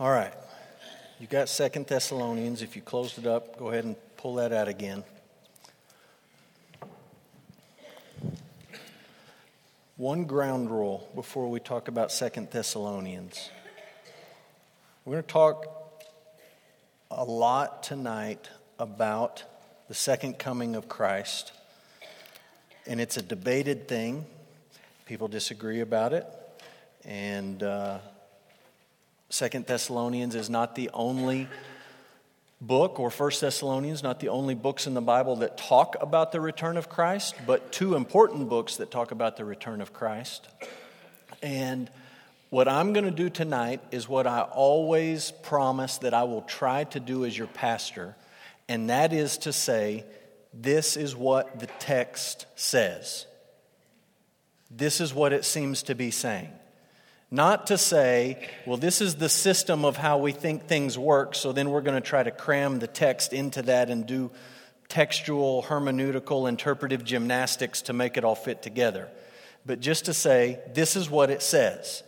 All 0.00 0.10
right. 0.10 0.34
You 1.20 1.28
got 1.28 1.48
Second 1.48 1.86
Thessalonians. 1.86 2.62
If 2.62 2.74
you 2.74 2.82
closed 2.82 3.16
it 3.16 3.26
up, 3.26 3.56
go 3.56 3.68
ahead 3.68 3.84
and 3.84 3.94
pull 4.16 4.34
that 4.34 4.52
out 4.52 4.66
again. 4.66 5.04
One 9.96 10.24
ground 10.24 10.68
rule 10.72 11.08
before 11.14 11.48
we 11.48 11.60
talk 11.60 11.86
about 11.86 12.10
Second 12.10 12.50
Thessalonians. 12.50 13.50
We're 15.04 15.12
going 15.12 15.22
to 15.22 15.28
talk 15.28 16.02
a 17.12 17.22
lot 17.22 17.84
tonight 17.84 18.50
about 18.80 19.44
the 19.86 19.94
second 19.94 20.40
coming 20.40 20.74
of 20.74 20.88
Christ. 20.88 21.52
And 22.84 23.00
it's 23.00 23.16
a 23.16 23.22
debated 23.22 23.86
thing. 23.86 24.26
People 25.06 25.28
disagree 25.28 25.78
about 25.78 26.12
it. 26.12 26.26
And 27.04 27.62
uh, 27.62 27.98
Second 29.30 29.66
Thessalonians 29.66 30.34
is 30.34 30.48
not 30.48 30.74
the 30.74 30.90
only 30.92 31.48
book, 32.60 33.00
or 33.00 33.10
First 33.10 33.40
Thessalonians, 33.40 34.02
not 34.02 34.20
the 34.20 34.28
only 34.28 34.54
books 34.54 34.86
in 34.86 34.94
the 34.94 35.00
Bible 35.00 35.36
that 35.36 35.58
talk 35.58 35.96
about 36.00 36.32
the 36.32 36.40
return 36.40 36.76
of 36.76 36.88
Christ, 36.88 37.34
but 37.46 37.72
two 37.72 37.94
important 37.94 38.48
books 38.48 38.76
that 38.76 38.90
talk 38.90 39.10
about 39.10 39.36
the 39.36 39.44
return 39.44 39.80
of 39.80 39.92
Christ. 39.92 40.48
And 41.42 41.90
what 42.50 42.68
I'm 42.68 42.92
going 42.92 43.04
to 43.04 43.10
do 43.10 43.28
tonight 43.28 43.80
is 43.90 44.08
what 44.08 44.26
I 44.26 44.42
always 44.42 45.32
promise 45.42 45.98
that 45.98 46.14
I 46.14 46.22
will 46.22 46.42
try 46.42 46.84
to 46.84 47.00
do 47.00 47.24
as 47.24 47.36
your 47.36 47.48
pastor, 47.48 48.16
and 48.68 48.88
that 48.88 49.12
is 49.12 49.38
to 49.38 49.52
say, 49.52 50.04
this 50.52 50.96
is 50.96 51.16
what 51.16 51.58
the 51.58 51.66
text 51.80 52.46
says. 52.54 53.26
This 54.70 55.00
is 55.00 55.12
what 55.12 55.32
it 55.32 55.44
seems 55.44 55.82
to 55.84 55.94
be 55.94 56.10
saying. 56.10 56.50
Not 57.30 57.68
to 57.68 57.78
say, 57.78 58.48
well, 58.66 58.76
this 58.76 59.00
is 59.00 59.16
the 59.16 59.28
system 59.28 59.84
of 59.84 59.96
how 59.96 60.18
we 60.18 60.32
think 60.32 60.66
things 60.66 60.96
work, 60.96 61.34
so 61.34 61.52
then 61.52 61.70
we're 61.70 61.80
going 61.80 62.00
to 62.00 62.06
try 62.06 62.22
to 62.22 62.30
cram 62.30 62.78
the 62.78 62.86
text 62.86 63.32
into 63.32 63.62
that 63.62 63.90
and 63.90 64.06
do 64.06 64.30
textual, 64.88 65.62
hermeneutical, 65.64 66.48
interpretive 66.48 67.04
gymnastics 67.04 67.82
to 67.82 67.92
make 67.92 68.16
it 68.16 68.24
all 68.24 68.34
fit 68.34 68.62
together. 68.62 69.08
But 69.66 69.80
just 69.80 70.04
to 70.04 70.14
say, 70.14 70.60
this 70.74 70.94
is 70.94 71.08
what 71.08 71.30
it 71.30 71.42
says. 71.42 72.02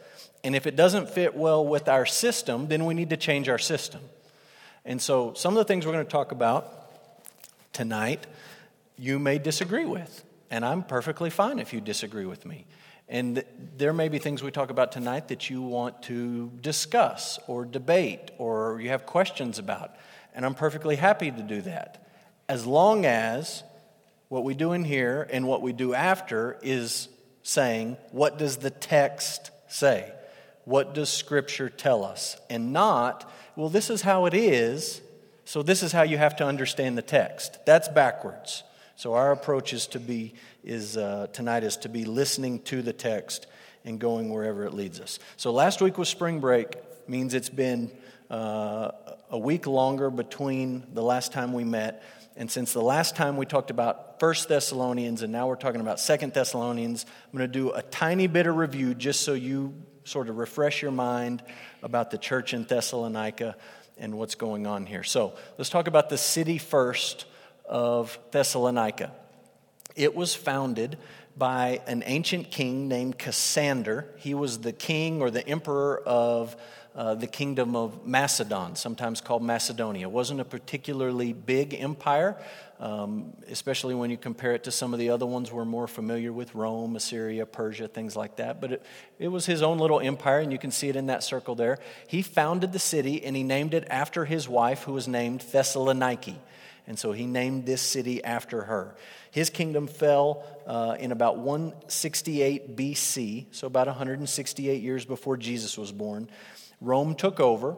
And 0.45 0.55
if 0.55 0.67
it 0.67 0.77
doesn't 0.77 1.11
fit 1.11 1.35
well 1.35 1.67
with 1.67 1.89
our 1.89 2.07
system, 2.07 2.69
then 2.69 2.85
we 2.85 2.95
need 2.95 3.11
to 3.11 3.17
change 3.17 3.49
our 3.49 3.59
system. 3.59 4.01
And 4.85 5.03
so, 5.03 5.33
some 5.35 5.55
of 5.55 5.59
the 5.59 5.65
things 5.65 5.85
we're 5.85 5.93
going 5.93 6.05
to 6.05 6.11
talk 6.11 6.31
about 6.31 6.73
tonight, 7.73 8.25
you 8.97 9.19
may 9.19 9.39
disagree 9.39 9.85
with. 9.85 10.25
And 10.51 10.65
I'm 10.65 10.85
perfectly 10.85 11.31
fine 11.31 11.59
if 11.59 11.73
you 11.73 11.81
disagree 11.81 12.27
with 12.27 12.47
me. 12.47 12.67
And 13.09 13.45
there 13.77 13.93
may 13.93 14.09
be 14.09 14.19
things 14.19 14.43
we 14.43 14.51
talk 14.51 14.71
about 14.71 14.91
tonight 14.91 15.29
that 15.29 15.49
you 15.49 15.63
want 15.63 16.03
to 16.05 16.51
discuss 16.61 17.39
or 17.47 17.65
debate 17.65 18.33
or 18.39 18.81
you 18.81 18.89
have 18.89 19.07
questions 19.07 19.59
about. 19.59 19.95
And 20.35 20.45
I'm 20.45 20.55
perfectly 20.55 20.97
happy 20.97 21.31
to 21.31 21.43
do 21.43 21.63
that. 21.63 22.09
As 22.49 22.67
long 22.67 23.07
as 23.07 23.63
what 24.29 24.45
we 24.45 24.55
do 24.55 24.73
in 24.73 24.85
here 24.85 25.27
and 25.31 25.47
what 25.47 25.63
we 25.63 25.73
do 25.73 25.95
after 25.95 26.59
is 26.63 27.09
saying, 27.43 27.97
what 28.11 28.39
does 28.39 28.57
the 28.57 28.71
text 28.71 29.51
say? 29.69 30.13
What 30.65 30.95
does 30.95 31.09
Scripture 31.09 31.71
tell 31.71 32.05
us? 32.05 32.37
And 32.51 32.73
not, 32.73 33.31
well, 33.55 33.69
this 33.69 33.89
is 33.89 34.03
how 34.03 34.27
it 34.27 34.35
is, 34.35 35.01
so 35.45 35.63
this 35.63 35.85
is 35.85 35.93
how 35.93 36.03
you 36.03 36.19
have 36.19 36.35
to 36.37 36.45
understand 36.45 36.99
the 36.99 37.03
text. 37.03 37.65
That's 37.65 37.89
backwards. 37.89 38.65
So 38.97 39.13
our 39.13 39.31
approach 39.31 39.75
is 39.75 39.87
to 39.89 40.01
be 40.01 40.33
is 40.65 40.97
uh, 40.97 41.27
tonight 41.33 41.65
is 41.65 41.77
to 41.79 41.91
be 41.91 42.07
listening 42.07 42.61
to 42.63 42.81
the 42.81 42.95
text 42.95 43.47
and 43.85 44.01
going 44.01 44.31
wherever 44.31 44.65
it 44.65 44.73
leads 44.73 45.01
us. 45.01 45.19
So 45.37 45.53
last 45.53 45.83
week 45.83 45.99
was 45.99 46.09
spring 46.09 46.41
break, 46.41 46.77
means 47.07 47.35
it's 47.35 47.51
been 47.51 47.91
uh, 48.31 48.91
a 49.31 49.39
week 49.39 49.67
longer 49.67 50.09
between 50.11 50.87
the 50.95 51.03
last 51.03 51.33
time 51.33 51.53
we 51.53 51.63
met. 51.63 52.03
And 52.37 52.51
since 52.51 52.73
the 52.73 52.83
last 52.83 53.17
time 53.17 53.37
we 53.37 53.45
talked 53.45 53.71
about 53.71 54.19
First 54.19 54.49
Thessalonians 54.49 55.21
and 55.21 55.31
now 55.31 55.47
we're 55.47 55.57
talking 55.57 55.83
about 55.83 56.01
Second 56.01 56.33
Thessalonians, 56.33 57.05
I'm 57.27 57.39
going 57.39 57.51
to 57.51 57.59
do 57.59 57.73
a 57.73 57.83
tiny 57.83 58.27
bit 58.29 58.47
of 58.47 58.57
review 58.57 58.95
just 58.95 59.21
so 59.21 59.35
you 59.35 59.75
sort 60.05 60.31
of 60.31 60.39
refresh 60.39 60.81
your 60.81 60.91
mind 60.91 61.43
about 61.83 62.11
the 62.11 62.19
church 62.19 62.55
in 62.55 62.65
Thessalonica 62.65 63.57
and 63.99 64.17
what's 64.17 64.37
going 64.37 64.67
on 64.67 64.87
here. 64.87 65.05
So 65.05 65.35
let's 65.59 65.69
talk 65.71 65.87
about 65.87 66.09
the 66.09 66.19
city 66.19 66.57
first 66.57 67.27
of 67.69 68.19
Thessalonica. 68.31 69.13
It 69.95 70.15
was 70.15 70.35
founded 70.35 70.99
by 71.37 71.81
an 71.87 72.03
ancient 72.07 72.51
king 72.51 72.89
named 72.89 73.19
Cassander. 73.19 74.07
He 74.17 74.35
was 74.35 74.59
the 74.59 74.73
king 74.73 75.21
or 75.21 75.31
the 75.31 75.47
emperor 75.47 76.01
of 76.07 76.57
uh, 76.95 77.15
the 77.15 77.27
kingdom 77.27 77.77
of 77.77 78.07
Macedon, 78.07 78.75
sometimes 78.75 79.21
called 79.21 79.43
Macedonia. 79.43 80.07
It 80.07 80.11
wasn't 80.11 80.41
a 80.41 80.47
particularly 80.47 81.35
big 81.35 81.75
empire, 81.75 82.39
um, 82.81 83.35
especially 83.51 83.95
when 83.95 84.11
you 84.11 84.17
compare 84.17 84.55
it 84.55 84.65
to 84.65 84.71
some 84.71 84.95
of 84.95 84.99
the 84.99 85.11
other 85.11 85.27
ones 85.27 85.53
we're 85.53 85.67
more 85.67 85.87
familiar 85.87 86.33
with 86.33 86.55
Rome, 86.55 86.97
Assyria, 86.97 87.45
Persia, 87.45 87.87
things 87.87 88.17
like 88.17 88.37
that. 88.37 88.63
But 88.63 88.73
it, 88.73 88.83
it 89.19 89.29
was 89.29 89.45
his 89.45 89.61
own 89.61 89.77
little 89.77 90.01
empire, 90.01 90.41
and 90.41 90.51
you 90.51 90.59
can 90.59 90.71
see 90.71 90.89
it 90.89 90.97
in 90.97 91.09
that 91.09 91.23
circle 91.23 91.55
there. 91.55 91.79
He 92.07 92.23
founded 92.23 92.73
the 92.73 92.79
city 92.79 93.23
and 93.23 93.37
he 93.37 93.43
named 93.43 93.75
it 93.75 93.87
after 93.91 94.25
his 94.25 94.49
wife, 94.49 94.85
who 94.85 94.95
was 94.95 95.07
named 95.07 95.41
Thessaloniki. 95.41 96.37
And 96.87 96.99
so 96.99 97.13
he 97.13 97.27
named 97.27 97.67
this 97.67 97.83
city 97.83 98.23
after 98.23 98.63
her. 98.63 98.95
His 99.31 99.51
kingdom 99.51 99.87
fell 99.87 100.45
uh, 100.67 100.97
in 100.99 101.11
about 101.13 101.39
168 101.39 102.77
BC, 102.77 103.47
so 103.51 103.67
about 103.67 103.89
168 103.89 104.83
years 104.83 105.05
before 105.05 105.37
Jesus 105.37 105.77
was 105.77 105.91
born. 105.93 106.29
Rome 106.81 107.15
took 107.15 107.41
over. 107.41 107.77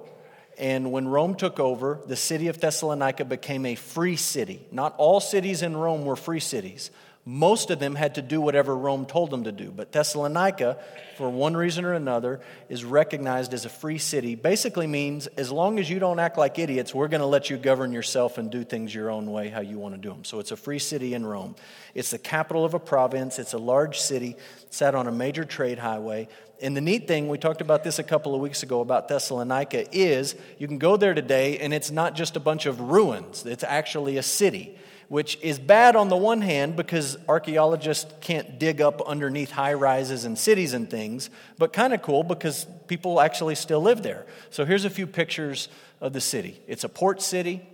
And 0.59 0.91
when 0.91 1.07
Rome 1.07 1.37
took 1.37 1.61
over, 1.61 2.01
the 2.07 2.17
city 2.17 2.49
of 2.49 2.61
Thessalonica 2.61 3.25
became 3.25 3.65
a 3.65 3.77
free 3.77 4.17
city. 4.17 4.67
Not 4.73 4.95
all 4.99 5.21
cities 5.21 5.63
in 5.63 5.77
Rome 5.77 6.05
were 6.05 6.17
free 6.17 6.41
cities. 6.41 6.91
Most 7.31 7.69
of 7.69 7.79
them 7.79 7.95
had 7.95 8.15
to 8.15 8.23
do 8.23 8.41
whatever 8.41 8.75
Rome 8.75 9.05
told 9.05 9.31
them 9.31 9.45
to 9.45 9.53
do. 9.53 9.71
But 9.71 9.93
Thessalonica, 9.93 10.79
for 11.19 11.29
one 11.29 11.55
reason 11.55 11.85
or 11.85 11.93
another, 11.93 12.41
is 12.71 12.87
recognized 12.87 13.53
as 13.53 13.67
a 13.67 13.69
free 13.69 13.99
city. 13.99 14.35
Basically 14.35 14.87
means 14.87 15.27
as 15.27 15.53
long 15.53 15.79
as 15.79 15.91
you 15.91 15.99
don't 15.99 16.21
act 16.21 16.39
like 16.39 16.59
idiots, 16.59 16.95
we're 16.95 17.09
going 17.09 17.21
to 17.21 17.27
let 17.27 17.51
you 17.51 17.59
govern 17.59 17.93
yourself 17.93 18.39
and 18.39 18.51
do 18.51 18.65
things 18.65 18.95
your 18.95 19.11
own 19.11 19.31
way, 19.31 19.51
how 19.51 19.61
you 19.61 19.79
want 19.79 19.95
to 19.95 20.01
do 20.01 20.09
them. 20.09 20.25
So 20.25 20.39
it's 20.39 20.53
a 20.53 20.57
free 20.57 20.79
city 20.79 21.13
in 21.13 21.27
Rome. 21.27 21.55
It's 21.95 22.13
the 22.13 22.19
capital 22.19 22.65
of 22.65 22.73
a 22.73 22.79
province, 22.79 23.39
it's 23.39 23.53
a 23.53 23.59
large 23.59 24.01
city, 24.01 24.35
sat 24.71 24.95
on 24.95 25.07
a 25.07 25.13
major 25.13 25.45
trade 25.45 25.79
highway. 25.79 26.29
And 26.63 26.75
the 26.75 26.81
neat 26.81 27.07
thing, 27.07 27.29
we 27.29 27.37
talked 27.37 27.61
about 27.61 27.85
this 27.85 27.99
a 27.99 28.05
couple 28.05 28.35
of 28.35 28.41
weeks 28.41 28.63
ago 28.63 28.81
about 28.81 29.09
Thessalonica, 29.09 29.95
is 29.95 30.35
you 30.57 30.67
can 30.67 30.79
go 30.79 30.97
there 30.97 31.13
today 31.13 31.59
and 31.59 31.75
it's 31.75 31.91
not 31.91 32.15
just 32.15 32.37
a 32.37 32.41
bunch 32.41 32.65
of 32.65 32.81
ruins, 32.81 33.45
it's 33.45 33.65
actually 33.65 34.17
a 34.17 34.23
city 34.23 34.79
which 35.09 35.39
is 35.41 35.59
bad 35.59 35.97
on 35.97 36.09
the 36.09 36.17
one 36.17 36.43
hand 36.43 36.77
because 36.77 37.17
archaeologists 37.29 38.13
can't 38.21 38.59
dig 38.59 38.81
up 38.81 39.01
underneath 39.07 39.51
high 39.51 39.73
rises 39.73 40.25
and 40.25 40.39
cities 40.39 40.75
and 40.75 40.91
things, 40.91 41.31
but 41.57 41.73
kind 41.73 41.95
of 41.95 42.03
cool 42.03 42.23
because 42.23 42.67
people 42.87 43.21
actually 43.21 43.55
still 43.55 43.81
live 43.81 44.03
there. 44.03 44.27
So 44.51 44.67
here's 44.67 44.85
a 44.85 44.91
few 44.91 45.07
pictures 45.07 45.69
of 46.01 46.13
the 46.13 46.21
city. 46.21 46.61
It's 46.67 46.85
a 46.85 46.89
port 46.89 47.23
city. 47.23 47.67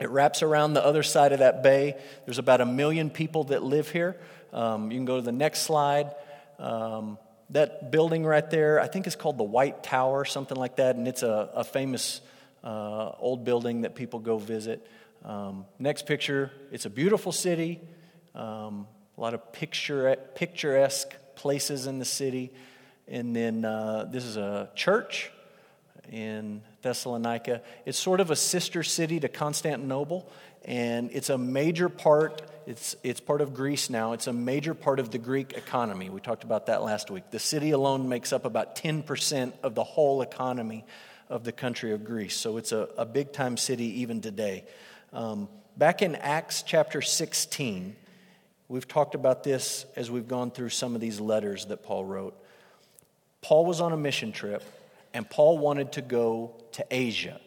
It 0.00 0.08
wraps 0.08 0.42
around 0.42 0.72
the 0.72 0.84
other 0.84 1.02
side 1.02 1.32
of 1.32 1.40
that 1.40 1.62
bay. 1.62 1.96
There's 2.24 2.38
about 2.38 2.62
a 2.62 2.66
million 2.66 3.10
people 3.10 3.44
that 3.44 3.62
live 3.62 3.90
here. 3.90 4.16
Um, 4.52 4.90
you 4.90 4.98
can 4.98 5.04
go 5.04 5.16
to 5.16 5.22
the 5.22 5.30
next 5.30 5.62
slide. 5.62 6.14
Um, 6.58 7.18
that 7.50 7.90
building 7.90 8.24
right 8.24 8.48
there, 8.48 8.80
I 8.80 8.86
think 8.86 9.06
it's 9.06 9.16
called 9.16 9.36
the 9.36 9.44
White 9.44 9.82
Tower, 9.82 10.24
something 10.24 10.56
like 10.56 10.76
that, 10.76 10.96
and 10.96 11.06
it's 11.06 11.22
a, 11.22 11.50
a 11.54 11.64
famous 11.64 12.22
uh, 12.64 13.10
old 13.18 13.44
building 13.44 13.82
that 13.82 13.94
people 13.94 14.20
go 14.20 14.38
visit. 14.38 14.86
Um, 15.24 15.66
next 15.78 16.06
picture, 16.06 16.50
it's 16.72 16.84
a 16.84 16.90
beautiful 16.90 17.30
city, 17.30 17.80
um, 18.34 18.88
a 19.16 19.20
lot 19.20 19.34
of 19.34 19.52
picture, 19.52 20.16
picturesque 20.34 21.14
places 21.36 21.86
in 21.86 21.98
the 21.98 22.04
city. 22.04 22.52
And 23.06 23.34
then 23.34 23.64
uh, 23.64 24.08
this 24.10 24.24
is 24.24 24.36
a 24.36 24.70
church 24.74 25.30
in 26.10 26.62
Thessalonica. 26.82 27.62
It's 27.86 27.98
sort 27.98 28.20
of 28.20 28.30
a 28.30 28.36
sister 28.36 28.82
city 28.82 29.20
to 29.20 29.28
Constantinople, 29.28 30.28
and 30.64 31.10
it's 31.12 31.30
a 31.30 31.38
major 31.38 31.88
part. 31.88 32.42
It's, 32.66 32.96
it's 33.04 33.20
part 33.20 33.40
of 33.40 33.54
Greece 33.54 33.90
now. 33.90 34.12
It's 34.12 34.26
a 34.26 34.32
major 34.32 34.74
part 34.74 34.98
of 34.98 35.10
the 35.10 35.18
Greek 35.18 35.52
economy. 35.52 36.10
We 36.10 36.20
talked 36.20 36.42
about 36.42 36.66
that 36.66 36.82
last 36.82 37.10
week. 37.10 37.30
The 37.30 37.38
city 37.38 37.70
alone 37.70 38.08
makes 38.08 38.32
up 38.32 38.44
about 38.44 38.76
10% 38.76 39.52
of 39.62 39.74
the 39.74 39.84
whole 39.84 40.22
economy 40.22 40.84
of 41.28 41.44
the 41.44 41.52
country 41.52 41.92
of 41.92 42.04
Greece. 42.04 42.36
So 42.36 42.56
it's 42.56 42.72
a, 42.72 42.88
a 42.98 43.06
big 43.06 43.32
time 43.32 43.56
city 43.56 44.00
even 44.00 44.20
today. 44.20 44.64
Um, 45.12 45.48
back 45.76 46.00
in 46.00 46.14
Acts 46.14 46.62
chapter 46.62 47.02
16, 47.02 47.94
we've 48.68 48.88
talked 48.88 49.14
about 49.14 49.44
this 49.44 49.84
as 49.94 50.10
we've 50.10 50.26
gone 50.26 50.50
through 50.50 50.70
some 50.70 50.94
of 50.94 51.02
these 51.02 51.20
letters 51.20 51.66
that 51.66 51.82
Paul 51.82 52.06
wrote. 52.06 52.34
Paul 53.42 53.66
was 53.66 53.82
on 53.82 53.92
a 53.92 53.96
mission 53.96 54.32
trip, 54.32 54.62
and 55.12 55.28
Paul 55.28 55.58
wanted 55.58 55.92
to 55.92 56.00
go 56.00 56.54
to 56.72 56.86
Asia. 56.90 57.38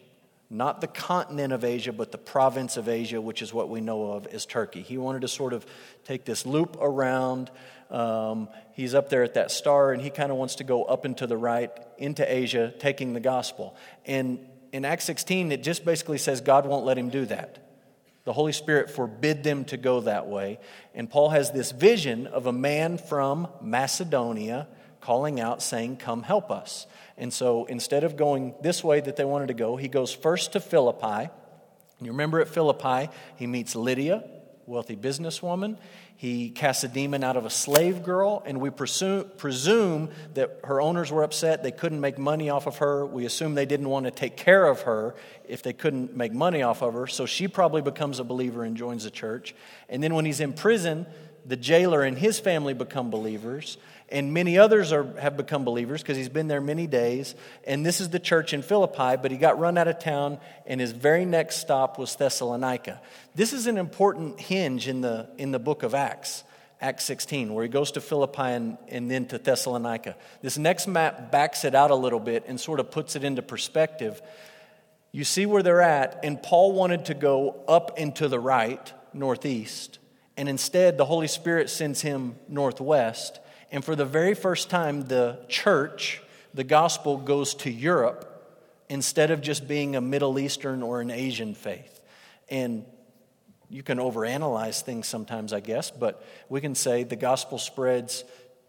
Not 0.48 0.80
the 0.80 0.86
continent 0.86 1.52
of 1.52 1.64
Asia, 1.64 1.92
but 1.92 2.12
the 2.12 2.18
province 2.18 2.76
of 2.76 2.88
Asia, 2.88 3.20
which 3.20 3.42
is 3.42 3.52
what 3.52 3.68
we 3.68 3.80
know 3.80 4.12
of 4.12 4.28
as 4.28 4.46
Turkey. 4.46 4.82
He 4.82 4.96
wanted 4.96 5.22
to 5.22 5.28
sort 5.28 5.52
of 5.52 5.66
take 6.04 6.24
this 6.24 6.46
loop 6.46 6.76
around 6.80 7.50
Um, 7.88 8.48
he's 8.72 8.96
up 8.96 9.10
there 9.10 9.22
at 9.22 9.34
that 9.34 9.52
star, 9.52 9.92
and 9.92 10.02
he 10.02 10.10
kind 10.10 10.32
of 10.32 10.38
wants 10.38 10.56
to 10.56 10.64
go 10.64 10.82
up 10.84 11.04
and 11.04 11.16
to 11.18 11.26
the 11.28 11.36
right 11.36 11.70
into 11.98 12.28
Asia, 12.28 12.74
taking 12.80 13.12
the 13.12 13.20
gospel. 13.20 13.76
And 14.04 14.44
in 14.72 14.84
Acts 14.84 15.04
16, 15.04 15.52
it 15.52 15.62
just 15.62 15.84
basically 15.84 16.18
says 16.18 16.40
God 16.40 16.66
won't 16.66 16.84
let 16.84 16.98
him 16.98 17.08
do 17.08 17.26
that. 17.26 17.62
The 18.24 18.32
Holy 18.32 18.52
Spirit 18.52 18.90
forbid 18.90 19.44
them 19.44 19.64
to 19.66 19.76
go 19.76 20.00
that 20.00 20.26
way. 20.26 20.58
And 20.94 21.08
Paul 21.08 21.30
has 21.30 21.52
this 21.52 21.70
vision 21.70 22.26
of 22.26 22.46
a 22.46 22.52
man 22.52 22.98
from 22.98 23.48
Macedonia 23.62 24.66
calling 25.00 25.38
out, 25.38 25.62
saying, 25.62 25.98
Come 25.98 26.24
help 26.24 26.50
us. 26.50 26.86
And 27.16 27.32
so 27.32 27.66
instead 27.66 28.02
of 28.02 28.16
going 28.16 28.54
this 28.62 28.82
way 28.82 29.00
that 29.00 29.14
they 29.16 29.24
wanted 29.24 29.48
to 29.48 29.54
go, 29.54 29.76
he 29.76 29.86
goes 29.86 30.12
first 30.12 30.52
to 30.52 30.60
Philippi. 30.60 31.30
You 32.00 32.10
remember 32.10 32.40
at 32.40 32.48
Philippi, 32.48 33.08
he 33.36 33.46
meets 33.46 33.76
Lydia, 33.76 34.24
wealthy 34.66 34.96
businesswoman. 34.96 35.76
He 36.16 36.50
casts 36.50 36.82
a 36.82 36.88
demon 36.88 37.22
out 37.22 37.36
of 37.36 37.44
a 37.44 37.50
slave 37.50 38.02
girl, 38.02 38.42
and 38.46 38.60
we 38.60 38.70
presume, 38.70 39.30
presume 39.36 40.10
that 40.34 40.60
her 40.64 40.80
owners 40.80 41.12
were 41.12 41.22
upset. 41.22 41.62
They 41.62 41.70
couldn't 41.70 42.00
make 42.00 42.18
money 42.18 42.50
off 42.50 42.66
of 42.66 42.78
her. 42.78 43.04
We 43.06 43.26
assume 43.26 43.54
they 43.54 43.66
didn't 43.66 43.88
want 43.88 44.06
to 44.06 44.10
take 44.10 44.36
care 44.36 44.66
of 44.66 44.82
her 44.82 45.14
if 45.46 45.62
they 45.62 45.72
couldn't 45.72 46.16
make 46.16 46.32
money 46.32 46.62
off 46.62 46.82
of 46.82 46.94
her. 46.94 47.06
So 47.06 47.26
she 47.26 47.48
probably 47.48 47.82
becomes 47.82 48.18
a 48.18 48.24
believer 48.24 48.64
and 48.64 48.76
joins 48.76 49.04
the 49.04 49.10
church. 49.10 49.54
And 49.88 50.02
then 50.02 50.14
when 50.14 50.24
he's 50.24 50.40
in 50.40 50.52
prison, 50.52 51.06
the 51.44 51.56
jailer 51.56 52.02
and 52.02 52.18
his 52.18 52.40
family 52.40 52.74
become 52.74 53.10
believers 53.10 53.78
and 54.08 54.32
many 54.32 54.56
others 54.56 54.92
are, 54.92 55.04
have 55.18 55.36
become 55.36 55.64
believers 55.64 56.00
because 56.00 56.16
he's 56.16 56.28
been 56.28 56.46
there 56.46 56.60
many 56.60 56.86
days. 56.86 57.34
And 57.64 57.84
this 57.84 58.00
is 58.00 58.10
the 58.10 58.20
church 58.20 58.52
in 58.52 58.62
Philippi, 58.62 59.16
but 59.20 59.30
he 59.30 59.36
got 59.36 59.58
run 59.58 59.76
out 59.76 59.88
of 59.88 59.98
town, 59.98 60.38
and 60.64 60.80
his 60.80 60.92
very 60.92 61.24
next 61.24 61.56
stop 61.56 61.98
was 61.98 62.14
Thessalonica. 62.14 63.00
This 63.34 63.52
is 63.52 63.66
an 63.66 63.76
important 63.76 64.38
hinge 64.38 64.86
in 64.86 65.00
the, 65.00 65.28
in 65.38 65.50
the 65.50 65.58
book 65.58 65.82
of 65.82 65.94
Acts, 65.94 66.44
Acts 66.80 67.04
16, 67.04 67.52
where 67.52 67.64
he 67.64 67.68
goes 67.68 67.92
to 67.92 68.00
Philippi 68.00 68.42
and, 68.42 68.78
and 68.88 69.10
then 69.10 69.26
to 69.26 69.38
Thessalonica. 69.38 70.16
This 70.40 70.56
next 70.56 70.86
map 70.86 71.32
backs 71.32 71.64
it 71.64 71.74
out 71.74 71.90
a 71.90 71.96
little 71.96 72.20
bit 72.20 72.44
and 72.46 72.60
sort 72.60 72.78
of 72.78 72.92
puts 72.92 73.16
it 73.16 73.24
into 73.24 73.42
perspective. 73.42 74.22
You 75.10 75.24
see 75.24 75.46
where 75.46 75.64
they're 75.64 75.82
at, 75.82 76.20
and 76.22 76.40
Paul 76.40 76.72
wanted 76.72 77.06
to 77.06 77.14
go 77.14 77.64
up 77.66 77.94
and 77.96 78.14
to 78.16 78.28
the 78.28 78.38
right, 78.38 78.92
northeast, 79.12 79.98
and 80.36 80.48
instead 80.48 80.96
the 80.96 81.06
Holy 81.06 81.26
Spirit 81.26 81.70
sends 81.70 82.02
him 82.02 82.36
northwest. 82.48 83.40
And 83.70 83.84
for 83.84 83.96
the 83.96 84.04
very 84.04 84.34
first 84.34 84.70
time, 84.70 85.02
the 85.02 85.40
church, 85.48 86.22
the 86.54 86.64
gospel, 86.64 87.16
goes 87.16 87.54
to 87.56 87.70
Europe 87.70 88.32
instead 88.88 89.30
of 89.30 89.40
just 89.40 89.66
being 89.66 89.96
a 89.96 90.00
Middle 90.00 90.38
Eastern 90.38 90.82
or 90.82 91.00
an 91.00 91.10
Asian 91.10 91.54
faith. 91.54 92.00
And 92.48 92.84
you 93.68 93.82
can 93.82 93.98
overanalyze 93.98 94.82
things 94.82 95.08
sometimes, 95.08 95.52
I 95.52 95.60
guess, 95.60 95.90
but 95.90 96.24
we 96.48 96.60
can 96.60 96.74
say 96.74 97.02
the 97.02 97.16
gospel 97.16 97.58
spreads 97.58 98.24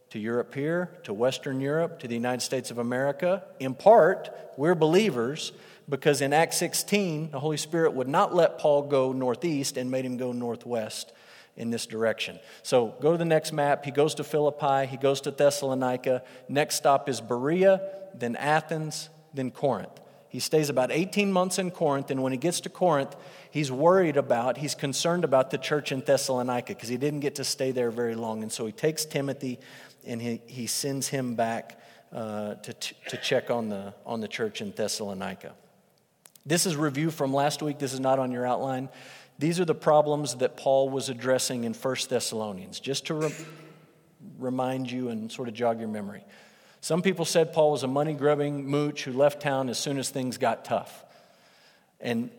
to 0.09 0.19
Europe 0.19 0.55
here, 0.55 0.97
to 1.03 1.13
Western 1.13 1.61
Europe, 1.61 1.99
to 1.99 2.07
the 2.07 2.15
United 2.15 2.41
States 2.41 2.71
of 2.71 2.79
America. 2.79 3.43
In 3.59 3.75
part, 3.75 4.29
we're 4.57 4.73
believers 4.73 5.51
because 5.87 6.21
in 6.21 6.33
Acts 6.33 6.57
16, 6.57 7.31
the 7.31 7.39
Holy 7.39 7.57
Spirit 7.57 7.93
would 7.93 8.07
not 8.07 8.33
let 8.33 8.57
Paul 8.57 8.83
go 8.83 9.11
northeast 9.11 9.77
and 9.77 9.91
made 9.91 10.05
him 10.05 10.17
go 10.17 10.31
northwest 10.31 11.11
in 11.57 11.71
this 11.71 11.85
direction. 11.85 12.39
So 12.63 12.95
go 13.01 13.11
to 13.11 13.17
the 13.17 13.25
next 13.25 13.51
map. 13.51 13.83
He 13.83 13.91
goes 13.91 14.15
to 14.15 14.23
Philippi, 14.23 14.85
he 14.85 14.97
goes 14.97 15.21
to 15.21 15.31
Thessalonica. 15.31 16.23
Next 16.47 16.75
stop 16.75 17.09
is 17.09 17.19
Berea, 17.19 17.81
then 18.13 18.35
Athens, 18.35 19.09
then 19.33 19.51
Corinth. 19.51 19.99
He 20.29 20.39
stays 20.39 20.69
about 20.69 20.91
18 20.91 21.31
months 21.31 21.57
in 21.57 21.71
Corinth, 21.71 22.11
and 22.11 22.21
when 22.21 22.31
he 22.31 22.37
gets 22.37 22.59
to 22.61 22.69
Corinth, 22.69 23.15
he's 23.49 23.71
worried 23.71 24.17
about, 24.17 24.57
he's 24.57 24.75
concerned 24.75 25.23
about 25.23 25.51
the 25.51 25.57
church 25.57 25.91
in 25.91 26.01
Thessalonica 26.01 26.73
because 26.73 26.89
he 26.89 26.97
didn't 26.97 27.21
get 27.21 27.35
to 27.35 27.43
stay 27.43 27.71
there 27.71 27.91
very 27.91 28.15
long. 28.15 28.43
And 28.43 28.51
so 28.51 28.65
he 28.65 28.71
takes 28.71 29.05
Timothy 29.05 29.59
and 30.05 30.21
he, 30.21 30.41
he 30.45 30.67
sends 30.67 31.07
him 31.07 31.35
back 31.35 31.81
uh, 32.11 32.55
to, 32.55 32.73
to 32.73 33.17
check 33.17 33.49
on 33.49 33.69
the, 33.69 33.93
on 34.05 34.21
the 34.21 34.27
church 34.27 34.61
in 34.61 34.71
Thessalonica. 34.71 35.53
This 36.45 36.65
is 36.65 36.77
review 36.77 37.11
from 37.11 37.33
last 37.33 37.61
week. 37.61 37.77
This 37.77 37.93
is 37.93 37.99
not 37.99 38.19
on 38.19 38.31
your 38.31 38.45
outline. 38.45 38.87
These 39.39 39.59
are 39.59 39.65
the 39.65 39.75
problems 39.75 40.35
that 40.35 40.57
Paul 40.57 40.89
was 40.89 41.09
addressing 41.09 41.63
in 41.63 41.73
1 41.73 41.95
Thessalonians, 42.09 42.79
just 42.79 43.07
to 43.07 43.13
re- 43.13 43.35
remind 44.39 44.91
you 44.91 45.09
and 45.09 45.31
sort 45.31 45.47
of 45.47 45.53
jog 45.53 45.79
your 45.79 45.89
memory. 45.89 46.23
Some 46.81 47.01
people 47.01 47.25
said 47.25 47.53
Paul 47.53 47.71
was 47.71 47.83
a 47.83 47.87
money 47.87 48.13
grubbing 48.13 48.65
mooch 48.65 49.03
who 49.03 49.13
left 49.13 49.41
town 49.41 49.69
as 49.69 49.77
soon 49.77 49.99
as 49.99 50.09
things 50.09 50.37
got 50.37 50.65
tough. 50.65 51.05
And 51.99 52.31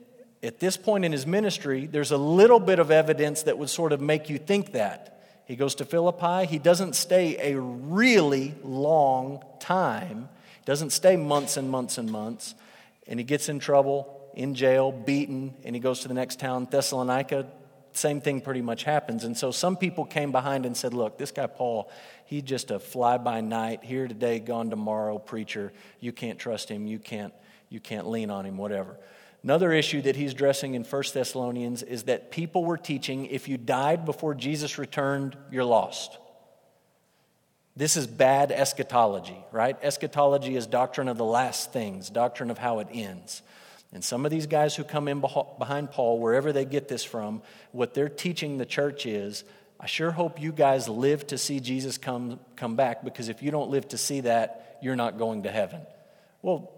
at 0.43 0.61
this 0.61 0.77
point 0.77 1.05
in 1.05 1.12
his 1.12 1.27
ministry, 1.27 1.87
there's 1.87 2.12
a 2.12 2.17
little 2.17 2.61
bit 2.61 2.79
of 2.79 2.91
evidence 2.91 3.45
that 3.45 3.59
would 3.59 3.71
sort 3.71 3.93
of 3.93 4.00
make 4.00 4.31
you 4.31 4.39
think 4.39 4.73
that. 4.73 5.21
He 5.45 5.56
goes 5.56 5.77
to 5.77 5.85
Philippi. 5.85 6.47
He 6.47 6.59
doesn't 6.59 6.95
stay 6.95 7.53
a 7.53 7.61
really 7.61 8.55
long 8.62 9.43
time, 9.61 10.29
doesn't 10.65 10.91
stay 10.91 11.17
months 11.17 11.56
and 11.56 11.71
months 11.71 11.97
and 11.97 12.11
months, 12.11 12.55
and 13.06 13.19
he 13.19 13.25
gets 13.25 13.49
in 13.49 13.59
trouble 13.59 14.18
in 14.38 14.55
jail, 14.55 14.93
beaten, 14.93 15.52
and 15.64 15.75
he 15.75 15.81
goes 15.81 16.00
to 16.00 16.08
the 16.08 16.14
next 16.14 16.38
town, 16.38 16.69
Thessalonica. 16.70 17.49
Same 17.90 18.20
thing 18.20 18.40
pretty 18.40 18.62
much 18.62 18.85
happens. 18.85 19.25
And 19.25 19.37
so 19.37 19.50
some 19.50 19.76
people 19.76 20.05
came 20.05 20.31
behind 20.31 20.64
and 20.64 20.76
said, 20.76 20.94
Look, 20.94 21.19
this 21.19 21.32
guy 21.32 21.49
Paul, 21.49 21.90
he's 22.25 22.44
just 22.44 22.70
a 22.70 22.79
fly 22.79 23.19
by 23.19 23.40
night, 23.40 23.82
here 23.82 24.06
today, 24.06 24.38
gone 24.38 24.70
tomorrow 24.70 25.19
preacher. 25.19 25.73
You 25.99 26.12
can't 26.12 26.38
trust 26.38 26.69
him. 26.69 26.87
You 26.87 27.00
can't, 27.00 27.35
you 27.69 27.81
can't 27.81 28.08
lean 28.08 28.31
on 28.31 28.46
him, 28.46 28.56
whatever. 28.56 28.96
Another 29.43 29.73
issue 29.73 30.02
that 30.02 30.14
he's 30.14 30.32
addressing 30.32 30.75
in 30.75 30.85
1 30.85 31.02
Thessalonians 31.12 31.82
is 31.82 32.05
that 32.05 32.31
people 32.31 32.64
were 32.64 32.79
teaching 32.79 33.26
if 33.26 33.49
you 33.49 33.56
died 33.58 34.05
before 34.05 34.35
Jesus 34.35 34.79
returned, 34.79 35.37
you're 35.50 35.64
lost. 35.64 36.17
This 37.75 37.96
is 37.96 38.06
bad 38.06 38.52
eschatology, 38.52 39.38
right? 39.50 39.76
Eschatology 39.82 40.55
is 40.55 40.67
doctrine 40.67 41.08
of 41.08 41.17
the 41.17 41.25
last 41.25 41.73
things, 41.73 42.08
doctrine 42.08 42.52
of 42.52 42.58
how 42.58 42.79
it 42.79 42.88
ends. 42.93 43.43
And 43.93 44.05
some 44.05 44.25
of 44.25 44.31
these 44.31 44.46
guys 44.46 44.76
who 44.76 44.85
come 44.85 45.08
in 45.08 45.20
behind 45.20 45.90
Paul, 45.90 46.19
wherever 46.19 46.52
they 46.52 46.64
get 46.64 46.88
this 46.88 47.05
from, 47.05 47.43
what 47.73 47.94
they're 47.94 48.08
teaching 48.08 48.58
the 48.58 48.67
church 48.67 49.06
is 49.06 49.44
I 49.81 49.87
sure 49.87 50.11
hope 50.11 50.40
you 50.40 50.52
guys 50.52 50.88
live 50.88 51.26
to 51.29 51.38
see 51.38 51.61
Jesus 51.61 51.99
come, 51.99 52.40
come 52.56 52.76
back 52.76 53.05
because 53.05 53.29
if 53.29 53.43
you 53.43 53.50
don't 53.50 53.70
live 53.70 53.88
to 53.88 53.99
see 53.99 54.23
that, 54.23 54.79
you're 54.82 54.96
not 54.96 55.19
going 55.19 55.44
to 55.44 55.50
heaven. 55.50 55.81
Well, 56.43 56.73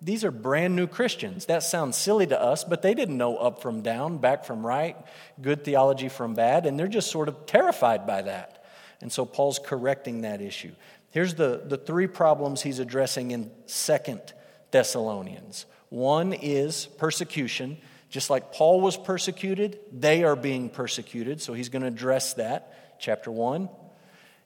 these 0.00 0.24
are 0.24 0.30
brand 0.30 0.76
new 0.76 0.86
Christians. 0.86 1.46
That 1.46 1.62
sounds 1.62 1.96
silly 1.96 2.26
to 2.26 2.40
us, 2.40 2.64
but 2.64 2.82
they 2.82 2.94
didn't 2.94 3.16
know 3.16 3.36
up 3.36 3.62
from 3.62 3.82
down, 3.82 4.18
back 4.18 4.44
from 4.44 4.66
right, 4.66 4.96
good 5.40 5.64
theology 5.64 6.08
from 6.08 6.34
bad, 6.34 6.66
and 6.66 6.78
they're 6.78 6.86
just 6.86 7.10
sort 7.10 7.28
of 7.28 7.46
terrified 7.46 8.06
by 8.06 8.22
that. 8.22 8.64
And 9.00 9.12
so 9.12 9.24
Paul's 9.24 9.58
correcting 9.58 10.22
that 10.22 10.40
issue. 10.40 10.72
Here's 11.10 11.34
the, 11.34 11.62
the 11.64 11.78
three 11.78 12.06
problems 12.06 12.62
he's 12.62 12.78
addressing 12.78 13.30
in 13.30 13.50
Second 13.66 14.20
Thessalonians. 14.70 15.66
One 15.96 16.34
is 16.34 16.84
persecution. 16.98 17.78
Just 18.10 18.28
like 18.28 18.52
Paul 18.52 18.82
was 18.82 18.98
persecuted, 18.98 19.78
they 19.90 20.24
are 20.24 20.36
being 20.36 20.68
persecuted. 20.68 21.40
So 21.40 21.54
he's 21.54 21.70
going 21.70 21.80
to 21.80 21.88
address 21.88 22.34
that. 22.34 23.00
Chapter 23.00 23.30
1. 23.30 23.70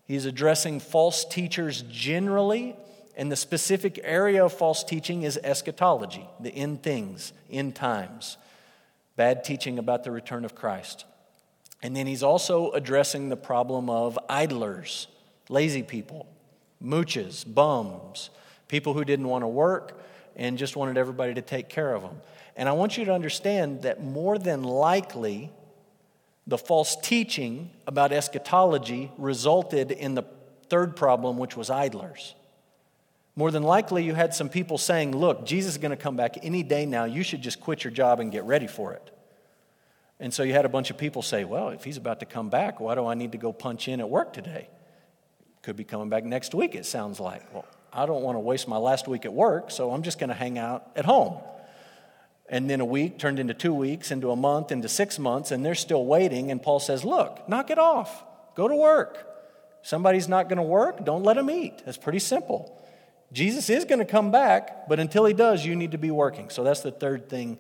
He's 0.05 0.27
addressing 0.27 0.79
false 0.79 1.25
teachers 1.25 1.83
generally, 1.91 2.77
and 3.17 3.33
the 3.33 3.37
specific 3.37 3.99
area 4.05 4.45
of 4.45 4.53
false 4.53 4.85
teaching 4.85 5.25
is 5.25 5.41
eschatology, 5.43 6.25
the 6.39 6.55
end 6.55 6.85
things, 6.85 7.33
end 7.51 7.75
times, 7.75 8.37
bad 9.17 9.43
teaching 9.43 9.77
about 9.81 10.05
the 10.05 10.13
return 10.13 10.45
of 10.45 10.55
Christ. 10.55 11.05
And 11.83 11.97
then 11.97 12.07
he's 12.07 12.23
also 12.23 12.71
addressing 12.71 13.29
the 13.29 13.37
problem 13.37 13.91
of 13.91 14.17
idlers, 14.29 15.09
lazy 15.49 15.83
people, 15.83 16.29
mooches, 16.81 17.45
bums, 17.45 18.31
people 18.69 18.95
who 18.95 19.05
didn't 19.05 19.27
want 19.27 19.43
to 19.43 19.49
work, 19.49 20.01
and 20.37 20.59
just 20.59 20.77
wanted 20.77 20.97
everybody 20.97 21.35
to 21.35 21.43
take 21.43 21.69
care 21.69 21.95
of 21.95 22.03
them. 22.03 22.21
And 22.57 22.69
I 22.69 22.73
want 22.73 22.99
you 22.99 23.05
to 23.07 23.13
understand 23.15 23.83
that 23.83 24.03
more 24.03 24.39
than 24.39 24.63
likely, 24.63 25.51
the 26.47 26.59
false 26.59 26.97
teaching 26.97 27.71
about 27.87 28.13
eschatology 28.13 29.11
resulted 29.19 29.91
in 29.91 30.15
the 30.15 30.25
third 30.69 30.97
problem, 30.97 31.39
which 31.39 31.57
was 31.57 31.71
idlers. 31.71 32.35
More 33.37 33.51
than 33.51 33.63
likely, 33.63 34.05
you 34.05 34.15
had 34.15 34.35
some 34.35 34.49
people 34.49 34.77
saying, 34.77 35.17
Look, 35.17 35.47
Jesus 35.47 35.73
is 35.73 35.79
going 35.79 35.91
to 35.91 35.97
come 35.97 36.17
back 36.17 36.37
any 36.43 36.63
day 36.63 36.87
now. 36.87 37.05
You 37.05 37.23
should 37.23 37.43
just 37.43 37.61
quit 37.61 37.85
your 37.85 37.93
job 37.93 38.21
and 38.21 38.33
get 38.33 38.45
ready 38.45 38.67
for 38.67 38.93
it. 38.93 39.17
And 40.19 40.35
so 40.35 40.43
you 40.43 40.53
had 40.53 40.67
a 40.67 40.69
bunch 40.69 40.91
of 40.91 40.99
people 40.99 41.23
say, 41.23 41.45
Well, 41.45 41.71
if 41.71 41.85
he's 41.85 41.97
about 41.97 42.21
to 42.21 42.27
come 42.27 42.51
back, 42.51 42.81
why 42.81 42.95
do 42.95 43.07
I 43.07 43.15
need 43.15 43.33
to 43.33 43.39
go 43.39 43.53
punch 43.53 43.89
in 43.89 44.01
at 44.01 44.11
work 44.11 44.33
today? 44.33 44.69
Could 45.63 45.77
be 45.77 45.85
coming 45.85 46.09
back 46.09 46.25
next 46.25 46.55
week, 46.55 46.75
it 46.75 46.85
sounds 46.85 47.21
like. 47.21 47.55
Well, 47.55 47.67
I 47.93 48.07
don't 48.07 48.23
want 48.23 48.37
to 48.37 48.41
waste 48.41 48.69
my 48.69 48.77
last 48.77 49.09
week 49.09 49.25
at 49.25 49.33
work, 49.33 49.71
so 49.71 49.91
I'm 49.91 50.03
just 50.03 50.19
going 50.19 50.29
to 50.29 50.35
hang 50.35 50.59
out 50.59 50.91
at 50.97 51.05
home. 51.05 51.39
And 52.49 52.69
then 52.69 52.81
a 52.81 52.85
week 52.85 53.19
turned 53.19 53.39
into 53.39 53.55
two 53.55 53.75
weeks, 53.75 54.11
into 54.11 54.31
a 54.31 54.37
month, 54.37 54.73
into 54.73 54.89
six 54.89 55.19
months, 55.19 55.51
and 55.51 55.65
they're 55.65 55.75
still 55.75 56.05
waiting. 56.05 56.51
And 56.51 56.63
Paul 56.63 56.81
says, 56.81 57.05
Look, 57.05 57.49
knock 57.49 57.71
it 57.71 57.79
off. 57.79 58.25
Go 58.55 58.69
to 58.69 58.75
work. 58.75 59.27
Somebody's 59.83 60.29
not 60.29 60.49
going 60.49 60.59
to 60.59 60.63
work, 60.63 61.05
don't 61.05 61.23
let 61.23 61.37
them 61.37 61.51
eat. 61.51 61.83
That's 61.85 61.97
pretty 61.97 62.19
simple. 62.19 62.77
Jesus 63.33 63.71
is 63.71 63.85
going 63.85 64.01
to 64.01 64.05
come 64.05 64.31
back, 64.31 64.89
but 64.89 64.99
until 64.99 65.25
he 65.25 65.33
does, 65.33 65.65
you 65.65 65.77
need 65.77 65.93
to 65.93 65.99
be 65.99 66.11
working. 66.11 66.51
So 66.51 66.65
that's 66.65 66.81
the 66.81 66.91
third 66.91 67.29
thing 67.29 67.59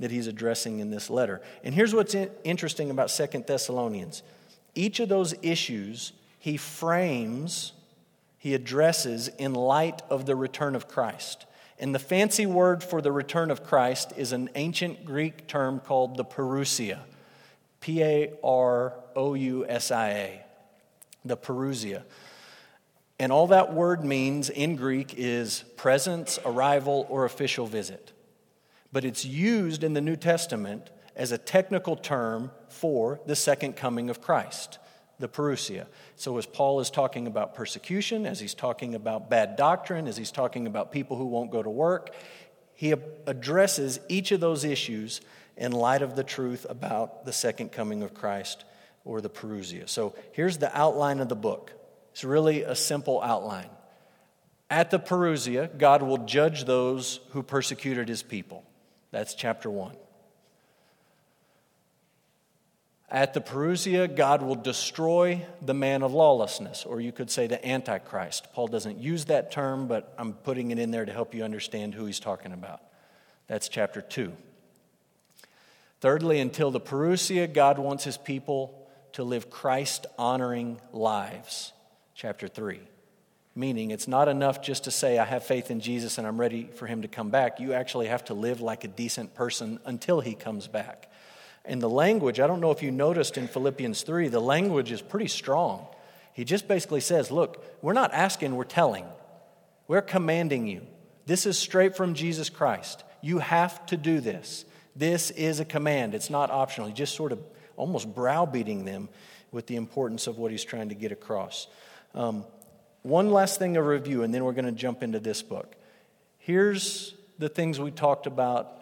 that 0.00 0.10
he's 0.10 0.26
addressing 0.26 0.80
in 0.80 0.90
this 0.90 1.08
letter. 1.08 1.40
And 1.62 1.74
here's 1.74 1.94
what's 1.94 2.16
interesting 2.44 2.90
about 2.90 3.10
Second 3.10 3.46
Thessalonians 3.46 4.22
each 4.74 5.00
of 5.00 5.08
those 5.08 5.34
issues 5.42 6.12
he 6.38 6.56
frames, 6.56 7.72
he 8.42 8.54
addresses 8.54 9.28
in 9.38 9.54
light 9.54 10.02
of 10.10 10.26
the 10.26 10.34
return 10.34 10.74
of 10.74 10.88
Christ. 10.88 11.46
And 11.78 11.94
the 11.94 12.00
fancy 12.00 12.44
word 12.44 12.82
for 12.82 13.00
the 13.00 13.12
return 13.12 13.52
of 13.52 13.62
Christ 13.62 14.12
is 14.16 14.32
an 14.32 14.50
ancient 14.56 15.04
Greek 15.04 15.46
term 15.46 15.78
called 15.78 16.16
the 16.16 16.24
parousia. 16.24 16.98
P 17.78 18.02
A 18.02 18.32
R 18.42 18.94
O 19.14 19.34
U 19.34 19.64
S 19.68 19.92
I 19.92 20.08
A. 20.10 20.44
The 21.24 21.36
parousia. 21.36 22.02
And 23.20 23.30
all 23.30 23.46
that 23.46 23.72
word 23.72 24.04
means 24.04 24.50
in 24.50 24.74
Greek 24.74 25.14
is 25.16 25.62
presence, 25.76 26.40
arrival, 26.44 27.06
or 27.08 27.24
official 27.24 27.68
visit. 27.68 28.10
But 28.92 29.04
it's 29.04 29.24
used 29.24 29.84
in 29.84 29.94
the 29.94 30.00
New 30.00 30.16
Testament 30.16 30.90
as 31.14 31.30
a 31.30 31.38
technical 31.38 31.94
term 31.94 32.50
for 32.68 33.20
the 33.24 33.36
second 33.36 33.76
coming 33.76 34.10
of 34.10 34.20
Christ, 34.20 34.80
the 35.22 35.28
parousia. 35.28 35.86
So, 36.16 36.36
as 36.36 36.44
Paul 36.44 36.80
is 36.80 36.90
talking 36.90 37.26
about 37.26 37.54
persecution, 37.54 38.26
as 38.26 38.40
he's 38.40 38.54
talking 38.54 38.94
about 38.94 39.30
bad 39.30 39.56
doctrine, 39.56 40.06
as 40.06 40.16
he's 40.18 40.32
talking 40.32 40.66
about 40.66 40.92
people 40.92 41.16
who 41.16 41.26
won't 41.26 41.50
go 41.50 41.62
to 41.62 41.70
work, 41.70 42.14
he 42.74 42.92
addresses 43.26 44.00
each 44.08 44.32
of 44.32 44.40
those 44.40 44.64
issues 44.64 45.20
in 45.56 45.72
light 45.72 46.02
of 46.02 46.16
the 46.16 46.24
truth 46.24 46.66
about 46.68 47.24
the 47.24 47.32
second 47.32 47.70
coming 47.70 48.02
of 48.02 48.12
Christ 48.12 48.64
or 49.04 49.20
the 49.20 49.30
parousia. 49.30 49.88
So, 49.88 50.14
here's 50.32 50.58
the 50.58 50.76
outline 50.76 51.20
of 51.20 51.28
the 51.28 51.36
book. 51.36 51.72
It's 52.10 52.24
really 52.24 52.62
a 52.62 52.74
simple 52.74 53.22
outline. 53.22 53.70
At 54.68 54.90
the 54.90 54.98
Parousia, 54.98 55.78
God 55.78 56.02
will 56.02 56.18
judge 56.18 56.64
those 56.64 57.20
who 57.30 57.42
persecuted 57.42 58.08
his 58.08 58.22
people. 58.22 58.64
That's 59.10 59.34
chapter 59.34 59.70
1. 59.70 59.94
At 63.12 63.34
the 63.34 63.42
Parousia, 63.42 64.08
God 64.08 64.40
will 64.40 64.54
destroy 64.54 65.44
the 65.60 65.74
man 65.74 66.02
of 66.02 66.14
lawlessness, 66.14 66.86
or 66.86 66.98
you 66.98 67.12
could 67.12 67.30
say 67.30 67.46
the 67.46 67.64
Antichrist. 67.68 68.48
Paul 68.54 68.68
doesn't 68.68 69.00
use 69.00 69.26
that 69.26 69.52
term, 69.52 69.86
but 69.86 70.14
I'm 70.16 70.32
putting 70.32 70.70
it 70.70 70.78
in 70.78 70.92
there 70.92 71.04
to 71.04 71.12
help 71.12 71.34
you 71.34 71.44
understand 71.44 71.92
who 71.92 72.06
he's 72.06 72.20
talking 72.20 72.54
about. 72.54 72.80
That's 73.48 73.68
chapter 73.68 74.00
2. 74.00 74.32
Thirdly, 76.00 76.40
until 76.40 76.70
the 76.70 76.80
Parousia, 76.80 77.52
God 77.52 77.78
wants 77.78 78.02
his 78.04 78.16
people 78.16 78.88
to 79.12 79.24
live 79.24 79.50
Christ 79.50 80.06
honoring 80.18 80.80
lives 80.90 81.74
chapter 82.14 82.48
3. 82.48 82.80
Meaning, 83.54 83.90
it's 83.90 84.08
not 84.08 84.28
enough 84.28 84.62
just 84.62 84.84
to 84.84 84.90
say, 84.90 85.18
I 85.18 85.26
have 85.26 85.44
faith 85.44 85.70
in 85.70 85.80
Jesus 85.80 86.16
and 86.16 86.26
I'm 86.26 86.40
ready 86.40 86.70
for 86.76 86.86
him 86.86 87.02
to 87.02 87.08
come 87.08 87.28
back. 87.28 87.60
You 87.60 87.74
actually 87.74 88.06
have 88.06 88.24
to 88.24 88.34
live 88.34 88.62
like 88.62 88.84
a 88.84 88.88
decent 88.88 89.34
person 89.34 89.80
until 89.84 90.20
he 90.20 90.34
comes 90.34 90.66
back. 90.66 91.11
And 91.64 91.80
the 91.80 91.88
language, 91.88 92.40
I 92.40 92.46
don't 92.46 92.60
know 92.60 92.72
if 92.72 92.82
you 92.82 92.90
noticed 92.90 93.38
in 93.38 93.46
Philippians 93.46 94.02
3, 94.02 94.28
the 94.28 94.40
language 94.40 94.90
is 94.90 95.00
pretty 95.00 95.28
strong. 95.28 95.86
He 96.32 96.44
just 96.44 96.66
basically 96.66 97.00
says, 97.00 97.30
Look, 97.30 97.64
we're 97.82 97.92
not 97.92 98.12
asking, 98.12 98.56
we're 98.56 98.64
telling. 98.64 99.04
We're 99.86 100.02
commanding 100.02 100.66
you. 100.66 100.86
This 101.26 101.46
is 101.46 101.58
straight 101.58 101.96
from 101.96 102.14
Jesus 102.14 102.48
Christ. 102.48 103.04
You 103.20 103.38
have 103.38 103.84
to 103.86 103.96
do 103.96 104.20
this. 104.20 104.64
This 104.96 105.30
is 105.30 105.60
a 105.60 105.64
command, 105.64 106.14
it's 106.14 106.30
not 106.30 106.50
optional. 106.50 106.88
He 106.88 106.94
just 106.94 107.14
sort 107.14 107.32
of 107.32 107.40
almost 107.76 108.14
browbeating 108.14 108.84
them 108.84 109.08
with 109.50 109.66
the 109.66 109.76
importance 109.76 110.26
of 110.26 110.38
what 110.38 110.50
he's 110.50 110.64
trying 110.64 110.88
to 110.88 110.94
get 110.94 111.12
across. 111.12 111.66
Um, 112.14 112.44
one 113.02 113.30
last 113.30 113.58
thing 113.58 113.74
to 113.74 113.82
review, 113.82 114.22
and 114.22 114.34
then 114.34 114.44
we're 114.44 114.52
going 114.52 114.66
to 114.66 114.72
jump 114.72 115.02
into 115.02 115.18
this 115.18 115.42
book. 115.42 115.74
Here's 116.38 117.14
the 117.38 117.48
things 117.48 117.80
we 117.80 117.90
talked 117.90 118.26
about. 118.26 118.81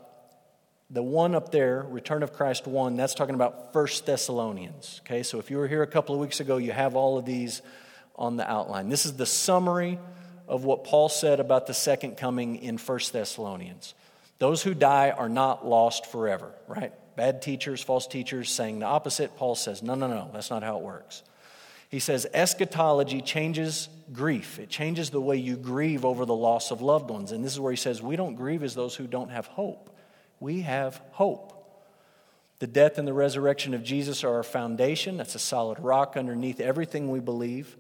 The 0.92 1.02
one 1.02 1.37
up 1.37 1.52
there, 1.52 1.87
Return 1.88 2.25
of 2.25 2.32
Christ 2.32 2.66
1, 2.66 2.97
that's 2.97 3.14
talking 3.14 3.37
about 3.37 3.73
First 3.73 4.06
Thessalonians. 4.06 5.00
Okay, 5.04 5.23
so 5.23 5.38
if 5.38 5.50
you 5.50 5.59
were 5.59 5.68
here 5.68 5.82
a 5.82 5.87
couple 5.87 6.16
of 6.16 6.20
weeks 6.20 6.40
ago, 6.40 6.56
you 6.56 6.73
have 6.73 6.97
all 6.97 7.16
of 7.16 7.25
these 7.25 7.62
on 8.16 8.37
the 8.37 8.50
outline. 8.50 8.88
This 8.88 9.06
is 9.06 9.14
the 9.14 9.26
summary 9.26 10.00
of 10.49 10.64
what 10.64 10.82
Paul 10.82 11.09
said 11.09 11.38
about 11.38 11.68
the 11.68 11.75
second 11.75 12.16
coming 12.16 12.56
in 12.56 12.76
First 12.76 13.12
Thessalonians. 13.12 13.94
Those 14.40 14.62
who 14.64 14.75
die 14.75 15.11
are 15.11 15.28
not 15.28 15.64
lost 15.64 16.06
forever, 16.06 16.52
right? 16.66 16.92
Bad 17.14 17.40
teachers, 17.40 17.82
false 17.82 18.09
teachers 18.09 18.50
saying 18.50 18.80
the 18.80 18.87
opposite. 18.87 19.37
Paul 19.37 19.54
says, 19.54 19.85
no, 19.85 19.94
no, 19.94 20.09
no, 20.09 20.28
that's 20.32 20.50
not 20.50 20.64
how 20.64 20.78
it 20.78 20.82
works. 20.82 21.23
He 21.88 22.00
says 22.00 22.26
eschatology 22.32 23.20
changes 23.20 23.88
grief. 24.12 24.59
It 24.59 24.70
changes 24.70 25.11
the 25.11 25.20
way 25.20 25.37
you 25.37 25.56
grieve 25.56 26.04
over 26.04 26.25
the 26.25 26.35
loss 26.35 26.70
of 26.70 26.82
loved 26.82 27.11
ones. 27.11 27.30
And 27.30 27.44
this 27.44 27.52
is 27.52 27.61
where 27.61 27.73
he 27.73 27.76
says 27.76 28.02
we 28.02 28.16
don't 28.16 28.35
grieve 28.35 28.64
as 28.64 28.75
those 28.75 28.97
who 28.97 29.06
don't 29.06 29.30
have 29.30 29.47
hope. 29.47 29.90
We 30.40 30.62
have 30.62 31.00
hope. 31.12 31.56
The 32.59 32.66
death 32.66 32.99
and 32.99 33.06
the 33.06 33.12
resurrection 33.12 33.73
of 33.73 33.82
Jesus 33.82 34.25
are 34.25 34.35
our 34.35 34.42
foundation. 34.42 35.16
That's 35.16 35.35
a 35.35 35.38
solid 35.38 35.78
rock 35.78 36.16
underneath 36.16 36.61
everything 36.61 37.11
we 37.11 37.20
believe. 37.20 37.76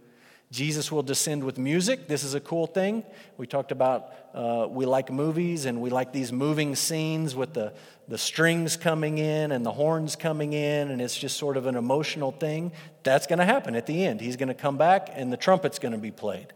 Jesus 0.50 0.90
will 0.90 1.04
descend 1.04 1.44
with 1.44 1.58
music. 1.58 2.08
This 2.08 2.24
is 2.24 2.34
a 2.34 2.40
cool 2.40 2.66
thing. 2.66 3.04
We 3.36 3.46
talked 3.46 3.70
about 3.70 4.12
uh, 4.34 4.66
we 4.68 4.84
like 4.84 5.10
movies 5.12 5.64
and 5.64 5.80
we 5.80 5.90
like 5.90 6.12
these 6.12 6.32
moving 6.32 6.74
scenes 6.74 7.36
with 7.36 7.54
the, 7.54 7.72
the 8.08 8.18
strings 8.18 8.76
coming 8.76 9.18
in 9.18 9.52
and 9.52 9.64
the 9.64 9.70
horns 9.70 10.16
coming 10.16 10.52
in, 10.52 10.90
and 10.90 11.00
it's 11.00 11.16
just 11.16 11.36
sort 11.36 11.56
of 11.56 11.66
an 11.66 11.76
emotional 11.76 12.32
thing. 12.32 12.72
That's 13.04 13.28
going 13.28 13.38
to 13.38 13.44
happen 13.44 13.76
at 13.76 13.86
the 13.86 14.04
end. 14.04 14.20
He's 14.20 14.36
going 14.36 14.48
to 14.48 14.54
come 14.54 14.76
back 14.76 15.08
and 15.12 15.32
the 15.32 15.36
trumpet's 15.36 15.78
going 15.78 15.92
to 15.92 15.98
be 15.98 16.10
played. 16.10 16.48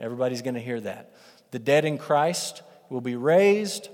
Everybody's 0.00 0.40
going 0.40 0.54
to 0.54 0.60
hear 0.60 0.80
that. 0.80 1.14
The 1.50 1.58
dead 1.58 1.84
in 1.84 1.98
Christ 1.98 2.62
will 2.88 3.02
be 3.02 3.16
raised, 3.16 3.90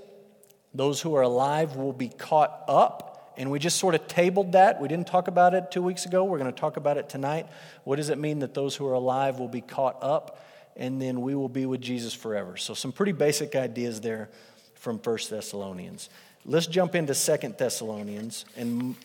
those 0.73 1.01
who 1.01 1.15
are 1.15 1.23
alive 1.23 1.75
will 1.75 1.93
be 1.93 2.09
caught 2.09 2.63
up 2.67 3.09
and 3.39 3.49
we 3.49 3.57
just 3.57 3.77
sort 3.77 3.95
of 3.95 4.05
tabled 4.05 4.51
that. 4.51 4.81
We 4.81 4.89
didn't 4.89 5.07
talk 5.07 5.29
about 5.29 5.53
it 5.53 5.71
two 5.71 5.81
weeks 5.81 6.05
ago. 6.05 6.25
We're 6.25 6.39
going 6.39 6.53
to 6.53 6.59
talk 6.59 6.75
about 6.75 6.97
it 6.97 7.07
tonight. 7.07 7.47
What 7.85 7.95
does 7.95 8.09
it 8.09 8.17
mean 8.17 8.39
that 8.39 8.53
those 8.53 8.75
who 8.75 8.85
are 8.85 8.93
alive 8.93 9.39
will 9.39 9.47
be 9.47 9.61
caught 9.61 9.97
up 10.01 10.45
and 10.75 11.01
then 11.01 11.21
we 11.21 11.35
will 11.35 11.47
be 11.47 11.65
with 11.65 11.79
Jesus 11.79 12.13
forever? 12.13 12.57
So, 12.57 12.73
some 12.73 12.91
pretty 12.91 13.13
basic 13.13 13.55
ideas 13.55 14.01
there 14.01 14.29
from 14.75 14.99
First 14.99 15.29
Thessalonians. 15.29 16.09
Let's 16.45 16.67
jump 16.67 16.95
into 16.95 17.15
Second 17.15 17.57
Thessalonians. 17.57 18.43
And 18.57 18.97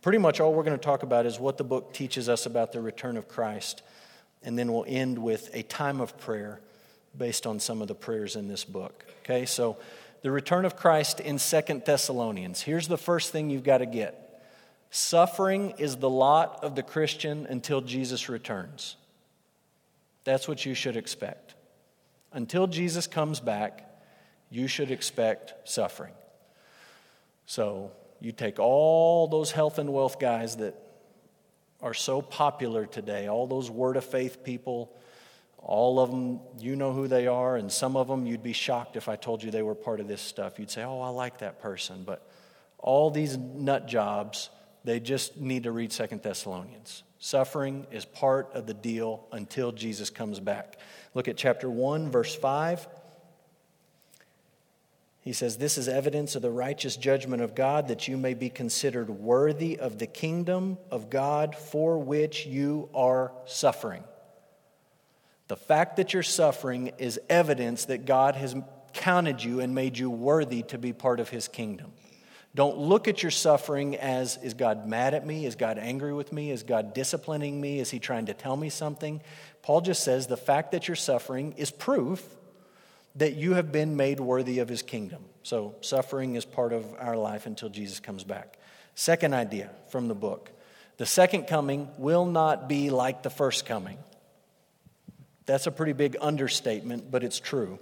pretty 0.00 0.18
much 0.18 0.38
all 0.38 0.54
we're 0.54 0.62
going 0.62 0.78
to 0.78 0.84
talk 0.84 1.02
about 1.02 1.26
is 1.26 1.40
what 1.40 1.58
the 1.58 1.64
book 1.64 1.92
teaches 1.92 2.28
us 2.28 2.46
about 2.46 2.70
the 2.70 2.80
return 2.80 3.16
of 3.16 3.26
Christ. 3.26 3.82
And 4.44 4.56
then 4.56 4.72
we'll 4.72 4.84
end 4.86 5.18
with 5.18 5.50
a 5.54 5.64
time 5.64 6.00
of 6.00 6.16
prayer 6.18 6.60
based 7.18 7.48
on 7.48 7.58
some 7.58 7.82
of 7.82 7.88
the 7.88 7.96
prayers 7.96 8.36
in 8.36 8.46
this 8.46 8.64
book. 8.64 9.04
Okay, 9.24 9.44
so 9.44 9.76
the 10.22 10.30
return 10.30 10.64
of 10.64 10.76
Christ 10.76 11.20
in 11.20 11.38
Second 11.38 11.84
Thessalonians. 11.84 12.62
Here's 12.62 12.88
the 12.88 12.96
first 12.96 13.32
thing 13.32 13.50
you've 13.50 13.64
got 13.64 13.78
to 13.78 13.86
get 13.86 14.18
suffering 14.90 15.70
is 15.78 15.96
the 15.96 16.10
lot 16.10 16.62
of 16.62 16.74
the 16.76 16.82
Christian 16.82 17.46
until 17.46 17.80
Jesus 17.80 18.28
returns. 18.28 18.96
That's 20.24 20.46
what 20.46 20.64
you 20.66 20.74
should 20.74 20.96
expect. 20.96 21.54
Until 22.32 22.66
Jesus 22.66 23.06
comes 23.06 23.40
back, 23.40 23.88
you 24.50 24.68
should 24.68 24.90
expect 24.90 25.54
suffering. 25.68 26.12
So 27.46 27.90
you 28.20 28.32
take 28.32 28.58
all 28.58 29.26
those 29.26 29.50
health 29.50 29.78
and 29.78 29.92
wealth 29.92 30.20
guys 30.20 30.56
that 30.56 30.74
are 31.80 31.94
so 31.94 32.22
popular 32.22 32.86
today, 32.86 33.28
all 33.28 33.46
those 33.46 33.70
word 33.70 33.96
of 33.96 34.04
faith 34.04 34.44
people 34.44 34.94
all 35.62 36.00
of 36.00 36.10
them, 36.10 36.40
you 36.58 36.74
know 36.74 36.92
who 36.92 37.06
they 37.06 37.26
are, 37.26 37.56
and 37.56 37.70
some 37.70 37.96
of 37.96 38.08
them 38.08 38.26
you'd 38.26 38.42
be 38.42 38.52
shocked 38.52 38.96
if 38.96 39.08
I 39.08 39.16
told 39.16 39.42
you 39.42 39.50
they 39.50 39.62
were 39.62 39.76
part 39.76 40.00
of 40.00 40.08
this 40.08 40.20
stuff. 40.20 40.58
You'd 40.58 40.70
say, 40.70 40.82
Oh, 40.82 41.00
I 41.00 41.08
like 41.08 41.38
that 41.38 41.60
person. 41.60 42.02
But 42.04 42.28
all 42.78 43.10
these 43.10 43.36
nut 43.36 43.86
jobs, 43.86 44.50
they 44.84 44.98
just 44.98 45.36
need 45.36 45.62
to 45.62 45.72
read 45.72 45.92
Second 45.92 46.22
Thessalonians. 46.22 47.04
Suffering 47.20 47.86
is 47.92 48.04
part 48.04 48.50
of 48.54 48.66
the 48.66 48.74
deal 48.74 49.28
until 49.30 49.70
Jesus 49.70 50.10
comes 50.10 50.40
back. 50.40 50.78
Look 51.14 51.28
at 51.28 51.36
chapter 51.36 51.70
1, 51.70 52.10
verse 52.10 52.34
5. 52.34 52.88
He 55.20 55.32
says, 55.32 55.56
This 55.56 55.78
is 55.78 55.86
evidence 55.86 56.34
of 56.34 56.42
the 56.42 56.50
righteous 56.50 56.96
judgment 56.96 57.40
of 57.40 57.54
God, 57.54 57.86
that 57.86 58.08
you 58.08 58.16
may 58.16 58.34
be 58.34 58.50
considered 58.50 59.08
worthy 59.08 59.78
of 59.78 59.98
the 59.98 60.08
kingdom 60.08 60.78
of 60.90 61.10
God 61.10 61.54
for 61.54 61.96
which 61.96 62.44
you 62.46 62.88
are 62.92 63.30
suffering. 63.44 64.02
The 65.52 65.56
fact 65.56 65.96
that 65.96 66.14
you're 66.14 66.22
suffering 66.22 66.92
is 66.96 67.20
evidence 67.28 67.84
that 67.84 68.06
God 68.06 68.36
has 68.36 68.56
counted 68.94 69.44
you 69.44 69.60
and 69.60 69.74
made 69.74 69.98
you 69.98 70.08
worthy 70.08 70.62
to 70.62 70.78
be 70.78 70.94
part 70.94 71.20
of 71.20 71.28
his 71.28 71.46
kingdom. 71.46 71.92
Don't 72.54 72.78
look 72.78 73.06
at 73.06 73.22
your 73.22 73.30
suffering 73.30 73.94
as 73.96 74.38
is 74.38 74.54
God 74.54 74.88
mad 74.88 75.12
at 75.12 75.26
me? 75.26 75.44
Is 75.44 75.54
God 75.54 75.76
angry 75.76 76.14
with 76.14 76.32
me? 76.32 76.50
Is 76.50 76.62
God 76.62 76.94
disciplining 76.94 77.60
me? 77.60 77.80
Is 77.80 77.90
he 77.90 77.98
trying 77.98 78.24
to 78.26 78.32
tell 78.32 78.56
me 78.56 78.70
something? 78.70 79.20
Paul 79.60 79.82
just 79.82 80.02
says 80.02 80.26
the 80.26 80.38
fact 80.38 80.72
that 80.72 80.88
you're 80.88 80.94
suffering 80.94 81.52
is 81.58 81.70
proof 81.70 82.24
that 83.16 83.34
you 83.34 83.52
have 83.52 83.70
been 83.70 83.94
made 83.94 84.20
worthy 84.20 84.60
of 84.60 84.70
his 84.70 84.80
kingdom. 84.80 85.22
So, 85.42 85.74
suffering 85.82 86.34
is 86.34 86.46
part 86.46 86.72
of 86.72 86.86
our 86.98 87.18
life 87.18 87.44
until 87.44 87.68
Jesus 87.68 88.00
comes 88.00 88.24
back. 88.24 88.58
Second 88.94 89.34
idea 89.34 89.68
from 89.90 90.08
the 90.08 90.14
book 90.14 90.50
the 90.96 91.04
second 91.04 91.46
coming 91.46 91.90
will 91.98 92.24
not 92.24 92.70
be 92.70 92.88
like 92.88 93.22
the 93.22 93.28
first 93.28 93.66
coming. 93.66 93.98
That's 95.46 95.66
a 95.66 95.70
pretty 95.70 95.92
big 95.92 96.16
understatement, 96.20 97.10
but 97.10 97.24
it's 97.24 97.40
true. 97.40 97.78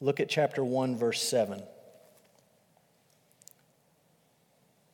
Look 0.00 0.20
at 0.20 0.28
chapter 0.28 0.62
1, 0.62 0.96
verse 0.96 1.22
7. 1.22 1.62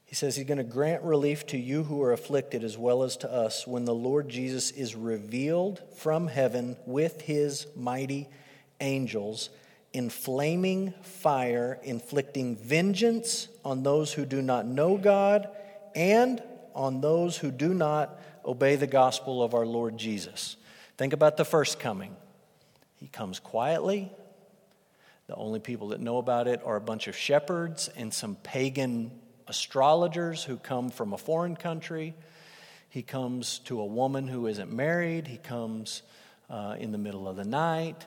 He 0.05 0.15
says 0.15 0.37
he's 0.37 0.47
going 0.47 0.59
to 0.59 0.65
grant 0.65 1.03
relief 1.03 1.47
to 1.47 1.59
you 1.59 1.85
who 1.85 2.03
are 2.03 2.13
afflicted 2.13 2.63
as 2.63 2.77
well 2.77 3.03
as 3.03 3.17
to 3.19 3.33
us 3.33 3.67
when 3.67 3.87
the 3.87 3.95
Lord 3.95 4.29
Jesus 4.29 4.71
is 4.71 4.95
revealed 4.95 5.81
from 5.97 6.29
heaven 6.29 6.77
with 6.85 7.23
his 7.23 7.67
mighty 7.75 8.29
angels 8.81 9.49
in 9.95 10.11
flaming 10.11 10.93
fire, 11.03 11.79
inflicting 11.83 12.57
vengeance 12.57 13.49
on 13.65 13.83
those 13.83 14.13
who 14.13 14.27
do 14.27 14.43
not 14.43 14.67
know 14.67 14.99
God 14.99 15.49
and 15.95 16.43
on 16.75 17.01
those 17.01 17.37
who 17.37 17.51
do 17.51 17.75
not 17.75 18.19
obey 18.45 18.77
the 18.77 18.87
gospel 18.87 19.43
of 19.43 19.55
our 19.55 19.67
Lord 19.67 19.97
Jesus. 19.99 20.57
Think 20.97 21.13
about 21.13 21.37
the 21.37 21.45
first 21.45 21.79
coming. 21.79 22.17
He 22.97 23.09
comes 23.09 23.39
quietly. 23.39 24.11
The 25.27 25.35
only 25.35 25.61
people 25.61 25.89
that 25.89 26.01
know 26.01 26.19
about 26.19 26.49
it 26.49 26.61
are 26.65 26.77
a 26.77 26.81
bunch 26.81 27.09
of 27.09 27.17
shepherds 27.17 27.89
and 27.97 28.13
some 28.13 28.37
pagan 28.37 29.11
astrologers 29.47 30.45
who 30.45 30.57
come 30.57 30.91
from 30.91 31.13
a 31.13 31.19
foreign 31.19 31.57
country. 31.57 32.15
He 32.89 33.03
comes 33.03 33.61
to 33.61 33.81
a 33.81 33.87
woman 33.87 34.29
who 34.29 34.47
isn't 34.47 34.73
married. 34.73 35.27
He 35.27 35.39
comes 35.39 36.03
uh, 36.51 36.77
in 36.79 36.93
the 36.93 36.99
middle 36.99 37.27
of 37.27 37.37
the 37.37 37.45
night, 37.45 38.05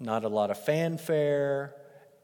not 0.00 0.24
a 0.24 0.28
lot 0.28 0.50
of 0.50 0.58
fanfare. 0.64 1.74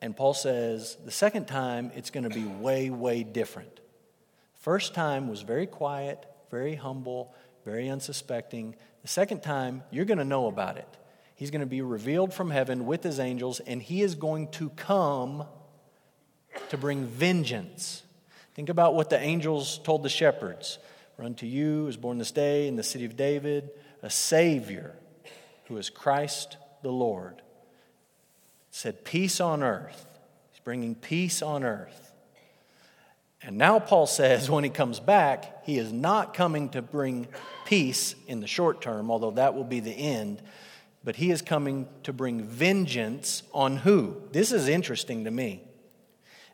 And 0.01 0.17
Paul 0.17 0.35
says 0.35 0.97
the 1.05 1.11
second 1.11 1.47
time 1.47 1.91
it's 1.95 2.11
going 2.11 2.29
to 2.29 2.35
be 2.35 2.45
way, 2.45 2.91
way 2.91 3.23
different. 3.23 3.80
First 4.61 4.95
time 4.95 5.29
was 5.29 5.41
very 5.41 5.67
quiet, 5.67 6.25
very 6.51 6.75
humble, 6.75 7.35
very 7.65 7.89
unsuspecting. 7.89 8.77
The 9.03 9.09
second 9.09 9.43
time, 9.43 9.83
you're 9.91 10.05
going 10.05 10.19
to 10.19 10.25
know 10.25 10.47
about 10.47 10.77
it. 10.77 10.89
He's 11.35 11.51
going 11.51 11.61
to 11.61 11.67
be 11.67 11.81
revealed 11.81 12.35
from 12.35 12.51
heaven 12.51 12.85
with 12.85 13.03
his 13.03 13.19
angels, 13.19 13.61
and 13.61 13.81
he 13.81 14.03
is 14.03 14.15
going 14.15 14.49
to 14.53 14.69
come 14.71 15.45
to 16.69 16.77
bring 16.77 17.07
vengeance. 17.07 18.03
Think 18.55 18.69
about 18.69 18.95
what 18.95 19.09
the 19.09 19.19
angels 19.19 19.81
told 19.83 20.03
the 20.03 20.09
shepherds 20.09 20.79
Run 21.17 21.35
to 21.35 21.47
you 21.47 21.87
is 21.87 21.99
born 21.99 22.17
this 22.17 22.31
day 22.31 22.67
in 22.67 22.77
the 22.77 22.83
city 22.83 23.05
of 23.05 23.15
David 23.15 23.71
a 24.03 24.09
Savior 24.09 24.95
who 25.67 25.77
is 25.77 25.91
Christ 25.91 26.57
the 26.83 26.91
Lord. 26.91 27.43
Said, 28.71 29.05
Peace 29.05 29.41
on 29.41 29.63
earth. 29.63 30.07
He's 30.51 30.61
bringing 30.61 30.95
peace 30.95 31.43
on 31.43 31.63
earth. 31.63 32.10
And 33.43 33.57
now 33.57 33.79
Paul 33.79 34.07
says 34.07 34.51
when 34.51 34.65
he 34.65 34.71
comes 34.71 35.01
back, 35.01 35.65
he 35.65 35.79
is 35.79 35.93
not 35.93 36.35
coming 36.35 36.69
to 36.71 36.83
bring 36.83 37.27
peace 37.65 38.15
in 38.27 38.41
the 38.41 38.47
short 38.47 38.83
term, 38.83 39.11
although 39.11 39.31
that 39.33 39.55
will 39.55 39.65
be 39.65 39.81
the 39.81 39.93
end, 39.93 40.43
but 41.03 41.17
he 41.17 41.31
is 41.31 41.41
coming 41.41 41.89
to 42.03 42.13
bring 42.13 42.43
vengeance 42.43 43.43
on 43.55 43.79
who? 43.79 44.21
This 44.33 44.53
is 44.53 44.69
interesting 44.69 45.25
to 45.25 45.31
me. 45.31 45.63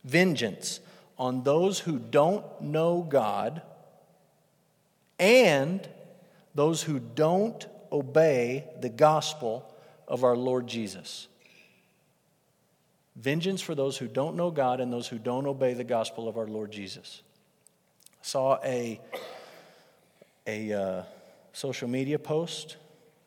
Vengeance 0.04 0.78
on 1.18 1.42
those 1.42 1.80
who 1.80 1.98
don't 1.98 2.44
know 2.60 3.04
God 3.08 3.62
and 5.18 5.86
those 6.54 6.82
who 6.82 7.00
don't 7.00 7.66
obey 7.90 8.64
the 8.80 8.88
gospel 8.88 9.74
of 10.06 10.22
our 10.22 10.36
Lord 10.36 10.66
Jesus. 10.66 11.26
Vengeance 13.16 13.62
for 13.62 13.74
those 13.74 13.96
who 13.96 14.06
don't 14.06 14.36
know 14.36 14.50
God 14.50 14.78
and 14.80 14.92
those 14.92 15.08
who 15.08 15.18
don't 15.18 15.46
obey 15.46 15.72
the 15.72 15.84
gospel 15.84 16.28
of 16.28 16.36
our 16.36 16.46
Lord 16.46 16.70
Jesus. 16.70 17.22
I 18.12 18.22
saw 18.22 18.58
a, 18.62 19.00
a 20.46 20.72
uh, 20.72 21.02
social 21.54 21.88
media 21.88 22.18
post 22.18 22.76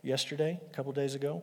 yesterday, 0.03 0.60
a 0.63 0.75
couple 0.75 0.91
days 0.91 1.15
ago, 1.15 1.41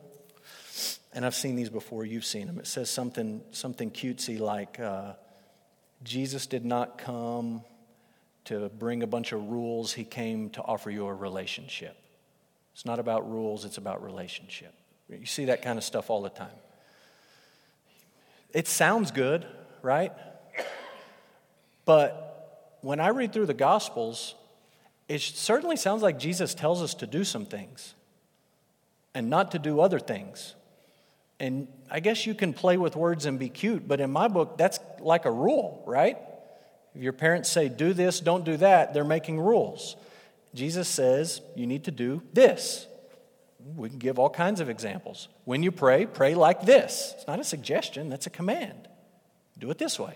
and 1.13 1.25
I've 1.25 1.35
seen 1.35 1.57
these 1.57 1.69
before. 1.69 2.05
You've 2.05 2.25
seen 2.25 2.47
them. 2.47 2.57
It 2.57 2.67
says 2.67 2.89
something, 2.89 3.41
something 3.51 3.91
cutesy 3.91 4.39
like, 4.39 4.79
uh, 4.79 5.13
Jesus 6.03 6.47
did 6.47 6.63
not 6.63 6.97
come 6.97 7.63
to 8.45 8.69
bring 8.69 9.03
a 9.03 9.07
bunch 9.07 9.33
of 9.33 9.49
rules, 9.49 9.91
he 9.91 10.05
came 10.05 10.49
to 10.51 10.61
offer 10.61 10.89
you 10.89 11.05
a 11.05 11.13
relationship. 11.13 11.97
It's 12.73 12.85
not 12.85 12.99
about 12.99 13.29
rules, 13.29 13.65
it's 13.65 13.77
about 13.77 14.01
relationship. 14.01 14.73
You 15.09 15.25
see 15.25 15.45
that 15.45 15.61
kind 15.61 15.77
of 15.77 15.83
stuff 15.83 16.09
all 16.09 16.21
the 16.21 16.29
time. 16.29 16.47
It 18.53 18.67
sounds 18.67 19.11
good, 19.11 19.45
right? 19.81 20.11
But 21.85 22.77
when 22.81 22.99
I 22.99 23.09
read 23.09 23.33
through 23.33 23.45
the 23.45 23.53
Gospels, 23.53 24.35
it 25.07 25.21
certainly 25.21 25.77
sounds 25.77 26.01
like 26.01 26.19
Jesus 26.19 26.53
tells 26.53 26.81
us 26.81 26.93
to 26.95 27.07
do 27.07 27.23
some 27.23 27.45
things 27.45 27.93
and 29.13 29.29
not 29.29 29.51
to 29.51 29.59
do 29.59 29.79
other 29.79 29.99
things. 29.99 30.55
And 31.39 31.67
I 31.91 31.99
guess 31.99 32.25
you 32.25 32.33
can 32.33 32.53
play 32.53 32.77
with 32.77 32.95
words 32.95 33.25
and 33.25 33.37
be 33.37 33.49
cute, 33.49 33.87
but 33.87 33.99
in 33.99 34.11
my 34.11 34.27
book, 34.27 34.57
that's 34.57 34.79
like 34.99 35.25
a 35.25 35.31
rule, 35.31 35.83
right? 35.85 36.17
If 36.95 37.03
your 37.03 37.13
parents 37.13 37.49
say, 37.49 37.69
do 37.69 37.93
this, 37.93 38.19
don't 38.19 38.43
do 38.43 38.57
that, 38.57 38.93
they're 38.93 39.03
making 39.03 39.39
rules. 39.39 39.95
Jesus 40.55 40.87
says, 40.87 41.41
you 41.55 41.67
need 41.67 41.83
to 41.83 41.91
do 41.91 42.23
this. 42.33 42.86
We 43.75 43.89
can 43.89 43.97
give 43.97 44.17
all 44.17 44.29
kinds 44.29 44.61
of 44.61 44.69
examples. 44.69 45.27
When 45.43 45.61
you 45.61 45.71
pray, 45.71 46.05
pray 46.05 46.35
like 46.35 46.65
this. 46.65 47.13
It's 47.17 47.27
not 47.27 47.39
a 47.39 47.43
suggestion, 47.43 48.09
that's 48.09 48.27
a 48.27 48.29
command. 48.29 48.87
Do 49.57 49.69
it 49.71 49.77
this 49.77 49.99
way. 49.99 50.15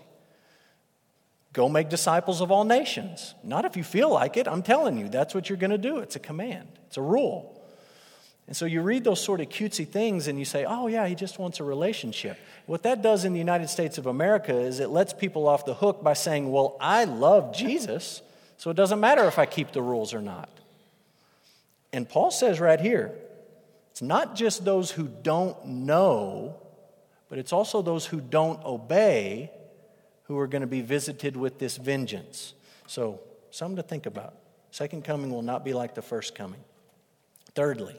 Go 1.53 1.67
make 1.67 1.89
disciples 1.89 2.39
of 2.39 2.49
all 2.49 2.63
nations. 2.63 3.35
Not 3.43 3.65
if 3.65 3.75
you 3.75 3.83
feel 3.83 4.09
like 4.09 4.37
it, 4.37 4.47
I'm 4.47 4.63
telling 4.63 4.97
you, 4.97 5.09
that's 5.09 5.35
what 5.35 5.49
you're 5.49 5.57
going 5.57 5.71
to 5.71 5.77
do. 5.77 5.97
It's 5.97 6.15
a 6.15 6.19
command, 6.19 6.67
it's 6.87 6.97
a 6.97 7.01
rule. 7.01 7.57
And 8.47 8.55
so 8.55 8.65
you 8.65 8.81
read 8.81 9.03
those 9.03 9.23
sort 9.23 9.39
of 9.39 9.47
cutesy 9.49 9.87
things 9.87 10.27
and 10.27 10.37
you 10.37 10.45
say, 10.45 10.65
oh, 10.65 10.87
yeah, 10.87 11.07
he 11.07 11.15
just 11.15 11.39
wants 11.39 11.59
a 11.59 11.63
relationship. 11.63 12.37
What 12.65 12.83
that 12.83 13.01
does 13.01 13.23
in 13.23 13.33
the 13.33 13.39
United 13.39 13.69
States 13.69 13.97
of 13.97 14.07
America 14.07 14.53
is 14.53 14.79
it 14.79 14.89
lets 14.89 15.13
people 15.13 15.47
off 15.47 15.65
the 15.65 15.73
hook 15.73 16.03
by 16.03 16.13
saying, 16.13 16.51
well, 16.51 16.75
I 16.81 17.05
love 17.05 17.55
Jesus, 17.55 18.21
so 18.57 18.69
it 18.69 18.75
doesn't 18.75 18.99
matter 18.99 19.25
if 19.25 19.39
I 19.39 19.45
keep 19.45 19.71
the 19.71 19.81
rules 19.81 20.13
or 20.13 20.21
not. 20.21 20.49
And 21.93 22.07
Paul 22.07 22.31
says 22.31 22.59
right 22.59 22.79
here, 22.79 23.13
it's 23.91 24.01
not 24.01 24.35
just 24.35 24.65
those 24.65 24.91
who 24.91 25.07
don't 25.07 25.65
know, 25.65 26.55
but 27.29 27.37
it's 27.37 27.53
also 27.53 27.81
those 27.81 28.05
who 28.05 28.19
don't 28.19 28.63
obey 28.65 29.51
who 30.23 30.37
are 30.39 30.47
going 30.47 30.61
to 30.61 30.67
be 30.67 30.81
visited 30.81 31.35
with 31.35 31.59
this 31.59 31.77
vengeance. 31.77 32.53
So, 32.87 33.19
something 33.51 33.75
to 33.75 33.83
think 33.83 34.05
about. 34.05 34.33
Second 34.71 35.03
coming 35.03 35.29
will 35.29 35.41
not 35.41 35.65
be 35.65 35.73
like 35.73 35.93
the 35.93 36.01
first 36.01 36.35
coming. 36.35 36.61
Thirdly, 37.53 37.95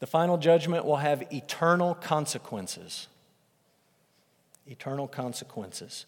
the 0.00 0.06
final 0.06 0.36
judgment 0.36 0.84
will 0.84 0.96
have 0.96 1.22
eternal 1.32 1.94
consequences. 1.94 3.06
Eternal 4.66 5.06
consequences. 5.06 6.06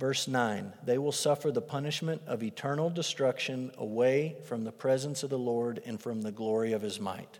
Verse 0.00 0.26
9 0.26 0.72
They 0.82 0.96
will 0.96 1.12
suffer 1.12 1.52
the 1.52 1.60
punishment 1.60 2.22
of 2.26 2.42
eternal 2.42 2.88
destruction 2.88 3.70
away 3.76 4.36
from 4.44 4.64
the 4.64 4.72
presence 4.72 5.22
of 5.22 5.28
the 5.28 5.38
Lord 5.38 5.82
and 5.84 6.00
from 6.00 6.22
the 6.22 6.32
glory 6.32 6.72
of 6.72 6.80
his 6.80 6.98
might. 6.98 7.38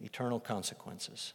Eternal 0.00 0.38
consequences. 0.38 1.32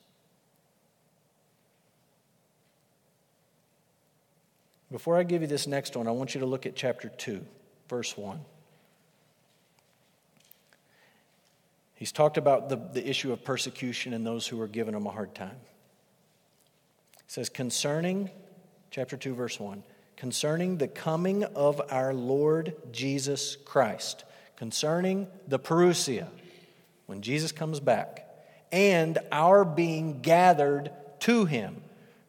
Before 4.91 5.17
I 5.17 5.23
give 5.23 5.41
you 5.41 5.47
this 5.47 5.65
next 5.65 5.97
one, 5.97 6.07
I 6.07 6.11
want 6.11 6.35
you 6.35 6.39
to 6.41 6.45
look 6.45 6.65
at 6.67 6.75
chapter 6.75 7.09
2, 7.09 7.43
verse 7.89 8.15
1. 8.15 8.39
He's 11.95 12.11
talked 12.11 12.37
about 12.37 12.69
the, 12.69 12.75
the 12.75 13.09
issue 13.09 13.33
of 13.33 13.43
persecution 13.43 14.13
and 14.13 14.25
those 14.25 14.47
who 14.47 14.61
are 14.61 14.67
giving 14.67 14.93
him 14.93 15.07
a 15.07 15.11
hard 15.11 15.33
time. 15.33 15.57
He 17.15 17.23
says, 17.25 17.49
concerning, 17.49 18.29
chapter 18.91 19.17
2, 19.17 19.33
verse 19.33 19.59
1, 19.59 19.83
concerning 20.15 20.77
the 20.77 20.87
coming 20.87 21.43
of 21.43 21.81
our 21.89 22.13
Lord 22.13 22.73
Jesus 22.91 23.55
Christ, 23.65 24.23
concerning 24.55 25.27
the 25.47 25.59
parousia, 25.59 26.27
when 27.05 27.21
Jesus 27.21 27.51
comes 27.51 27.79
back, 27.79 28.27
and 28.71 29.17
our 29.31 29.63
being 29.63 30.21
gathered 30.21 30.91
to 31.21 31.45
him. 31.45 31.81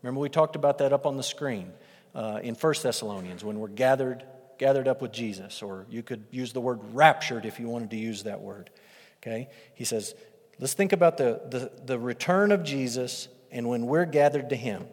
Remember, 0.03 0.21
we 0.21 0.29
talked 0.29 0.57
about 0.57 0.79
that 0.79 0.92
up 0.92 1.07
on 1.07 1.16
the 1.16 1.23
screen 1.23 1.73
uh, 2.14 2.40
in 2.42 2.55
1 2.55 2.75
Thessalonians 2.83 3.44
when 3.44 3.59
we're 3.59 3.68
gathered, 3.68 4.25
gathered 4.59 4.88
up 4.88 5.03
with 5.03 5.12
Jesus, 5.12 5.62
or 5.62 5.87
you 5.90 6.03
could 6.03 6.25
use 6.31 6.53
the 6.53 6.61
word 6.61 6.81
raptured 6.92 7.44
if 7.44 7.59
you 7.59 7.68
wanted 7.68 7.90
to 7.90 7.97
use 7.97 8.23
that 8.23 8.40
word. 8.40 8.71
Okay? 9.23 9.49
He 9.75 9.85
says, 9.85 10.14
let's 10.61 10.75
think 10.75 10.92
about 10.92 11.16
the, 11.16 11.40
the, 11.51 11.73
the 11.85 11.99
return 11.99 12.53
of 12.53 12.62
Jesus 12.62 13.29
and 13.51 13.68
when 13.68 13.87
we're 13.87 14.05
gathered 14.05 14.51
to 14.51 14.57
him. 14.57 14.87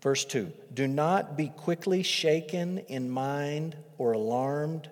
Verse 0.00 0.24
2 0.24 0.52
Do 0.72 0.86
not 0.86 1.36
be 1.36 1.48
quickly 1.48 2.02
shaken 2.02 2.78
in 2.78 3.10
mind 3.10 3.76
or 3.98 4.12
alarmed 4.12 4.88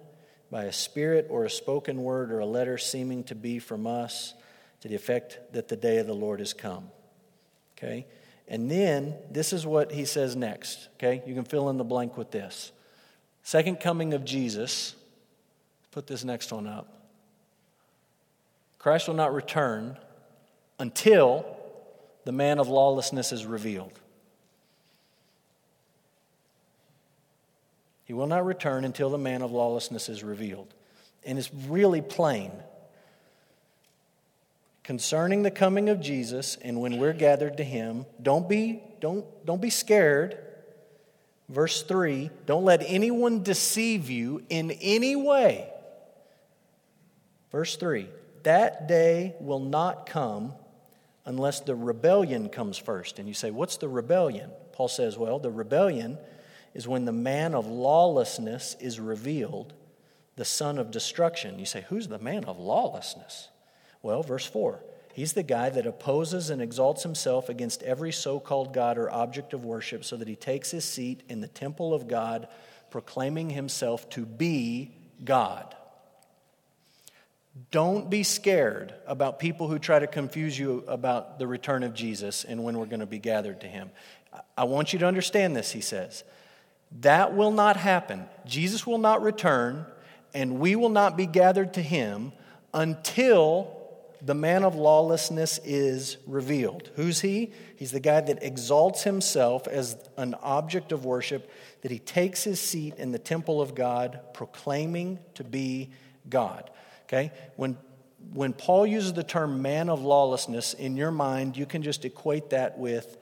by 0.50 0.64
a 0.64 0.72
spirit 0.72 1.26
or 1.30 1.44
a 1.44 1.50
spoken 1.50 2.02
word 2.02 2.30
or 2.30 2.40
a 2.40 2.46
letter 2.46 2.76
seeming 2.78 3.24
to 3.24 3.34
be 3.34 3.58
from 3.58 3.86
us 3.86 4.34
to 4.80 4.88
the 4.88 4.94
effect 4.94 5.38
that 5.52 5.68
the 5.68 5.76
day 5.76 5.98
of 5.98 6.06
the 6.06 6.14
Lord 6.14 6.40
has 6.40 6.52
come. 6.52 6.88
Okay? 7.78 8.06
And 8.48 8.70
then 8.70 9.14
this 9.30 9.52
is 9.52 9.64
what 9.64 9.92
he 9.92 10.04
says 10.04 10.36
next. 10.36 10.88
Okay? 10.96 11.22
You 11.26 11.34
can 11.34 11.44
fill 11.44 11.70
in 11.70 11.78
the 11.78 11.84
blank 11.84 12.18
with 12.18 12.30
this. 12.30 12.72
Second 13.42 13.80
coming 13.80 14.12
of 14.12 14.24
Jesus. 14.24 14.94
Put 15.90 16.06
this 16.06 16.24
next 16.24 16.52
one 16.52 16.66
up. 16.66 16.88
Christ 18.78 19.08
will 19.08 19.14
not 19.14 19.32
return 19.32 19.96
until 20.78 21.46
the 22.24 22.32
man 22.32 22.58
of 22.58 22.68
lawlessness 22.68 23.30
is 23.32 23.46
revealed. 23.46 23.98
He 28.12 28.14
will 28.14 28.26
not 28.26 28.44
return 28.44 28.84
until 28.84 29.08
the 29.08 29.16
man 29.16 29.40
of 29.40 29.52
lawlessness 29.52 30.10
is 30.10 30.22
revealed. 30.22 30.74
And 31.24 31.38
it's 31.38 31.50
really 31.66 32.02
plain. 32.02 32.52
Concerning 34.84 35.42
the 35.42 35.50
coming 35.50 35.88
of 35.88 35.98
Jesus 35.98 36.58
and 36.60 36.78
when 36.78 36.98
we're 36.98 37.14
gathered 37.14 37.56
to 37.56 37.64
him, 37.64 38.04
don't 38.20 38.46
be, 38.46 38.82
don't, 39.00 39.24
don't 39.46 39.62
be 39.62 39.70
scared. 39.70 40.36
Verse 41.48 41.84
3 41.84 42.28
Don't 42.44 42.66
let 42.66 42.82
anyone 42.84 43.42
deceive 43.42 44.10
you 44.10 44.44
in 44.50 44.72
any 44.82 45.16
way. 45.16 45.70
Verse 47.50 47.76
3 47.76 48.10
That 48.42 48.88
day 48.88 49.36
will 49.40 49.58
not 49.58 50.04
come 50.04 50.52
unless 51.24 51.60
the 51.60 51.74
rebellion 51.74 52.50
comes 52.50 52.76
first. 52.76 53.18
And 53.18 53.26
you 53.26 53.32
say, 53.32 53.50
What's 53.50 53.78
the 53.78 53.88
rebellion? 53.88 54.50
Paul 54.72 54.88
says, 54.88 55.16
Well, 55.16 55.38
the 55.38 55.50
rebellion 55.50 56.18
is 56.74 56.88
when 56.88 57.04
the 57.04 57.12
man 57.12 57.54
of 57.54 57.66
lawlessness 57.66 58.76
is 58.80 58.98
revealed, 58.98 59.74
the 60.36 60.44
son 60.44 60.78
of 60.78 60.90
destruction. 60.90 61.58
You 61.58 61.66
say, 61.66 61.84
Who's 61.88 62.08
the 62.08 62.18
man 62.18 62.44
of 62.44 62.58
lawlessness? 62.58 63.48
Well, 64.02 64.22
verse 64.22 64.46
4 64.46 64.82
He's 65.14 65.34
the 65.34 65.42
guy 65.42 65.68
that 65.70 65.86
opposes 65.86 66.48
and 66.48 66.62
exalts 66.62 67.02
himself 67.02 67.48
against 67.48 67.82
every 67.82 68.12
so 68.12 68.40
called 68.40 68.72
God 68.72 68.96
or 68.96 69.10
object 69.10 69.52
of 69.52 69.64
worship 69.64 70.04
so 70.04 70.16
that 70.16 70.28
he 70.28 70.36
takes 70.36 70.70
his 70.70 70.84
seat 70.84 71.22
in 71.28 71.40
the 71.40 71.48
temple 71.48 71.92
of 71.92 72.08
God, 72.08 72.48
proclaiming 72.90 73.50
himself 73.50 74.08
to 74.10 74.24
be 74.24 74.94
God. 75.22 75.76
Don't 77.70 78.08
be 78.08 78.22
scared 78.22 78.94
about 79.06 79.38
people 79.38 79.68
who 79.68 79.78
try 79.78 79.98
to 79.98 80.06
confuse 80.06 80.58
you 80.58 80.82
about 80.88 81.38
the 81.38 81.46
return 81.46 81.82
of 81.82 81.92
Jesus 81.92 82.44
and 82.44 82.64
when 82.64 82.78
we're 82.78 82.86
going 82.86 83.00
to 83.00 83.06
be 83.06 83.18
gathered 83.18 83.60
to 83.60 83.66
him. 83.66 83.90
I 84.56 84.64
want 84.64 84.94
you 84.94 84.98
to 85.00 85.06
understand 85.06 85.54
this, 85.54 85.70
he 85.70 85.82
says. 85.82 86.24
That 87.00 87.34
will 87.34 87.50
not 87.50 87.76
happen. 87.76 88.26
Jesus 88.46 88.86
will 88.86 88.98
not 88.98 89.22
return, 89.22 89.86
and 90.34 90.58
we 90.58 90.76
will 90.76 90.88
not 90.88 91.16
be 91.16 91.26
gathered 91.26 91.74
to 91.74 91.82
him 91.82 92.32
until 92.74 93.78
the 94.24 94.34
man 94.34 94.62
of 94.62 94.76
lawlessness 94.76 95.58
is 95.64 96.16
revealed. 96.26 96.90
Who's 96.94 97.20
he? 97.20 97.50
He's 97.76 97.90
the 97.90 98.00
guy 98.00 98.20
that 98.20 98.42
exalts 98.42 99.02
himself 99.02 99.66
as 99.66 99.96
an 100.16 100.34
object 100.42 100.92
of 100.92 101.04
worship, 101.04 101.50
that 101.80 101.90
he 101.90 101.98
takes 101.98 102.44
his 102.44 102.60
seat 102.60 102.94
in 102.98 103.10
the 103.10 103.18
temple 103.18 103.60
of 103.60 103.74
God, 103.74 104.20
proclaiming 104.32 105.18
to 105.34 105.42
be 105.42 105.90
God. 106.28 106.70
Okay? 107.06 107.32
When, 107.56 107.76
when 108.32 108.52
Paul 108.52 108.86
uses 108.86 109.12
the 109.12 109.24
term 109.24 109.60
man 109.60 109.88
of 109.88 110.04
lawlessness, 110.04 110.74
in 110.74 110.96
your 110.96 111.10
mind, 111.10 111.56
you 111.56 111.66
can 111.66 111.82
just 111.82 112.04
equate 112.04 112.50
that 112.50 112.78
with, 112.78 113.16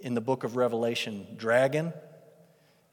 in 0.00 0.12
the 0.12 0.20
book 0.20 0.44
of 0.44 0.56
Revelation, 0.56 1.26
dragon. 1.38 1.94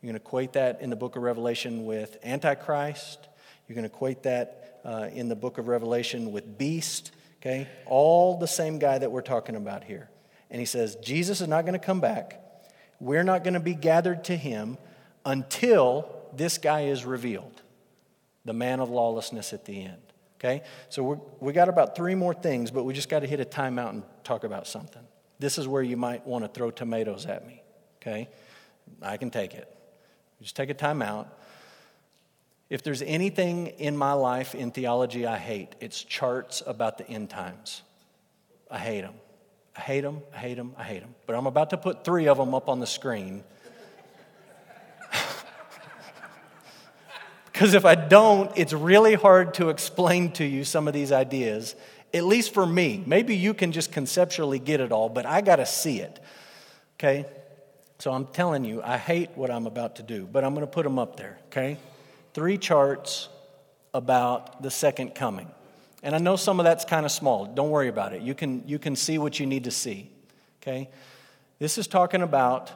You 0.05 0.09
can 0.09 0.17
equate 0.17 0.53
that 0.53 0.81
in 0.81 0.91
the 0.91 0.95
book 0.95 1.15
of 1.15 1.23
Revelation 1.23 1.83
with 1.83 2.19
Antichrist. 2.23 3.27
You 3.67 3.73
can 3.73 3.85
equate 3.85 4.21
that 4.21 4.79
uh, 4.85 5.09
in 5.11 5.29
the 5.29 5.35
book 5.35 5.57
of 5.57 5.67
Revelation 5.67 6.31
with 6.31 6.59
beast. 6.59 7.09
Okay? 7.41 7.67
All 7.87 8.37
the 8.37 8.47
same 8.47 8.77
guy 8.77 8.99
that 8.99 9.11
we're 9.11 9.23
talking 9.23 9.55
about 9.55 9.83
here. 9.83 10.11
And 10.51 10.59
he 10.59 10.67
says, 10.67 10.95
Jesus 10.97 11.41
is 11.41 11.47
not 11.47 11.63
going 11.63 11.73
to 11.73 11.83
come 11.83 12.01
back. 12.01 12.39
We're 12.99 13.23
not 13.23 13.43
going 13.43 13.55
to 13.55 13.59
be 13.59 13.73
gathered 13.73 14.25
to 14.25 14.37
him 14.37 14.77
until 15.25 16.07
this 16.35 16.59
guy 16.59 16.81
is 16.81 17.03
revealed, 17.03 17.63
the 18.45 18.53
man 18.53 18.81
of 18.81 18.91
lawlessness 18.91 19.53
at 19.53 19.65
the 19.65 19.85
end. 19.85 20.13
Okay? 20.37 20.61
So 20.89 21.01
we 21.01 21.17
we 21.39 21.51
got 21.51 21.67
about 21.67 21.95
three 21.95 22.13
more 22.13 22.35
things, 22.35 22.69
but 22.69 22.83
we 22.83 22.93
just 22.93 23.09
got 23.09 23.21
to 23.21 23.27
hit 23.27 23.39
a 23.39 23.45
timeout 23.45 23.89
and 23.89 24.03
talk 24.23 24.43
about 24.43 24.67
something. 24.67 25.01
This 25.39 25.57
is 25.57 25.67
where 25.67 25.81
you 25.81 25.97
might 25.97 26.27
want 26.27 26.45
to 26.45 26.47
throw 26.47 26.69
tomatoes 26.69 27.25
at 27.25 27.47
me. 27.47 27.63
Okay? 27.99 28.29
I 29.01 29.17
can 29.17 29.31
take 29.31 29.55
it. 29.55 29.74
Just 30.41 30.55
take 30.55 30.69
a 30.69 30.73
time 30.73 31.01
out. 31.01 31.27
If 32.69 32.83
there's 32.83 33.01
anything 33.01 33.67
in 33.67 33.95
my 33.95 34.13
life 34.13 34.55
in 34.55 34.71
theology 34.71 35.25
I 35.25 35.37
hate, 35.37 35.75
it's 35.79 36.03
charts 36.03 36.63
about 36.65 36.97
the 36.97 37.07
end 37.07 37.29
times. 37.29 37.83
I 38.69 38.79
hate 38.79 39.01
them. 39.01 39.13
I 39.75 39.81
hate 39.81 40.01
them. 40.01 40.21
I 40.33 40.37
hate 40.37 40.55
them. 40.55 40.73
I 40.77 40.83
hate 40.83 41.01
them. 41.01 41.15
But 41.27 41.35
I'm 41.35 41.47
about 41.47 41.69
to 41.71 41.77
put 41.77 42.03
three 42.03 42.27
of 42.27 42.37
them 42.37 42.53
up 42.53 42.69
on 42.69 42.79
the 42.79 42.87
screen. 42.87 43.43
Because 47.51 47.73
if 47.73 47.85
I 47.85 47.95
don't, 47.95 48.51
it's 48.57 48.73
really 48.73 49.13
hard 49.13 49.53
to 49.53 49.69
explain 49.69 50.33
to 50.33 50.43
you 50.43 50.65
some 50.65 50.89
of 50.89 50.93
these 50.93 51.13
ideas, 51.13 51.73
at 52.13 52.25
least 52.25 52.53
for 52.53 52.65
me. 52.65 53.01
Maybe 53.05 53.33
you 53.33 53.53
can 53.53 53.71
just 53.71 53.93
conceptually 53.93 54.59
get 54.59 54.81
it 54.81 54.91
all, 54.91 55.07
but 55.07 55.25
I 55.25 55.39
got 55.39 55.55
to 55.55 55.65
see 55.65 56.01
it. 56.01 56.19
Okay? 56.97 57.25
So 57.99 58.11
I'm 58.11 58.27
telling 58.27 58.65
you, 58.65 58.81
I 58.83 58.97
hate 58.97 59.31
what 59.35 59.49
I'm 59.49 59.67
about 59.67 59.97
to 59.97 60.03
do, 60.03 60.27
but 60.31 60.43
I'm 60.43 60.53
going 60.53 60.65
to 60.65 60.71
put 60.71 60.83
them 60.83 60.99
up 60.99 61.15
there. 61.17 61.39
Okay? 61.47 61.77
three 62.35 62.57
charts 62.57 63.29
about 63.93 64.61
the 64.61 64.69
second 64.69 65.15
coming. 65.15 65.49
And 66.03 66.13
I 66.13 66.17
know 66.17 66.35
some 66.35 66.59
of 66.59 66.65
that's 66.65 66.83
kind 66.83 67.05
of 67.05 67.11
small. 67.11 67.45
Don't 67.45 67.69
worry 67.69 67.87
about 67.87 68.11
it. 68.11 68.21
You 68.21 68.35
can, 68.35 68.67
you 68.67 68.77
can 68.77 68.97
see 68.97 69.17
what 69.17 69.39
you 69.39 69.45
need 69.45 69.63
to 69.63 69.71
see. 69.71 70.11
Okay? 70.61 70.89
This 71.57 71.77
is 71.77 71.87
talking 71.87 72.21
about 72.21 72.73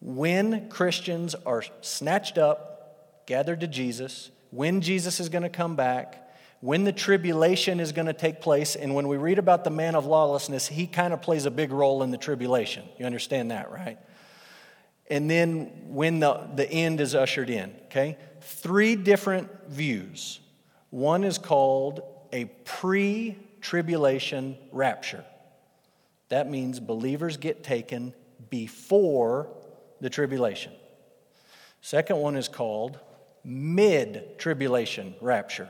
when 0.00 0.70
Christians 0.70 1.34
are 1.44 1.62
snatched 1.82 2.38
up, 2.38 3.26
gathered 3.26 3.60
to 3.60 3.66
Jesus, 3.66 4.30
when 4.50 4.80
Jesus 4.80 5.20
is 5.20 5.28
going 5.28 5.42
to 5.42 5.50
come 5.50 5.76
back, 5.76 6.32
when 6.62 6.84
the 6.84 6.92
tribulation 6.92 7.80
is 7.80 7.92
going 7.92 8.06
to 8.06 8.14
take 8.14 8.40
place. 8.40 8.76
And 8.76 8.94
when 8.94 9.08
we 9.08 9.18
read 9.18 9.38
about 9.38 9.62
the 9.62 9.70
man 9.70 9.94
of 9.94 10.06
lawlessness, 10.06 10.66
he 10.66 10.86
kind 10.86 11.12
of 11.12 11.20
plays 11.20 11.44
a 11.44 11.50
big 11.50 11.70
role 11.70 12.02
in 12.02 12.10
the 12.10 12.16
tribulation. 12.16 12.84
You 12.98 13.04
understand 13.04 13.50
that, 13.50 13.70
right? 13.70 13.98
And 15.08 15.30
then 15.30 15.70
when 15.88 16.20
the, 16.20 16.48
the 16.54 16.70
end 16.70 17.00
is 17.00 17.14
ushered 17.14 17.50
in, 17.50 17.74
okay? 17.86 18.16
three 18.44 18.94
different 18.94 19.50
views. 19.68 20.40
One 20.90 21.24
is 21.24 21.38
called 21.38 22.02
a 22.32 22.44
pre 22.64 23.38
tribulation 23.60 24.56
rapture. 24.70 25.24
That 26.28 26.50
means 26.50 26.78
believers 26.80 27.36
get 27.36 27.64
taken 27.64 28.12
before 28.50 29.48
the 30.00 30.10
tribulation. 30.10 30.72
Second 31.80 32.18
one 32.18 32.36
is 32.36 32.48
called 32.48 32.98
mid 33.44 34.38
tribulation 34.38 35.14
rapture. 35.20 35.68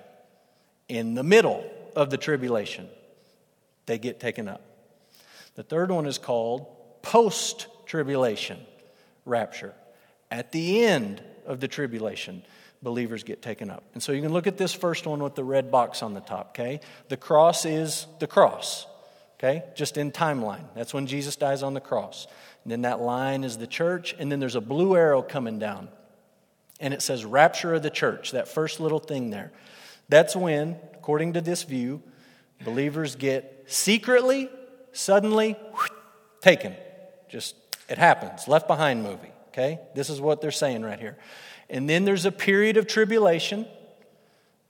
In 0.89 1.15
the 1.15 1.23
middle 1.23 1.65
of 1.97 2.11
the 2.11 2.19
tribulation, 2.19 2.89
they 3.87 3.99
get 3.99 4.21
taken 4.21 4.49
up. 4.49 4.63
The 5.55 5.63
third 5.63 5.91
one 5.91 6.07
is 6.07 6.19
called 6.19 6.67
post 7.03 7.69
tribulation 7.87 8.59
rapture. 9.25 9.75
At 10.31 10.53
the 10.53 10.85
end 10.85 11.23
of 11.47 11.61
the 11.61 11.69
tribulation, 11.69 12.43
believers 12.83 13.25
get 13.25 13.43
taken 13.43 13.71
up. 13.71 13.83
And 13.95 14.03
so 14.03 14.13
you 14.13 14.23
can 14.23 14.33
look 14.33 14.47
at 14.47 14.59
this 14.59 14.73
first 14.73 15.07
one 15.07 15.23
with 15.23 15.35
the 15.35 15.45
red 15.45 15.71
box 15.71 16.03
on 16.03 16.15
the 16.15 16.21
top, 16.21 16.51
okay? 16.51 16.81
The 17.09 17.17
cross 17.17 17.65
is 17.65 18.07
the 18.21 18.27
cross, 18.27 18.87
okay? 19.39 19.65
Just 19.75 19.97
in 19.97 20.13
timeline. 20.13 20.65
That's 20.75 20.95
when 20.95 21.07
Jesus 21.07 21.37
dies 21.37 21.63
on 21.63 21.75
the 21.75 21.81
cross. 21.81 22.27
And 22.63 22.73
then 22.73 22.83
that 22.83 23.01
line 23.01 23.45
is 23.45 23.59
the 23.59 23.67
church, 23.67 24.15
and 24.19 24.31
then 24.31 24.41
there's 24.41 24.55
a 24.55 24.61
blue 24.61 24.97
arrow 24.97 25.23
coming 25.23 25.59
down. 25.59 25.89
And 26.81 26.93
it 26.93 27.03
says 27.03 27.25
rapture 27.25 27.75
of 27.75 27.83
the 27.83 27.91
church, 27.91 28.33
that 28.33 28.49
first 28.49 28.81
little 28.81 28.99
thing 28.99 29.31
there. 29.31 29.53
That's 30.09 30.37
when, 30.37 30.77
according 30.95 31.35
to 31.35 31.41
this 31.41 31.63
view, 31.63 32.03
believers 32.65 33.17
get 33.17 33.65
secretly, 33.67 34.51
suddenly 34.93 35.57
taken. 36.41 36.75
Just, 37.29 37.57
it 37.89 37.99
happens. 37.99 38.49
Left 38.49 38.67
behind 38.67 39.03
movie, 39.03 39.33
okay? 39.49 39.81
This 39.95 40.11
is 40.11 40.21
what 40.21 40.41
they're 40.41 40.51
saying 40.51 40.83
right 40.83 40.99
here. 40.99 41.17
And 41.69 41.89
then 41.89 42.05
there's 42.05 42.25
a 42.25 42.33
period 42.33 42.77
of 42.77 42.87
tribulation. 42.87 43.67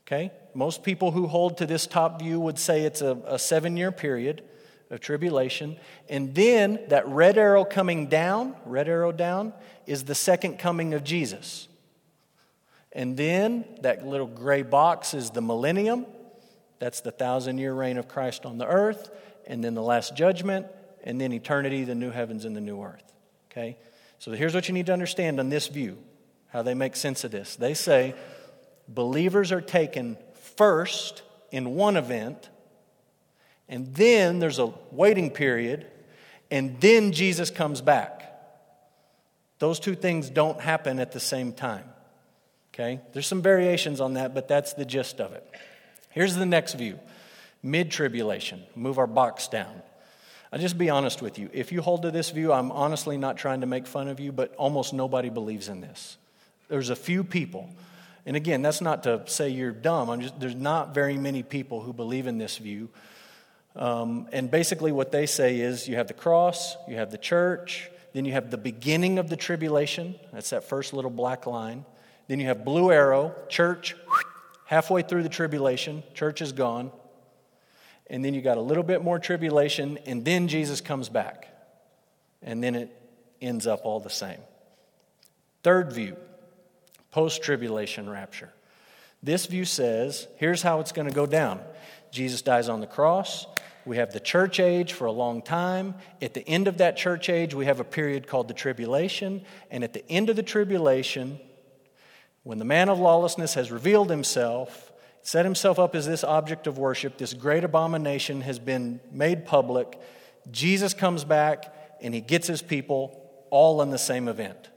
Okay? 0.07 0.33
Most 0.55 0.83
people 0.83 1.11
who 1.11 1.27
hold 1.27 1.59
to 1.59 1.67
this 1.67 1.87
top 1.87 2.21
view 2.21 2.39
would 2.41 2.59
say 2.59 2.83
it's 2.83 3.03
a, 3.03 3.19
a 3.27 3.39
seven 3.39 3.77
year 3.77 3.91
period 3.91 4.43
of 4.91 5.01
tribulation. 5.01 5.77
And 6.09 6.35
then 6.35 6.79
that 6.89 7.09
red 7.09 7.39
arrow 7.39 7.65
coming 7.65 8.07
down, 8.07 8.55
red 8.65 8.89
arrow 8.89 9.13
down, 9.13 9.53
is 9.87 10.05
the 10.05 10.15
second 10.15 10.59
coming 10.59 10.95
of 10.95 11.03
Jesus. 11.03 11.69
And 12.93 13.17
then 13.17 13.65
that 13.81 14.07
little 14.07 14.27
gray 14.27 14.63
box 14.63 15.15
is 15.15 15.31
the 15.31 15.43
millennium. 15.43 16.07
That's 16.79 17.01
the 17.01 17.11
thousand 17.11 17.59
year 17.59 17.75
reign 17.75 17.97
of 17.97 18.07
Christ 18.07 18.47
on 18.47 18.59
the 18.59 18.67
earth. 18.67 19.11
And 19.47 19.65
then 19.65 19.75
the 19.75 19.83
last 19.83 20.15
judgment. 20.15 20.67
And 21.05 21.21
then 21.21 21.33
eternity, 21.33 21.85
the 21.85 21.95
new 21.95 22.11
heavens 22.11 22.45
and 22.45 22.57
the 22.57 22.61
new 22.61 22.83
earth. 22.83 23.13
Okay? 23.51 23.77
So 24.19 24.33
here's 24.33 24.55
what 24.55 24.69
you 24.69 24.75
need 24.75 24.87
to 24.87 24.93
understand 24.93 25.39
on 25.39 25.51
this 25.51 25.69
view 25.69 25.99
how 26.49 26.63
they 26.63 26.75
make 26.75 26.97
sense 26.97 27.25
of 27.25 27.31
this. 27.31 27.57
They 27.57 27.75
say 27.75 28.15
believers 28.89 29.53
are 29.53 29.61
taken 29.61 30.17
first 30.57 31.23
in 31.51 31.75
one 31.75 31.97
event, 31.97 32.49
and 33.69 33.95
then 33.95 34.39
there's 34.39 34.59
a 34.59 34.73
waiting 34.91 35.31
period, 35.31 35.87
and 36.51 36.81
then 36.81 37.13
Jesus 37.13 37.51
comes 37.51 37.81
back. 37.81 38.23
Those 39.59 39.81
two 39.81 39.95
things 39.95 40.31
don't 40.31 40.61
happen 40.61 40.99
at 40.99 41.13
the 41.13 41.21
same 41.21 41.53
time. 41.53 41.85
Okay? 42.73 43.01
There's 43.13 43.27
some 43.27 43.43
variations 43.43 44.01
on 44.01 44.15
that, 44.15 44.35
but 44.35 44.49
that's 44.49 44.73
the 44.75 44.85
gist 44.85 45.21
of 45.21 45.33
it. 45.33 45.49
Here's 46.11 46.35
the 46.35 46.47
next 46.47 46.75
view 46.75 46.99
mid 47.63 47.91
tribulation. 47.91 48.63
Move 48.75 48.99
our 48.99 49.07
box 49.07 49.49
down. 49.49 49.83
I'll 50.55 50.61
just 50.61 50.79
be 50.79 50.89
honest 50.89 51.21
with 51.21 51.41
you. 51.41 51.51
If 51.53 51.73
you 51.73 51.83
hold 51.83 52.03
to 52.03 52.13
this 52.13 52.31
view, 52.31 52.53
I'm 52.53 52.71
honestly 52.71 53.17
not 53.17 53.37
trying 53.37 53.63
to 53.63 53.67
make 53.67 53.89
fun 53.89 54.07
of 54.07 54.21
you, 54.21 54.31
but 54.31 54.55
almost 54.55 54.95
nobody 54.95 55.29
believes 55.29 55.69
in 55.69 55.81
this. 55.81 56.17
There's 56.69 56.91
a 56.91 56.97
few 56.97 57.25
people. 57.25 57.69
And 58.25 58.37
again, 58.37 58.63
that's 58.63 58.81
not 58.81 59.03
to 59.03 59.25
say 59.27 59.49
you're 59.49 59.73
dumb. 59.73 60.11
I'm 60.11 60.21
just, 60.21 60.39
there's 60.39 60.55
not 60.55 60.95
very 60.95 61.19
many 61.19 61.43
people 61.43 61.81
who 61.81 61.93
believe 61.93 62.29
in 62.29 62.39
this 62.39 62.57
view. 62.57 62.89
Um, 63.75 64.29
and 64.31 64.49
basically, 64.49 64.93
what 64.93 65.11
they 65.11 65.27
say 65.27 65.59
is 65.59 65.89
you 65.89 65.97
have 65.97 66.07
the 66.07 66.15
cross, 66.15 66.77
you 66.87 66.95
have 66.95 67.11
the 67.11 67.19
church, 67.19 67.91
then 68.13 68.25
you 68.25 68.31
have 68.31 68.53
the 68.53 68.57
beginning 68.57 69.19
of 69.19 69.29
the 69.29 69.37
tribulation. 69.37 70.15
That's 70.33 70.51
that 70.51 70.63
first 70.63 70.93
little 70.93 71.11
black 71.11 71.49
line. 71.49 71.85
Then 72.29 72.39
you 72.39 72.47
have 72.47 72.65
blue 72.65 72.93
arrow, 72.93 73.35
church, 73.49 73.97
halfway 74.67 75.03
through 75.03 75.25
the 75.25 75.29
tribulation, 75.29 76.05
church 76.15 76.41
is 76.41 76.53
gone. 76.53 76.93
And 78.09 78.25
then 78.25 78.35
you 78.35 78.43
got 78.43 78.59
a 78.59 78.63
little 78.63 78.83
bit 78.83 79.03
more 79.03 79.19
tribulation, 79.19 79.99
and 80.07 80.25
then 80.25 80.49
Jesus 80.49 80.81
comes 80.81 81.09
back. 81.09 81.49
And 82.43 82.63
then 82.63 82.75
it 82.75 82.95
ends 83.41 83.67
up 83.67 83.81
all 83.85 84.01
the 84.01 84.11
same. 84.11 84.41
Third 85.63 85.93
view 85.93 86.17
post 87.11 87.43
tribulation 87.43 88.11
rapture. 88.11 88.53
This 89.23 89.47
view 89.47 89.65
says 89.65 90.27
here's 90.37 90.63
how 90.63 90.81
it's 90.81 90.93
going 90.93 91.09
to 91.09 91.15
go 91.15 91.27
down 91.27 91.61
Jesus 92.11 92.43
dies 92.43 92.69
on 92.69 92.81
the 92.81 92.87
cross. 92.87 93.47
We 93.87 93.99
have 93.99 94.13
the 94.13 94.21
church 94.21 94.61
age 94.61 94.93
for 94.93 95.07
a 95.07 95.13
long 95.13 95.43
time. 95.43 95.95
At 96.23 96.33
the 96.33 96.47
end 96.49 96.69
of 96.69 96.79
that 96.79 96.97
church 96.97 97.29
age, 97.29 97.55
we 97.55 97.67
have 97.67 97.81
a 97.81 97.85
period 97.85 98.27
called 98.27 98.49
the 98.49 98.55
tribulation. 98.55 99.43
And 99.71 99.85
at 99.85 99.93
the 99.93 100.09
end 100.11 100.31
of 100.31 100.37
the 100.37 100.43
tribulation, 100.43 101.39
when 102.45 102.59
the 102.59 102.65
man 102.65 102.89
of 102.89 102.99
lawlessness 102.99 103.55
has 103.55 103.71
revealed 103.71 104.09
himself, 104.09 104.91
set 105.25 105.47
himself 105.47 105.79
up 105.79 105.95
as 105.95 106.07
this 106.07 106.23
object 106.23 106.67
of 106.67 106.77
worship, 106.77 107.17
this 107.17 107.33
great 107.33 107.65
abomination 107.65 108.43
has 108.43 108.59
been 108.59 109.01
made 109.11 109.47
public, 109.47 109.99
Jesus 110.51 110.93
comes 110.93 111.25
back 111.25 111.75
and 112.03 112.13
he 112.13 112.21
gets 112.21 112.47
his 112.47 112.61
people 112.61 113.21
all 113.49 113.81
in 113.81 113.89
the 113.91 113.99
same 113.99 114.29
event. 114.29 114.69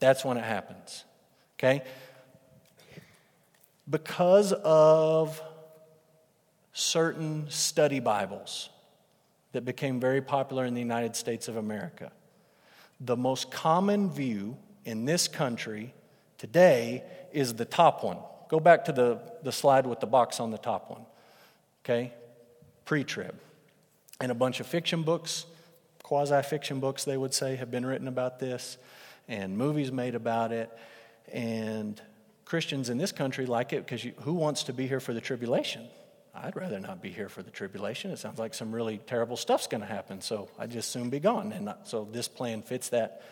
That's 0.00 0.24
when 0.24 0.36
it 0.36 0.44
happens. 0.44 1.04
Okay? 1.56 1.82
Because 3.88 4.52
of 4.52 5.40
certain 6.72 7.48
study 7.48 8.00
Bibles 8.00 8.70
that 9.52 9.64
became 9.64 10.00
very 10.00 10.20
popular 10.20 10.64
in 10.64 10.74
the 10.74 10.80
United 10.80 11.14
States 11.14 11.46
of 11.46 11.56
America, 11.56 12.10
the 12.98 13.16
most 13.16 13.52
common 13.52 14.10
view 14.10 14.56
in 14.84 15.04
this 15.04 15.28
country 15.28 15.94
today 16.38 17.04
is 17.32 17.54
the 17.54 17.64
top 17.64 18.02
one. 18.02 18.18
Go 18.50 18.58
back 18.58 18.86
to 18.86 18.92
the, 18.92 19.20
the 19.44 19.52
slide 19.52 19.86
with 19.86 20.00
the 20.00 20.08
box 20.08 20.40
on 20.40 20.50
the 20.50 20.58
top 20.58 20.90
one. 20.90 21.02
Okay? 21.84 22.12
Pre 22.84 23.04
trib. 23.04 23.38
And 24.20 24.32
a 24.32 24.34
bunch 24.34 24.58
of 24.58 24.66
fiction 24.66 25.04
books, 25.04 25.46
quasi 26.02 26.42
fiction 26.42 26.80
books, 26.80 27.04
they 27.04 27.16
would 27.16 27.32
say, 27.32 27.54
have 27.54 27.70
been 27.70 27.86
written 27.86 28.08
about 28.08 28.40
this, 28.40 28.76
and 29.28 29.56
movies 29.56 29.92
made 29.92 30.16
about 30.16 30.50
it. 30.50 30.68
And 31.32 32.02
Christians 32.44 32.90
in 32.90 32.98
this 32.98 33.12
country 33.12 33.46
like 33.46 33.72
it 33.72 33.86
because 33.86 34.04
who 34.22 34.32
wants 34.32 34.64
to 34.64 34.72
be 34.72 34.88
here 34.88 34.98
for 34.98 35.14
the 35.14 35.20
tribulation? 35.20 35.86
I'd 36.34 36.56
rather 36.56 36.80
not 36.80 37.00
be 37.00 37.10
here 37.10 37.28
for 37.28 37.44
the 37.44 37.52
tribulation. 37.52 38.10
It 38.10 38.18
sounds 38.18 38.40
like 38.40 38.54
some 38.54 38.72
really 38.72 38.98
terrible 38.98 39.36
stuff's 39.36 39.68
going 39.68 39.82
to 39.82 39.86
happen, 39.86 40.20
so 40.20 40.48
I'd 40.58 40.72
just 40.72 40.90
soon 40.90 41.08
be 41.08 41.20
gone. 41.20 41.52
And 41.52 41.66
not, 41.66 41.86
so 41.86 42.08
this 42.10 42.26
plan 42.26 42.62
fits 42.62 42.88
that, 42.88 43.22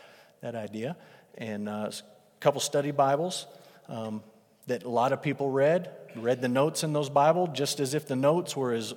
that 0.43 0.55
idea. 0.55 0.97
And 1.37 1.69
uh, 1.69 1.91
a 1.91 2.41
couple 2.41 2.61
study 2.61 2.93
Bibles 2.93 3.47
um, 3.89 4.23
that 4.69 4.85
a 4.85 4.89
lot 4.89 5.13
of 5.13 5.23
people 5.23 5.51
read, 5.51 5.91
read 6.15 6.41
the 6.41 6.49
notes 6.49 6.85
in 6.85 6.93
those 6.93 7.09
Bibles 7.09 7.51
just 7.53 7.81
as 7.81 7.95
if 7.95 8.07
the 8.07 8.17
notes 8.17 8.57
were 8.57 8.73
as 8.73 8.95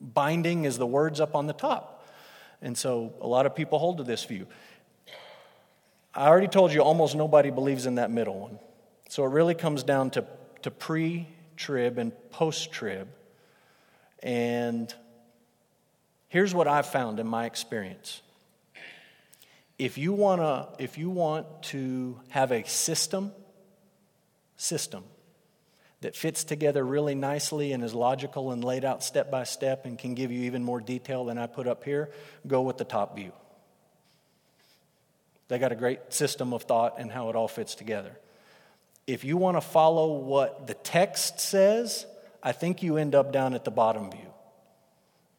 binding 0.00 0.66
as 0.66 0.78
the 0.78 0.86
words 0.86 1.20
up 1.20 1.34
on 1.34 1.46
the 1.46 1.52
top. 1.52 2.06
And 2.62 2.76
so 2.76 3.12
a 3.20 3.26
lot 3.26 3.46
of 3.46 3.54
people 3.54 3.78
hold 3.78 3.98
to 3.98 4.04
this 4.04 4.24
view. 4.24 4.46
I 6.14 6.28
already 6.28 6.48
told 6.48 6.72
you 6.72 6.80
almost 6.80 7.14
nobody 7.14 7.50
believes 7.50 7.86
in 7.86 7.96
that 7.96 8.10
middle 8.10 8.38
one. 8.38 8.58
So 9.08 9.24
it 9.24 9.30
really 9.30 9.54
comes 9.54 9.82
down 9.82 10.10
to, 10.10 10.24
to 10.62 10.70
pre 10.70 11.28
trib 11.56 11.98
and 11.98 12.12
post 12.30 12.72
trib. 12.72 13.08
And 14.22 14.92
here's 16.28 16.54
what 16.54 16.68
I've 16.68 16.86
found 16.86 17.20
in 17.20 17.26
my 17.26 17.46
experience. 17.46 18.22
If 19.78 19.98
you, 19.98 20.12
wanna, 20.12 20.68
if 20.78 20.98
you 20.98 21.10
want 21.10 21.62
to 21.64 22.20
have 22.28 22.52
a 22.52 22.62
system, 22.68 23.32
system 24.60 25.04
that 26.00 26.16
fits 26.16 26.44
together 26.44 26.84
really 26.84 27.14
nicely 27.14 27.72
and 27.72 27.84
is 27.84 27.94
logical 27.94 28.52
and 28.52 28.64
laid 28.64 28.84
out 28.84 29.02
step 29.02 29.30
by 29.30 29.44
step 29.44 29.84
and 29.84 29.98
can 29.98 30.14
give 30.14 30.32
you 30.32 30.42
even 30.44 30.64
more 30.64 30.80
detail 30.80 31.24
than 31.24 31.38
I 31.38 31.46
put 31.46 31.66
up 31.66 31.84
here, 31.84 32.10
go 32.46 32.62
with 32.62 32.78
the 32.78 32.84
top 32.84 33.16
view. 33.16 33.32
They 35.48 35.58
got 35.58 35.72
a 35.72 35.76
great 35.76 36.12
system 36.12 36.54
of 36.54 36.62
thought 36.62 36.94
and 36.98 37.10
how 37.10 37.28
it 37.28 37.36
all 37.36 37.48
fits 37.48 37.74
together. 37.74 38.12
If 39.06 39.24
you 39.24 39.36
want 39.36 39.56
to 39.56 39.60
follow 39.60 40.12
what 40.12 40.66
the 40.66 40.74
text 40.74 41.40
says, 41.40 42.06
I 42.42 42.52
think 42.52 42.82
you 42.82 42.96
end 42.96 43.14
up 43.14 43.32
down 43.32 43.54
at 43.54 43.64
the 43.64 43.70
bottom 43.70 44.10
view. 44.10 44.32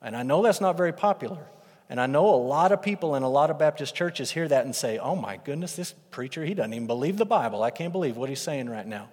And 0.02 0.16
I 0.16 0.24
know 0.24 0.42
that's 0.42 0.62
not 0.62 0.78
very 0.78 0.94
popular. 0.94 1.46
And 1.92 2.00
I 2.00 2.06
know 2.06 2.34
a 2.34 2.38
lot 2.38 2.72
of 2.72 2.82
people 2.82 3.16
in 3.16 3.24
a 3.24 3.30
lot 3.30 3.50
of 3.50 3.60
Baptist 3.60 3.94
churches 3.94 4.32
hear 4.32 4.48
that 4.48 4.64
and 4.64 4.74
say, 4.74 4.98
oh 4.98 5.14
my 5.14 5.36
goodness, 5.36 5.76
this 5.76 5.92
preacher, 6.10 6.46
he 6.46 6.54
doesn't 6.54 6.74
even 6.74 6.88
believe 6.88 7.18
the 7.18 7.26
Bible. 7.26 7.64
I 7.64 7.70
can't 7.70 7.92
believe 7.92 8.16
what 8.16 8.30
he's 8.30 8.40
saying 8.40 8.70
right 8.70 8.88
now. 8.88 9.10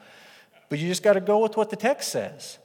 But 0.68 0.78
you 0.78 0.86
just 0.86 1.02
got 1.02 1.14
to 1.14 1.20
go 1.20 1.40
with 1.40 1.56
what 1.56 1.70
the 1.70 1.76
text 1.76 2.08
says. 2.10 2.60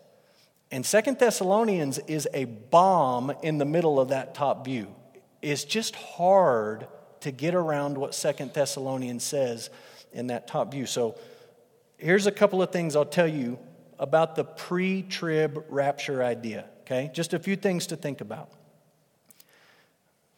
And 0.69 0.85
Second 0.85 1.17
Thessalonians 1.17 1.97
is 1.97 2.27
a 2.31 2.45
bomb 2.45 3.33
in 3.41 3.57
the 3.57 3.65
middle 3.65 3.99
of 3.99 4.09
that 4.09 4.35
top 4.35 4.65
view. 4.65 4.93
It's 5.41 5.63
just 5.63 5.95
hard 5.95 6.85
to 7.21 7.31
get 7.31 7.55
around 7.55 7.97
what 7.97 8.13
Second 8.13 8.53
Thessalonians 8.53 9.23
says 9.23 9.71
in 10.11 10.27
that 10.27 10.47
top 10.47 10.73
view. 10.73 10.85
So 10.85 11.17
here's 11.97 12.27
a 12.27 12.31
couple 12.31 12.61
of 12.61 12.71
things 12.71 12.95
I'll 12.95 13.03
tell 13.03 13.27
you 13.27 13.57
about 13.97 14.35
the 14.35 14.43
pre 14.43 15.01
trib 15.01 15.65
rapture 15.69 16.21
idea, 16.23 16.65
okay? 16.81 17.09
Just 17.15 17.33
a 17.33 17.39
few 17.39 17.55
things 17.55 17.87
to 17.87 17.95
think 17.95 18.21
about. 18.21 18.51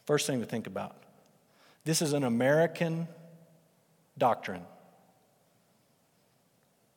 First 0.06 0.28
thing 0.28 0.40
to 0.40 0.46
think 0.46 0.66
about 0.66 0.96
this 1.84 2.00
is 2.00 2.12
an 2.14 2.24
American 2.24 3.06
doctrine. 4.18 4.62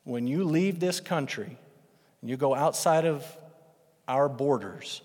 When 0.04 0.26
you 0.26 0.44
leave 0.44 0.80
this 0.80 0.98
country 1.00 1.56
and 2.20 2.30
you 2.30 2.36
go 2.36 2.54
outside 2.54 3.04
of 3.04 3.24
our 4.08 4.28
borders, 4.28 5.02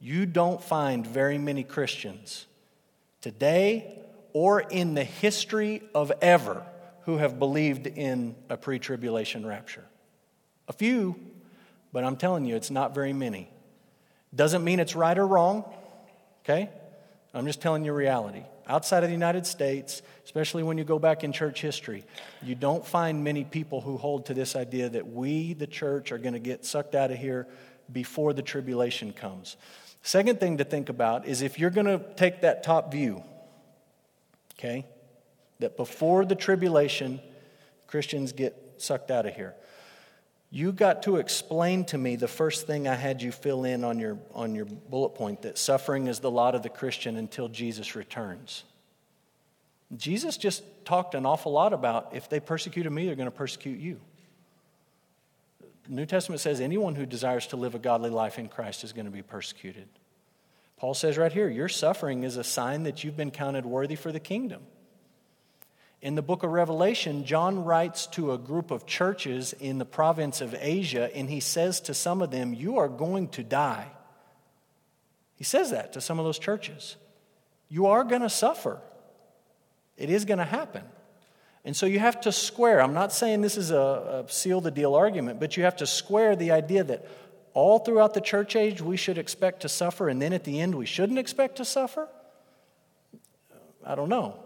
you 0.00 0.26
don't 0.26 0.62
find 0.62 1.06
very 1.06 1.38
many 1.38 1.62
Christians 1.62 2.46
today 3.20 3.98
or 4.32 4.60
in 4.60 4.94
the 4.94 5.04
history 5.04 5.82
of 5.94 6.10
ever 6.22 6.64
who 7.02 7.18
have 7.18 7.38
believed 7.38 7.86
in 7.86 8.34
a 8.48 8.56
pre 8.56 8.78
tribulation 8.78 9.46
rapture. 9.46 9.84
A 10.68 10.72
few, 10.72 11.16
but 11.92 12.04
I'm 12.04 12.16
telling 12.16 12.44
you, 12.44 12.56
it's 12.56 12.70
not 12.70 12.94
very 12.94 13.12
many. 13.12 13.50
Doesn't 14.34 14.62
mean 14.62 14.80
it's 14.80 14.94
right 14.94 15.18
or 15.18 15.26
wrong, 15.26 15.64
okay? 16.44 16.70
I'm 17.32 17.46
just 17.46 17.60
telling 17.60 17.84
you 17.84 17.92
reality. 17.92 18.42
Outside 18.66 19.04
of 19.04 19.08
the 19.08 19.14
United 19.14 19.46
States, 19.46 20.02
especially 20.24 20.62
when 20.62 20.78
you 20.78 20.84
go 20.84 20.98
back 20.98 21.22
in 21.22 21.32
church 21.32 21.60
history, 21.60 22.04
you 22.42 22.54
don't 22.54 22.84
find 22.84 23.22
many 23.22 23.44
people 23.44 23.80
who 23.80 23.96
hold 23.96 24.26
to 24.26 24.34
this 24.34 24.56
idea 24.56 24.88
that 24.88 25.06
we, 25.06 25.54
the 25.54 25.66
church, 25.66 26.10
are 26.10 26.18
going 26.18 26.34
to 26.34 26.40
get 26.40 26.64
sucked 26.64 26.94
out 26.94 27.10
of 27.10 27.18
here 27.18 27.46
before 27.92 28.32
the 28.32 28.42
tribulation 28.42 29.12
comes. 29.12 29.56
Second 30.02 30.40
thing 30.40 30.58
to 30.58 30.64
think 30.64 30.88
about 30.88 31.26
is 31.26 31.42
if 31.42 31.58
you're 31.58 31.70
going 31.70 31.86
to 31.86 32.02
take 32.16 32.40
that 32.40 32.62
top 32.62 32.90
view, 32.90 33.22
okay? 34.58 34.86
That 35.60 35.76
before 35.76 36.24
the 36.24 36.34
tribulation, 36.34 37.20
Christians 37.86 38.32
get 38.32 38.56
sucked 38.78 39.10
out 39.10 39.26
of 39.26 39.34
here. 39.34 39.54
You 40.52 40.72
got 40.72 41.04
to 41.04 41.16
explain 41.16 41.84
to 41.86 41.98
me 41.98 42.16
the 42.16 42.28
first 42.28 42.66
thing 42.66 42.88
I 42.88 42.96
had 42.96 43.22
you 43.22 43.30
fill 43.30 43.64
in 43.64 43.84
on 43.84 44.00
your, 44.00 44.18
on 44.34 44.56
your 44.56 44.64
bullet 44.64 45.10
point 45.10 45.42
that 45.42 45.56
suffering 45.58 46.08
is 46.08 46.18
the 46.18 46.30
lot 46.30 46.56
of 46.56 46.62
the 46.62 46.68
Christian 46.68 47.16
until 47.16 47.48
Jesus 47.48 47.94
returns. 47.94 48.64
Jesus 49.96 50.36
just 50.36 50.64
talked 50.84 51.14
an 51.14 51.24
awful 51.24 51.52
lot 51.52 51.72
about 51.72 52.10
if 52.14 52.28
they 52.28 52.40
persecuted 52.40 52.92
me, 52.92 53.06
they're 53.06 53.14
going 53.14 53.26
to 53.26 53.30
persecute 53.30 53.78
you. 53.78 54.00
The 55.84 55.94
New 55.94 56.06
Testament 56.06 56.40
says 56.40 56.60
anyone 56.60 56.96
who 56.96 57.06
desires 57.06 57.46
to 57.48 57.56
live 57.56 57.76
a 57.76 57.78
godly 57.78 58.10
life 58.10 58.38
in 58.38 58.48
Christ 58.48 58.82
is 58.82 58.92
going 58.92 59.06
to 59.06 59.10
be 59.12 59.22
persecuted. 59.22 59.88
Paul 60.76 60.94
says 60.94 61.16
right 61.16 61.32
here, 61.32 61.48
your 61.48 61.68
suffering 61.68 62.24
is 62.24 62.36
a 62.36 62.44
sign 62.44 62.84
that 62.84 63.04
you've 63.04 63.16
been 63.16 63.30
counted 63.30 63.66
worthy 63.66 63.96
for 63.96 64.10
the 64.10 64.20
kingdom. 64.20 64.62
In 66.02 66.14
the 66.14 66.22
book 66.22 66.42
of 66.42 66.50
Revelation, 66.50 67.24
John 67.26 67.64
writes 67.64 68.06
to 68.08 68.32
a 68.32 68.38
group 68.38 68.70
of 68.70 68.86
churches 68.86 69.52
in 69.52 69.76
the 69.78 69.84
province 69.84 70.40
of 70.40 70.54
Asia, 70.58 71.14
and 71.14 71.28
he 71.28 71.40
says 71.40 71.80
to 71.82 71.94
some 71.94 72.22
of 72.22 72.30
them, 72.30 72.54
You 72.54 72.78
are 72.78 72.88
going 72.88 73.28
to 73.28 73.42
die. 73.42 73.86
He 75.36 75.44
says 75.44 75.70
that 75.70 75.92
to 75.94 76.00
some 76.00 76.18
of 76.18 76.24
those 76.24 76.38
churches. 76.38 76.96
You 77.68 77.86
are 77.86 78.04
going 78.04 78.22
to 78.22 78.30
suffer, 78.30 78.80
it 79.96 80.08
is 80.08 80.24
going 80.24 80.38
to 80.38 80.44
happen. 80.44 80.84
And 81.62 81.76
so 81.76 81.84
you 81.84 81.98
have 81.98 82.22
to 82.22 82.32
square. 82.32 82.80
I'm 82.80 82.94
not 82.94 83.12
saying 83.12 83.42
this 83.42 83.58
is 83.58 83.70
a, 83.70 84.24
a 84.26 84.32
seal 84.32 84.62
the 84.62 84.70
deal 84.70 84.94
argument, 84.94 85.38
but 85.40 85.58
you 85.58 85.64
have 85.64 85.76
to 85.76 85.86
square 85.86 86.34
the 86.34 86.52
idea 86.52 86.82
that 86.84 87.06
all 87.52 87.80
throughout 87.80 88.14
the 88.14 88.20
church 88.22 88.56
age 88.56 88.80
we 88.80 88.96
should 88.96 89.18
expect 89.18 89.60
to 89.60 89.68
suffer, 89.68 90.08
and 90.08 90.22
then 90.22 90.32
at 90.32 90.44
the 90.44 90.60
end 90.60 90.74
we 90.74 90.86
shouldn't 90.86 91.18
expect 91.18 91.56
to 91.56 91.66
suffer? 91.66 92.08
I 93.84 93.94
don't 93.94 94.08
know. 94.08 94.38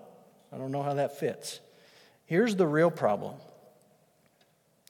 I 0.54 0.58
don't 0.58 0.70
know 0.70 0.82
how 0.82 0.94
that 0.94 1.18
fits. 1.18 1.58
Here's 2.26 2.54
the 2.54 2.66
real 2.66 2.90
problem 2.90 3.34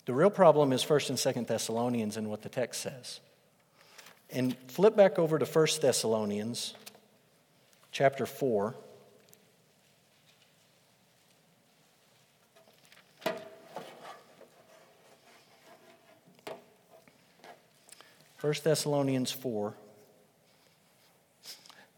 The 0.05 0.13
real 0.13 0.31
problem 0.31 0.73
is 0.73 0.85
1st 0.85 1.11
and 1.11 1.19
2nd 1.19 1.47
Thessalonians 1.47 2.17
and 2.17 2.29
what 2.29 2.43
the 2.43 2.51
text 2.51 2.83
says. 2.83 3.21
And 4.31 4.57
flip 4.69 4.97
back 4.97 5.19
over 5.19 5.39
to 5.39 5.47
1st 5.47 5.81
Thessalonians 5.81 6.75
chapter 7.93 8.27
4. 8.27 8.75
First 18.37 18.65
Thessalonians 18.65 19.33
4. 19.33 19.75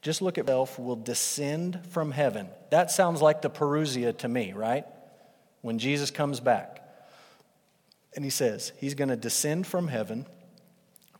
Just 0.06 0.22
look 0.22 0.38
at 0.38 0.46
self 0.46 0.78
will 0.78 0.94
descend 0.94 1.80
from 1.90 2.12
heaven. 2.12 2.46
That 2.70 2.92
sounds 2.92 3.20
like 3.20 3.42
the 3.42 3.50
Parousia 3.50 4.16
to 4.18 4.28
me, 4.28 4.52
right? 4.52 4.84
When 5.62 5.80
Jesus 5.80 6.12
comes 6.12 6.38
back. 6.38 6.80
And 8.14 8.24
he 8.24 8.30
says, 8.30 8.70
He's 8.78 8.94
going 8.94 9.08
to 9.08 9.16
descend 9.16 9.66
from 9.66 9.88
heaven 9.88 10.24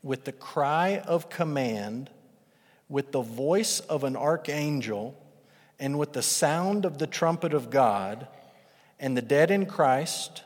with 0.04 0.22
the 0.22 0.30
cry 0.30 0.98
of 0.98 1.28
command, 1.28 2.10
with 2.88 3.10
the 3.10 3.22
voice 3.22 3.80
of 3.80 4.04
an 4.04 4.14
archangel, 4.14 5.20
and 5.80 5.98
with 5.98 6.12
the 6.12 6.22
sound 6.22 6.84
of 6.84 6.98
the 6.98 7.08
trumpet 7.08 7.54
of 7.54 7.70
God, 7.70 8.28
and 9.00 9.16
the 9.16 9.20
dead 9.20 9.50
in 9.50 9.66
Christ, 9.66 10.44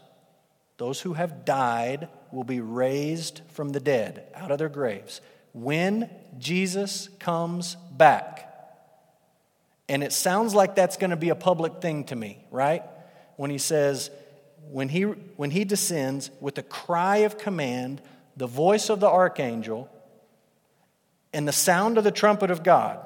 those 0.79 1.03
who 1.03 1.13
have 1.13 1.45
died, 1.45 2.09
will 2.33 2.45
be 2.45 2.61
raised 2.61 3.43
from 3.49 3.69
the 3.69 3.81
dead 3.81 4.25
out 4.35 4.51
of 4.51 4.57
their 4.57 4.71
graves 4.71 5.21
when 5.53 6.11
Jesus 6.39 7.09
comes 7.19 7.77
back. 7.93 8.47
And 9.89 10.05
it 10.05 10.13
sounds 10.13 10.55
like 10.55 10.75
that's 10.75 10.97
going 10.97 11.11
to 11.11 11.17
be 11.17 11.31
a 11.31 11.35
public 11.35 11.81
thing 11.81 12.05
to 12.05 12.17
me, 12.17 12.45
right? 12.51 12.83
When 13.37 13.51
he 13.51 13.59
says, 13.59 14.11
when 14.71 14.89
he, 14.89 15.03
when 15.03 15.51
he 15.51 15.65
descends 15.65 16.31
with 16.41 16.55
the 16.55 16.63
cry 16.63 17.19
of 17.19 17.39
command, 17.39 18.01
the 18.37 18.47
voice 18.47 18.89
of 18.89 19.01
the 19.01 19.09
archangel, 19.09 19.91
and 21.33 21.47
the 21.47 21.53
sound 21.53 21.99
of 21.99 22.05
the 22.05 22.11
trumpet 22.11 22.51
of 22.51 22.63
God, 22.63 23.05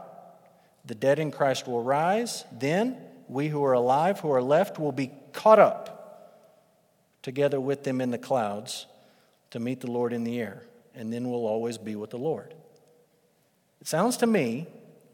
the 0.85 0.95
dead 0.95 1.19
in 1.19 1.31
Christ 1.31 1.67
will 1.67 1.83
rise. 1.83 2.45
Then 2.53 2.97
we 3.29 3.49
who 3.49 3.65
are 3.65 3.73
alive, 3.73 4.21
who 4.21 4.31
are 4.33 4.43
left, 4.43 4.79
will 4.79 4.93
be 4.93 5.11
caught 5.33 5.59
up 5.59 5.91
together 7.23 7.61
with 7.61 7.85
them 7.85 8.01
in 8.01 8.11
the 8.11 8.19
clouds 8.19 8.87
to 9.51 9.59
meet 9.59 9.81
the 9.81 9.91
Lord 9.91 10.13
in 10.13 10.25
the 10.25 10.39
air, 10.39 10.63
and 10.95 11.13
then 11.13 11.29
we'll 11.31 11.47
always 11.47 11.79
be 11.79 11.97
with 11.97 12.11
the 12.11 12.19
Lord. 12.19 12.55
It 13.81 13.87
sounds 13.87 14.19
to 14.19 14.27
me 14.27 14.67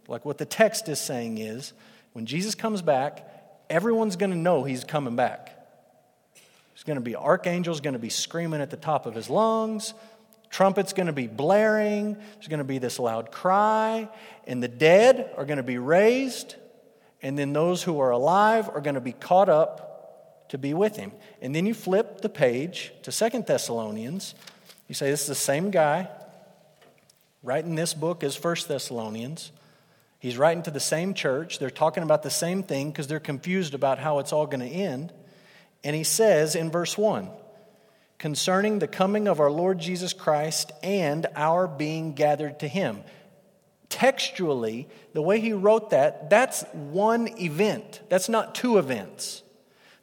like 0.09 0.25
what 0.25 0.39
the 0.39 0.45
text 0.45 0.89
is 0.89 0.99
saying 0.99 1.39
is 1.39 1.73
when 2.13 2.27
Jesus 2.27 2.55
comes 2.55 2.83
back, 2.83 3.27
everyone's 3.69 4.17
going 4.17 4.31
to 4.31 4.37
know 4.37 4.65
he's 4.65 4.85
coming 4.85 5.17
back. 5.17 5.57
There's 6.73 6.85
going 6.85 6.99
to 6.99 7.03
be 7.03 7.17
archangels 7.17 7.81
going 7.81 7.93
to 7.93 8.01
be 8.01 8.11
screaming 8.11 8.61
at 8.61 8.71
the 8.71 8.77
top 8.77 9.07
of 9.07 9.15
his 9.15 9.31
lungs. 9.31 9.95
Trumpet's 10.51 10.93
going 10.93 11.07
to 11.07 11.13
be 11.13 11.29
blaring. 11.29 12.15
There's 12.15 12.49
going 12.49 12.59
to 12.59 12.65
be 12.65 12.79
this 12.79 12.99
loud 12.99 13.31
cry. 13.31 14.09
And 14.47 14.63
the 14.63 14.69
dead 14.69 15.33
are 15.37 15.45
going 15.45 15.59
to 15.59 15.63
be 15.63 15.79
raised. 15.79 16.57
And 17.23 17.39
then 17.39 17.53
those 17.53 17.83
who 17.83 18.01
are 18.01 18.11
alive 18.11 18.69
are 18.69 18.81
going 18.81 18.95
to 18.95 19.01
be 19.01 19.13
caught 19.13 19.49
up 19.49 20.49
to 20.49 20.59
be 20.59 20.75
with 20.75 20.97
him. 20.97 21.13
And 21.41 21.55
then 21.55 21.67
you 21.67 21.75
flip 21.75 22.21
the 22.21 22.29
page 22.29 22.93
to 23.03 23.13
Second 23.13 23.47
Thessalonians. 23.47 24.35
You 24.91 24.95
say, 24.95 25.09
This 25.09 25.21
is 25.21 25.29
the 25.29 25.37
same 25.37 25.71
guy 25.71 26.09
writing 27.45 27.77
this 27.77 27.95
book 27.95 28.25
as 28.25 28.35
First 28.35 28.67
Thessalonians. 28.67 29.53
He's 30.19 30.37
writing 30.37 30.65
to 30.65 30.73
the 30.73 30.81
same 30.81 31.15
church. 31.15 31.61
They're 31.61 31.71
talking 31.71 32.03
about 32.03 32.25
the 32.25 32.29
same 32.31 32.65
thing 32.65 32.91
because 32.91 33.07
they're 33.07 33.21
confused 33.21 33.73
about 33.73 34.01
how 34.01 34.19
it's 34.19 34.33
all 34.33 34.49
going 34.49 34.69
to 34.69 34.75
end. 34.75 35.13
And 35.85 35.95
he 35.95 36.03
says 36.03 36.57
in 36.57 36.73
verse 36.73 36.99
1 36.99 37.31
concerning 38.19 38.81
the 38.81 38.89
coming 38.89 39.29
of 39.29 39.39
our 39.39 39.51
Lord 39.53 39.79
Jesus 39.79 40.13
Christ 40.13 40.73
and 40.83 41.29
our 41.37 41.69
being 41.69 42.15
gathered 42.15 42.59
to 42.59 42.67
him. 42.67 43.05
Textually, 43.91 44.89
the 45.13 45.23
way 45.23 45.39
he 45.39 45.53
wrote 45.53 45.91
that, 45.91 46.31
that's 46.31 46.65
one 46.73 47.29
event. 47.41 48.01
That's 48.09 48.29
not 48.29 48.57
two 48.57 48.77
events 48.77 49.45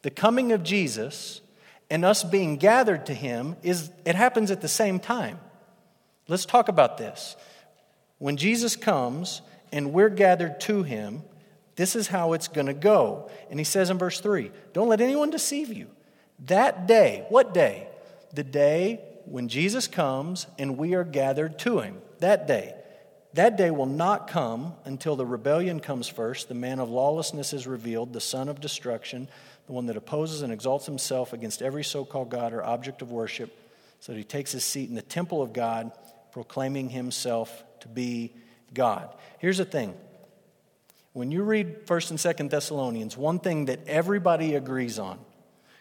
the 0.01 0.11
coming 0.11 0.53
of 0.53 0.63
Jesus 0.63 1.41
and 1.89 2.03
us 2.03 2.23
being 2.23 2.57
gathered 2.57 3.05
to 3.07 3.13
him 3.13 3.55
is 3.63 3.89
it 4.05 4.15
happens 4.15 4.51
at 4.51 4.61
the 4.61 4.67
same 4.67 4.99
time. 4.99 5.39
Let's 6.27 6.45
talk 6.45 6.67
about 6.67 6.97
this. 6.97 7.35
When 8.17 8.37
Jesus 8.37 8.75
comes 8.75 9.41
and 9.71 9.93
we're 9.93 10.09
gathered 10.09 10.59
to 10.61 10.83
him, 10.83 11.23
this 11.75 11.95
is 11.95 12.07
how 12.07 12.33
it's 12.33 12.47
going 12.47 12.67
to 12.67 12.73
go. 12.73 13.29
And 13.49 13.59
he 13.59 13.63
says 13.63 13.89
in 13.89 13.97
verse 13.97 14.19
3, 14.19 14.51
don't 14.73 14.89
let 14.89 15.01
anyone 15.01 15.29
deceive 15.29 15.71
you. 15.71 15.87
That 16.45 16.87
day, 16.87 17.25
what 17.29 17.53
day? 17.53 17.87
The 18.33 18.43
day 18.43 18.99
when 19.25 19.47
Jesus 19.47 19.87
comes 19.87 20.47
and 20.57 20.77
we 20.77 20.93
are 20.95 21.03
gathered 21.03 21.59
to 21.59 21.79
him. 21.79 21.97
That 22.19 22.47
day. 22.47 22.73
That 23.33 23.55
day 23.55 23.71
will 23.71 23.85
not 23.85 24.27
come 24.27 24.73
until 24.83 25.15
the 25.15 25.25
rebellion 25.25 25.79
comes 25.79 26.07
first, 26.07 26.47
the 26.47 26.55
man 26.55 26.79
of 26.79 26.89
lawlessness 26.89 27.53
is 27.53 27.67
revealed, 27.67 28.11
the 28.11 28.21
son 28.21 28.49
of 28.49 28.59
destruction 28.59 29.27
the 29.67 29.73
one 29.73 29.85
that 29.85 29.97
opposes 29.97 30.41
and 30.41 30.51
exalts 30.51 30.85
himself 30.85 31.33
against 31.33 31.61
every 31.61 31.83
so 31.83 32.03
called 32.03 32.29
God 32.29 32.53
or 32.53 32.63
object 32.63 33.01
of 33.01 33.11
worship, 33.11 33.55
so 33.99 34.13
that 34.13 34.17
he 34.17 34.23
takes 34.23 34.51
his 34.51 34.63
seat 34.63 34.89
in 34.89 34.95
the 34.95 35.01
temple 35.01 35.41
of 35.41 35.53
God, 35.53 35.91
proclaiming 36.31 36.89
himself 36.89 37.63
to 37.81 37.87
be 37.87 38.33
God. 38.73 39.13
Here's 39.39 39.57
the 39.57 39.65
thing 39.65 39.93
when 41.13 41.31
you 41.31 41.43
read 41.43 41.87
1st 41.87 42.11
and 42.11 42.19
2nd 42.19 42.49
Thessalonians, 42.49 43.17
one 43.17 43.39
thing 43.39 43.65
that 43.65 43.87
everybody 43.87 44.55
agrees 44.55 44.99
on, 44.99 45.19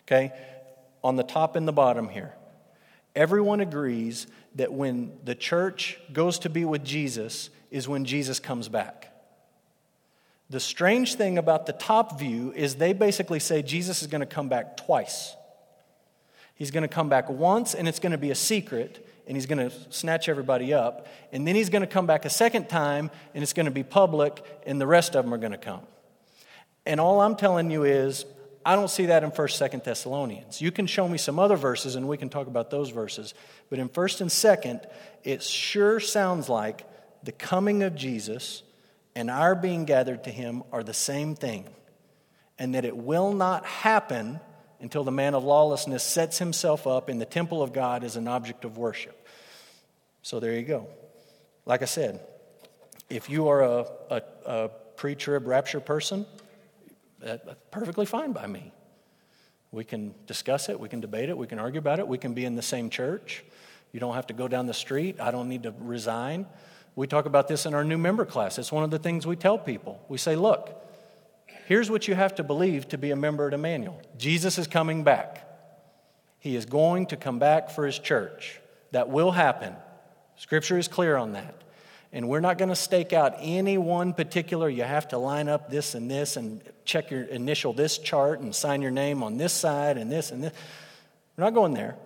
okay, 0.03 0.33
on 1.05 1.16
the 1.16 1.22
top 1.22 1.57
and 1.57 1.68
the 1.68 1.72
bottom 1.72 2.09
here, 2.09 2.33
everyone 3.14 3.61
agrees 3.61 4.27
that 4.55 4.72
when 4.72 5.12
the 5.25 5.35
church 5.35 5.99
goes 6.12 6.38
to 6.40 6.49
be 6.49 6.64
with 6.64 6.85
Jesus 6.85 7.51
is 7.70 7.87
when 7.87 8.05
Jesus 8.05 8.40
comes 8.40 8.68
back. 8.68 9.12
The 10.49 10.61
strange 10.61 11.17
thing 11.17 11.39
about 11.39 11.67
the 11.67 11.73
top 11.73 12.19
view 12.19 12.53
is 12.55 12.77
they 12.77 12.93
basically 12.93 13.41
say 13.41 13.63
Jesus 13.63 14.03
is 14.03 14.09
going 14.09 14.21
to 14.21 14.27
come 14.27 14.49
back 14.49 14.77
twice. 14.77 15.35
He's 16.55 16.71
going 16.71 16.83
to 16.83 16.89
come 16.89 17.09
back 17.09 17.29
once, 17.29 17.75
and 17.75 17.89
it's 17.89 17.99
going 17.99 18.13
to 18.13 18.19
be 18.19 18.31
a 18.31 18.37
secret, 18.37 19.07
and 19.27 19.37
he's 19.37 19.47
going 19.47 19.59
to 19.59 19.75
snatch 19.91 20.29
everybody 20.29 20.73
up. 20.73 21.09
And 21.33 21.47
then 21.47 21.55
he's 21.55 21.69
going 21.69 21.83
to 21.83 21.89
come 21.89 22.07
back 22.07 22.25
a 22.25 22.31
second 22.31 22.69
time, 22.69 23.11
and 23.35 23.43
it's 23.43 23.53
going 23.53 23.67
to 23.67 23.73
be 23.73 23.83
public, 23.83 24.43
and 24.65 24.81
the 24.81 24.87
rest 24.87 25.17
of 25.17 25.25
them 25.25 25.35
are 25.35 25.39
going 25.39 25.53
to 25.53 25.59
come. 25.59 25.83
And 26.87 27.01
all 27.01 27.21
I'm 27.21 27.35
telling 27.35 27.71
you 27.71 27.83
is, 27.83 28.25
I 28.65 28.75
don't 28.77 28.89
see 28.89 29.07
that 29.07 29.25
in 29.25 29.33
1st, 29.33 29.71
2nd 29.71 29.85
Thessalonians. 29.85 30.63
You 30.63 30.71
can 30.71 30.87
show 30.87 31.09
me 31.09 31.19
some 31.19 31.39
other 31.39 31.57
verses, 31.57 31.97
and 31.97 32.09
we 32.09 32.17
can 32.17 32.29
talk 32.29 32.47
about 32.47 32.71
those 32.71 32.91
verses. 32.91 33.35
But 33.69 33.81
in 33.81 33.89
1st 33.89 34.21
and 34.23 34.31
2nd, 34.31 34.87
it 35.25 35.43
sure 35.43 36.01
sounds 36.01 36.49
like 36.49 36.87
the 37.23 37.33
coming 37.33 37.83
of 37.83 37.97
Jesus 37.97 38.63
and 39.17 39.31
our 39.31 39.55
being 39.55 39.87
gathered 39.87 40.25
to 40.25 40.31
him 40.31 40.63
are 40.73 40.85
the 40.85 40.95
same 40.95 41.35
thing, 41.35 41.65
and 42.59 42.75
that 42.75 42.85
it 42.85 42.95
will 42.95 43.33
not 43.33 43.65
happen 43.65 44.39
until 44.79 45.05
the 45.05 45.11
man 45.11 45.35
of 45.35 45.43
lawlessness 45.43 46.03
sets 46.03 46.39
himself 46.39 46.87
up 46.87 47.09
in 47.09 47.19
the 47.19 47.25
temple 47.25 47.63
of 47.63 47.73
God 47.73 48.05
as 48.05 48.17
an 48.17 48.29
object 48.29 48.67
of 48.67 48.77
worship. 48.77 49.27
So 50.21 50.39
there 50.39 50.53
you 50.53 50.65
go. 50.65 50.89
Like 51.65 51.81
I 51.81 51.87
said, 51.87 52.21
if 53.09 53.31
you 53.31 53.49
are 53.49 53.63
a, 53.63 53.87
a, 54.11 54.23
a 54.45 54.71
pre 54.97 55.15
trib 55.15 55.47
rapture 55.47 55.81
person, 55.81 56.27
that's 57.19 57.43
perfectly 57.71 58.05
fine 58.05 58.33
by 58.33 58.47
me. 58.47 58.71
We 59.73 59.85
can 59.85 60.15
discuss 60.27 60.69
it, 60.69 60.79
we 60.79 60.91
can 60.91 61.01
debate 61.01 61.31
it, 61.31 61.39
we 61.39 61.47
can 61.47 61.59
argue 61.59 61.79
about 61.79 62.01
it, 62.01 62.07
we 62.07 62.19
can 62.19 62.35
be 62.35 62.45
in 62.45 62.55
the 62.55 62.63
same 62.63 62.91
church. 62.91 63.45
You 63.93 64.01
don't 64.01 64.15
have 64.15 64.27
to 64.27 64.35
go 64.35 64.47
down 64.47 64.67
the 64.67 64.75
street. 64.75 65.21
I 65.21 65.31
don't 65.31 65.49
need 65.49 65.63
to 65.63 65.75
resign. 65.81 66.45
We 66.97 67.07
talk 67.07 67.27
about 67.27 67.47
this 67.47 67.67
in 67.67 67.75
our 67.75 67.85
new 67.85 67.99
member 67.99 68.25
class. 68.25 68.59
It's 68.59 68.73
one 68.73 68.83
of 68.83 68.91
the 68.91 68.99
things 68.99 69.27
we 69.27 69.37
tell 69.37 69.59
people. 69.59 70.03
We 70.09 70.17
say, 70.17 70.35
look, 70.35 70.83
here's 71.67 71.91
what 71.91 72.09
you 72.09 72.15
have 72.15 72.35
to 72.37 72.43
believe 72.43 72.89
to 72.89 72.99
be 72.99 73.11
a 73.11 73.17
member 73.17 73.47
at 73.47 73.55
Emmanuel 73.55 74.01
Jesus 74.17 74.59
is 74.59 74.67
coming 74.67 75.05
back. 75.05 75.43
He 76.39 76.57
is 76.57 76.64
going 76.64 77.07
to 77.07 77.16
come 77.16 77.39
back 77.39 77.70
for 77.70 77.85
his 77.85 77.99
church. 77.99 78.61
That 78.93 79.11
will 79.11 79.31
happen. 79.31 79.75
Scripture 80.37 80.79
is 80.79 80.89
clear 80.89 81.16
on 81.16 81.33
that. 81.33 81.55
And 82.12 82.29
we're 82.29 82.41
not 82.41 82.57
going 82.57 82.70
to 82.70 82.77
stake 82.77 83.12
out 83.12 83.35
any 83.41 83.77
one 83.77 84.14
particular, 84.14 84.68
you 84.68 84.85
have 84.85 85.09
to 85.09 85.18
line 85.18 85.49
up 85.49 85.70
this 85.70 85.95
and 85.95 86.11
this 86.11 86.37
and 86.37 86.62
check 86.85 87.11
your 87.11 87.25
initial 87.25 87.75
this 87.75 87.99
chart 87.99 88.41
and 88.41 88.55
sign 88.55 88.81
your 88.81 88.91
name 88.91 89.23
on 89.23 89.37
this 89.37 89.53
side 89.53 89.99
and 89.99 90.11
this 90.11 90.31
and 90.31 90.45
this. 90.45 90.53
We're 91.37 91.45
not 91.45 91.53
going 91.53 91.75
there. 91.75 91.97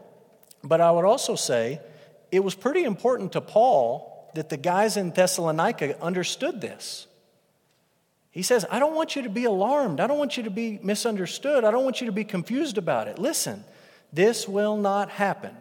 But 0.65 0.81
I 0.81 0.91
would 0.91 1.05
also 1.05 1.37
say 1.37 1.81
it 2.33 2.43
was 2.43 2.57
pretty 2.57 2.83
important 2.83 3.33
to 3.33 3.41
Paul 3.41 4.10
that 4.35 4.49
the 4.49 4.57
guys 4.57 4.97
in 4.97 5.11
Thessalonica 5.11 6.01
understood 6.03 6.61
this. 6.61 7.07
He 8.31 8.43
says, 8.43 8.65
I 8.71 8.79
don't 8.79 8.95
want 8.95 9.17
you 9.17 9.23
to 9.23 9.29
be 9.29 9.45
alarmed. 9.45 10.01
I 10.01 10.07
don't 10.07 10.19
want 10.19 10.37
you 10.37 10.45
to 10.45 10.51
be 10.51 10.79
misunderstood. 10.83 11.65
I 11.65 11.71
don't 11.71 11.85
want 11.85 12.01
you 12.01 12.07
to 12.07 12.13
be 12.13 12.25
confused 12.25 12.79
about 12.79 13.09
it. 13.09 13.19
Listen, 13.19 13.65
this 14.13 14.49
will 14.49 14.77
not 14.77 15.11
happen. 15.11 15.57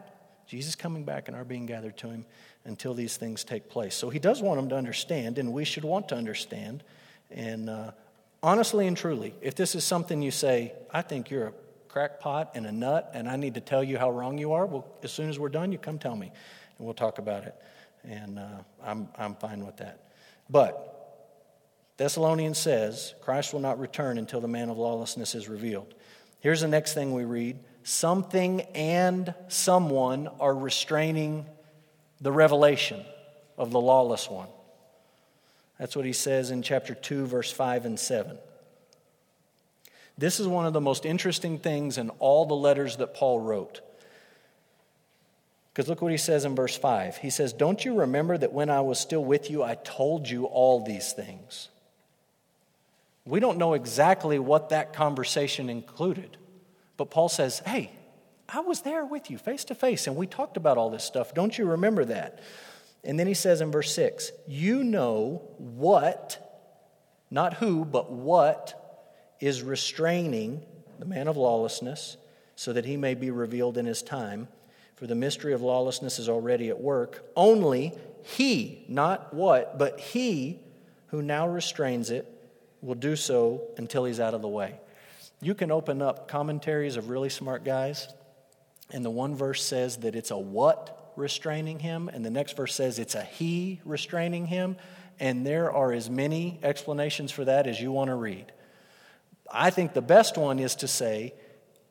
Jesus 0.46 0.76
coming 0.76 1.04
back 1.04 1.28
and 1.28 1.36
our 1.36 1.44
being 1.44 1.66
gathered 1.66 1.98
to 1.98 2.10
him 2.10 2.26
until 2.66 2.94
these 2.94 3.18
things 3.18 3.44
take 3.44 3.70
place. 3.70 3.96
So 3.96 4.10
he 4.10 4.20
does 4.20 4.42
want 4.42 4.60
them 4.60 4.70
to 4.70 4.76
understand, 4.76 5.40
and 5.40 5.54
we 5.54 5.66
should 5.66 5.84
want 5.84 6.10
to 6.10 6.16
understand. 6.16 6.84
And 7.32 7.70
uh, 7.70 7.92
honestly 8.42 8.88
and 8.88 8.96
truly, 8.96 9.34
if 9.42 9.56
this 9.56 9.76
is 9.76 9.84
something 9.84 10.22
you 10.22 10.32
say, 10.32 10.74
I 10.92 11.02
think 11.02 11.30
you're 11.30 11.48
a 11.48 11.54
crackpot 11.88 12.52
and 12.56 12.66
a 12.66 12.72
nut 12.72 13.12
and 13.14 13.28
I 13.28 13.36
need 13.36 13.56
to 13.56 13.62
tell 13.62 13.84
you 13.84 13.98
how 13.98 14.12
wrong 14.12 14.38
you 14.38 14.54
are, 14.54 14.66
well, 14.66 14.88
as 15.04 15.12
soon 15.12 15.30
as 15.30 15.40
we're 15.40 15.50
done, 15.50 15.72
you 15.72 15.78
come 15.78 16.00
tell 16.00 16.16
me 16.16 16.28
and 16.78 16.86
we'll 16.86 16.94
talk 16.94 17.18
about 17.18 17.44
it. 17.46 17.56
And 18.10 18.40
uh, 18.40 18.48
I'm, 18.84 19.08
I'm 19.18 19.36
fine 19.36 19.66
with 19.66 19.78
that. 19.78 20.00
But 20.50 20.90
Thessalonians 21.98 22.58
says 22.58 23.14
Christ 23.22 23.54
will 23.54 23.60
not 23.60 23.80
return 23.80 24.18
until 24.18 24.42
the 24.42 24.48
man 24.48 24.70
of 24.70 24.78
lawlessness 24.78 25.36
is 25.36 25.48
revealed. 25.48 25.94
Here's 26.40 26.62
the 26.62 26.68
next 26.68 26.94
thing 26.94 27.14
we 27.14 27.24
read 27.24 27.60
something 27.84 28.62
and 28.74 29.34
someone 29.48 30.28
are 30.40 30.56
restraining 30.56 31.46
the 32.20 32.32
revelation 32.32 33.04
of 33.58 33.72
the 33.72 33.80
lawless 33.80 34.30
one. 34.30 34.50
That's 35.78 35.96
what 35.96 36.06
he 36.06 36.14
says 36.14 36.52
in 36.52 36.62
chapter 36.62 36.94
2, 36.94 37.28
verse 37.28 37.52
5 37.52 37.86
and 37.86 38.00
7. 38.00 38.38
This 40.18 40.40
is 40.40 40.48
one 40.48 40.66
of 40.66 40.74
the 40.74 40.82
most 40.82 41.06
interesting 41.06 41.60
things 41.60 41.98
in 41.98 42.10
all 42.20 42.46
the 42.46 42.56
letters 42.56 42.98
that 42.98 43.14
Paul 43.14 43.40
wrote. 43.40 43.82
Because 45.80 45.88
look 45.88 46.02
what 46.02 46.12
he 46.12 46.18
says 46.18 46.44
in 46.44 46.56
verse 46.56 46.78
5. 46.78 47.16
He 47.16 47.30
says, 47.30 47.54
Don't 47.54 47.86
you 47.86 48.02
remember 48.02 48.38
that 48.38 48.52
when 48.52 48.70
I 48.70 48.82
was 48.82 49.00
still 49.00 49.24
with 49.24 49.50
you, 49.50 49.64
I 49.64 49.76
told 49.76 50.30
you 50.30 50.44
all 50.44 50.84
these 50.84 51.14
things? 51.14 51.70
We 53.24 53.40
don't 53.40 53.58
know 53.58 53.76
exactly 53.76 54.40
what 54.40 54.72
that 54.72 54.92
conversation 54.92 55.70
included, 55.70 56.36
but 56.98 57.10
Paul 57.10 57.30
says, 57.30 57.60
Hey, 57.60 57.94
I 58.50 58.60
was 58.60 58.82
there 58.82 59.06
with 59.06 59.32
you 59.32 59.38
face 59.38 59.64
to 59.64 59.74
face, 59.74 60.06
and 60.06 60.18
we 60.18 60.28
talked 60.28 60.58
about 60.58 60.78
all 60.78 60.90
this 60.90 61.06
stuff. 61.06 61.34
Don't 61.34 61.58
you 61.58 61.64
remember 61.64 62.04
that? 62.04 62.42
And 63.06 63.18
then 63.18 63.28
he 63.28 63.34
says 63.34 63.62
in 63.62 63.72
verse 63.72 63.96
6, 63.96 64.34
You 64.50 64.84
know 64.84 65.44
what, 65.60 66.62
not 67.32 67.54
who, 67.54 67.86
but 67.86 68.12
what 68.12 69.08
is 69.40 69.62
restraining 69.62 70.62
the 71.00 71.06
man 71.06 71.30
of 71.30 71.38
lawlessness, 71.38 72.18
so 72.58 72.74
that 72.74 72.84
he 72.84 72.98
may 72.98 73.14
be 73.14 73.32
revealed 73.32 73.78
in 73.78 73.86
his 73.86 74.02
time. 74.02 74.50
For 75.00 75.08
the 75.08 75.16
mystery 75.16 75.54
of 75.54 75.62
lawlessness 75.62 76.20
is 76.20 76.28
already 76.28 76.68
at 76.68 76.82
work. 76.82 77.24
Only 77.34 77.94
he, 78.22 78.84
not 78.90 79.34
what, 79.34 79.78
but 79.78 79.98
he 79.98 80.60
who 81.08 81.22
now 81.22 81.48
restrains 81.48 82.10
it, 82.10 82.28
will 82.82 82.96
do 82.96 83.16
so 83.16 83.62
until 83.78 84.04
he's 84.04 84.20
out 84.20 84.34
of 84.34 84.42
the 84.42 84.50
way. 84.50 84.78
You 85.42 85.56
can 85.56 85.72
open 85.72 86.02
up 86.02 86.28
commentaries 86.28 86.98
of 86.98 87.10
really 87.10 87.30
smart 87.30 87.64
guys, 87.64 88.10
and 88.92 89.06
the 89.06 89.10
one 89.10 89.38
verse 89.38 89.64
says 89.64 89.96
that 90.00 90.16
it's 90.16 90.32
a 90.32 90.38
what 90.38 91.14
restraining 91.16 91.80
him, 91.80 92.10
and 92.10 92.26
the 92.26 92.30
next 92.30 92.58
verse 92.58 92.76
says 92.76 93.00
it's 93.00 93.16
a 93.16 93.24
he 93.24 93.80
restraining 93.86 94.48
him, 94.48 94.76
and 95.18 95.48
there 95.48 95.72
are 95.72 95.94
as 95.94 96.10
many 96.10 96.60
explanations 96.62 97.32
for 97.32 97.46
that 97.46 97.68
as 97.68 97.80
you 97.80 97.94
want 97.94 98.10
to 98.10 98.16
read. 98.16 98.52
I 99.50 99.70
think 99.70 99.94
the 99.94 100.02
best 100.02 100.38
one 100.38 100.60
is 100.60 100.76
to 100.76 100.90
say 100.90 101.36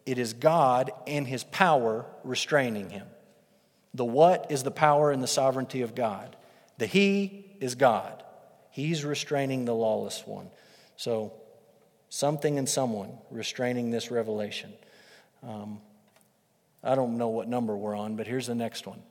it 0.09 0.19
is 0.19 0.33
God 0.33 0.91
and 1.07 1.27
his 1.27 1.45
power 1.45 2.07
restraining 2.25 2.89
him. 2.89 3.07
The 3.93 4.07
what 4.07 4.51
is 4.51 4.63
the 4.63 4.71
power 4.71 5.11
and 5.11 5.23
the 5.23 5.29
sovereignty 5.29 5.83
of 5.83 5.95
God. 5.95 6.35
The 6.79 6.87
he 6.87 7.45
is 7.61 7.75
God. 7.75 8.23
He's 8.71 9.05
restraining 9.05 9.67
the 9.67 9.75
lawless 9.75 10.27
one. 10.27 10.49
So, 10.97 11.35
something 12.09 12.59
and 12.59 12.67
someone 12.67 13.19
restraining 13.31 13.91
this 13.91 14.11
revelation. 14.11 14.73
Um, 15.47 15.81
I 16.83 16.95
don't 16.95 17.19
know 17.19 17.29
what 17.29 17.47
number 17.47 17.77
we're 17.77 17.95
on, 17.97 18.17
but 18.17 18.27
here's 18.27 18.47
the 18.47 18.55
next 18.55 18.87
one. 18.87 19.03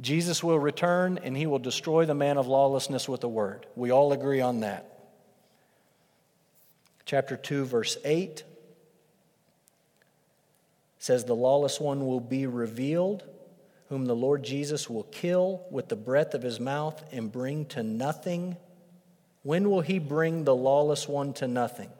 Jesus 0.00 0.42
will 0.42 0.58
return 0.58 1.20
and 1.22 1.36
he 1.36 1.46
will 1.46 1.60
destroy 1.60 2.04
the 2.04 2.14
man 2.14 2.36
of 2.36 2.48
lawlessness 2.48 3.08
with 3.08 3.22
a 3.22 3.28
word. 3.28 3.66
We 3.76 3.92
all 3.92 4.12
agree 4.12 4.40
on 4.40 4.60
that 4.60 4.88
chapter 7.04 7.36
2, 7.36 7.64
verse 7.66 7.96
8 8.04 8.42
says, 11.02 11.24
The 11.24 11.34
lawless 11.34 11.80
one 11.80 12.06
will 12.06 12.20
be 12.20 12.46
revealed, 12.46 13.24
whom 13.88 14.06
the 14.06 14.14
Lord 14.14 14.44
Jesus 14.44 14.88
will 14.88 15.02
kill 15.02 15.66
with 15.68 15.88
the 15.88 15.96
breath 15.96 16.32
of 16.32 16.42
his 16.42 16.60
mouth 16.60 17.02
and 17.12 17.30
bring 17.30 17.66
to 17.66 17.82
nothing. 17.82 18.56
When 19.42 19.68
will 19.68 19.80
he 19.80 19.98
bring 19.98 20.44
the 20.44 20.54
lawless 20.54 21.08
one 21.08 21.32
to 21.34 21.48
nothing? 21.48 21.90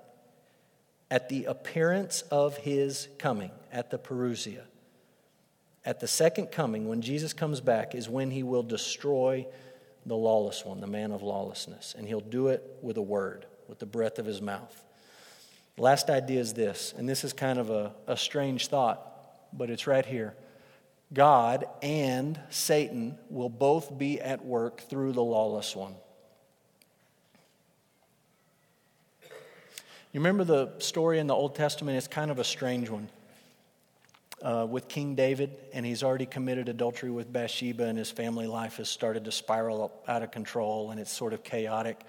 At 1.10 1.28
the 1.28 1.46
appearance 1.46 2.22
of 2.30 2.56
his 2.58 3.08
coming, 3.18 3.50
at 3.72 3.90
the 3.90 3.98
Parousia. 3.98 4.62
At 5.84 5.98
the 5.98 6.06
second 6.06 6.52
coming, 6.52 6.88
when 6.88 7.02
Jesus 7.02 7.32
comes 7.32 7.60
back, 7.60 7.96
is 7.96 8.08
when 8.08 8.30
he 8.30 8.44
will 8.44 8.62
destroy 8.62 9.48
the 10.06 10.16
lawless 10.16 10.64
one, 10.64 10.80
the 10.80 10.86
man 10.86 11.10
of 11.10 11.22
lawlessness. 11.22 11.96
And 11.98 12.06
he'll 12.06 12.20
do 12.20 12.48
it 12.48 12.78
with 12.82 12.96
a 12.98 13.02
word, 13.02 13.46
with 13.66 13.80
the 13.80 13.86
breath 13.86 14.20
of 14.20 14.26
his 14.26 14.40
mouth. 14.40 14.84
Last 15.78 16.10
idea 16.10 16.40
is 16.40 16.52
this, 16.52 16.92
and 16.96 17.08
this 17.08 17.24
is 17.24 17.32
kind 17.32 17.58
of 17.58 17.70
a, 17.70 17.92
a 18.06 18.16
strange 18.16 18.68
thought, 18.68 19.00
but 19.52 19.70
it's 19.70 19.86
right 19.86 20.04
here. 20.04 20.34
God 21.12 21.66
and 21.82 22.38
Satan 22.50 23.16
will 23.30 23.48
both 23.48 23.96
be 23.96 24.20
at 24.20 24.44
work 24.44 24.82
through 24.82 25.12
the 25.12 25.22
lawless 25.22 25.74
one. 25.74 25.94
You 30.12 30.20
remember 30.20 30.44
the 30.44 30.78
story 30.78 31.18
in 31.18 31.26
the 31.26 31.34
Old 31.34 31.54
Testament? 31.54 31.96
It's 31.96 32.06
kind 32.06 32.30
of 32.30 32.38
a 32.38 32.44
strange 32.44 32.90
one. 32.90 33.08
Uh, 34.42 34.66
with 34.68 34.88
King 34.88 35.14
David, 35.14 35.56
and 35.72 35.86
he's 35.86 36.02
already 36.02 36.26
committed 36.26 36.68
adultery 36.68 37.10
with 37.10 37.32
Bathsheba, 37.32 37.84
and 37.84 37.96
his 37.96 38.10
family 38.10 38.48
life 38.48 38.78
has 38.78 38.88
started 38.88 39.24
to 39.24 39.32
spiral 39.32 39.92
out 40.08 40.22
of 40.22 40.32
control, 40.32 40.90
and 40.90 40.98
it's 40.98 41.12
sort 41.12 41.32
of 41.32 41.44
chaotic. 41.44 42.00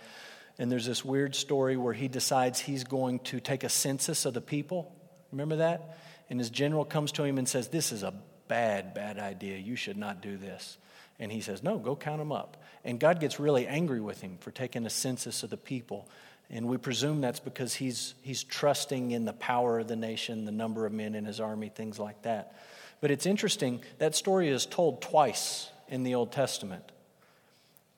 And 0.60 0.72
there's 0.72 0.86
this 0.86 1.04
weird 1.04 1.36
story 1.36 1.78
where 1.78 1.93
he 1.93 2.08
decides 2.08 2.60
he's 2.60 2.84
going 2.84 3.20
to 3.20 3.39
take 3.39 3.64
a 3.64 3.70
census 3.70 4.26
of 4.26 4.34
the 4.34 4.41
people. 4.41 4.93
Remember 5.32 5.58
that? 5.58 5.97
And 6.30 6.39
his 6.39 6.49
general 6.49 6.86
comes 6.86 7.12
to 7.14 7.24
him 7.24 7.38
and 7.38 7.47
says, 7.47 7.70
This 7.70 7.91
is 7.91 8.04
a 8.04 8.14
bad, 8.47 8.93
bad 8.93 9.18
idea. 9.18 9.58
You 9.58 9.76
should 9.76 9.97
not 9.97 10.22
do 10.22 10.38
this. 10.38 10.78
And 11.20 11.32
he 11.32 11.41
says, 11.41 11.64
No, 11.64 11.78
go 11.78 11.95
count 11.95 12.20
them 12.20 12.32
up. 12.32 12.58
And 12.86 12.99
God 12.99 13.20
gets 13.20 13.39
really 13.39 13.68
angry 13.68 14.01
with 14.01 14.22
him 14.22 14.38
for 14.39 14.51
taking 14.51 14.86
a 14.86 14.89
census 14.89 15.43
of 15.43 15.49
the 15.49 15.58
people. 15.58 16.08
And 16.49 16.68
we 16.68 16.78
presume 16.78 17.22
that's 17.22 17.39
because 17.39 17.74
he's, 17.74 18.14
he's 18.22 18.43
trusting 18.43 19.12
in 19.12 19.26
the 19.26 19.34
power 19.34 19.80
of 19.80 19.88
the 19.88 19.95
nation, 19.95 20.45
the 20.45 20.51
number 20.51 20.86
of 20.86 20.91
men 20.91 21.16
in 21.16 21.26
his 21.26 21.39
army, 21.39 21.70
things 21.70 21.97
like 21.97 22.22
that. 22.24 22.56
But 23.01 23.12
it's 23.12 23.26
interesting, 23.26 23.82
that 23.97 24.16
story 24.16 24.49
is 24.49 24.66
told 24.66 25.01
twice 25.01 25.70
in 25.88 26.04
the 26.04 26.16
Old 26.16 26.32
Testament. 26.32 26.91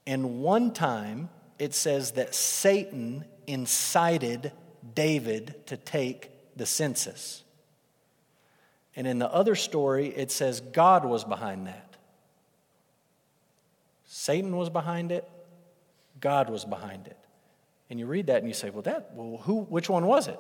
And 0.08 0.39
one 0.41 0.72
time, 0.72 1.30
it 1.60 1.74
says 1.74 2.12
that 2.12 2.36
Satan 2.36 3.26
incited 3.47 4.51
David 4.93 5.56
to 5.68 5.78
take 5.78 6.32
the 6.56 6.66
census. 6.66 7.43
And 8.95 9.08
in 9.08 9.20
the 9.20 9.32
other 9.32 9.56
story, 9.56 10.08
it 10.08 10.32
says 10.32 10.62
God 10.62 11.06
was 11.06 11.24
behind 11.24 11.68
that. 11.68 11.95
Satan 14.06 14.56
was 14.56 14.70
behind 14.70 15.12
it, 15.12 15.30
God 16.22 16.49
was 16.49 16.64
behind 16.64 17.08
it. 17.08 17.18
And 17.89 17.99
you 17.99 18.06
read 18.06 18.28
that 18.28 18.38
and 18.38 18.47
you 18.47 18.53
say, 18.53 18.70
well, 18.70 18.82
that, 18.84 19.12
well, 19.14 19.41
who, 19.43 19.62
which 19.62 19.89
one 19.89 20.06
was 20.06 20.28
it? 20.28 20.39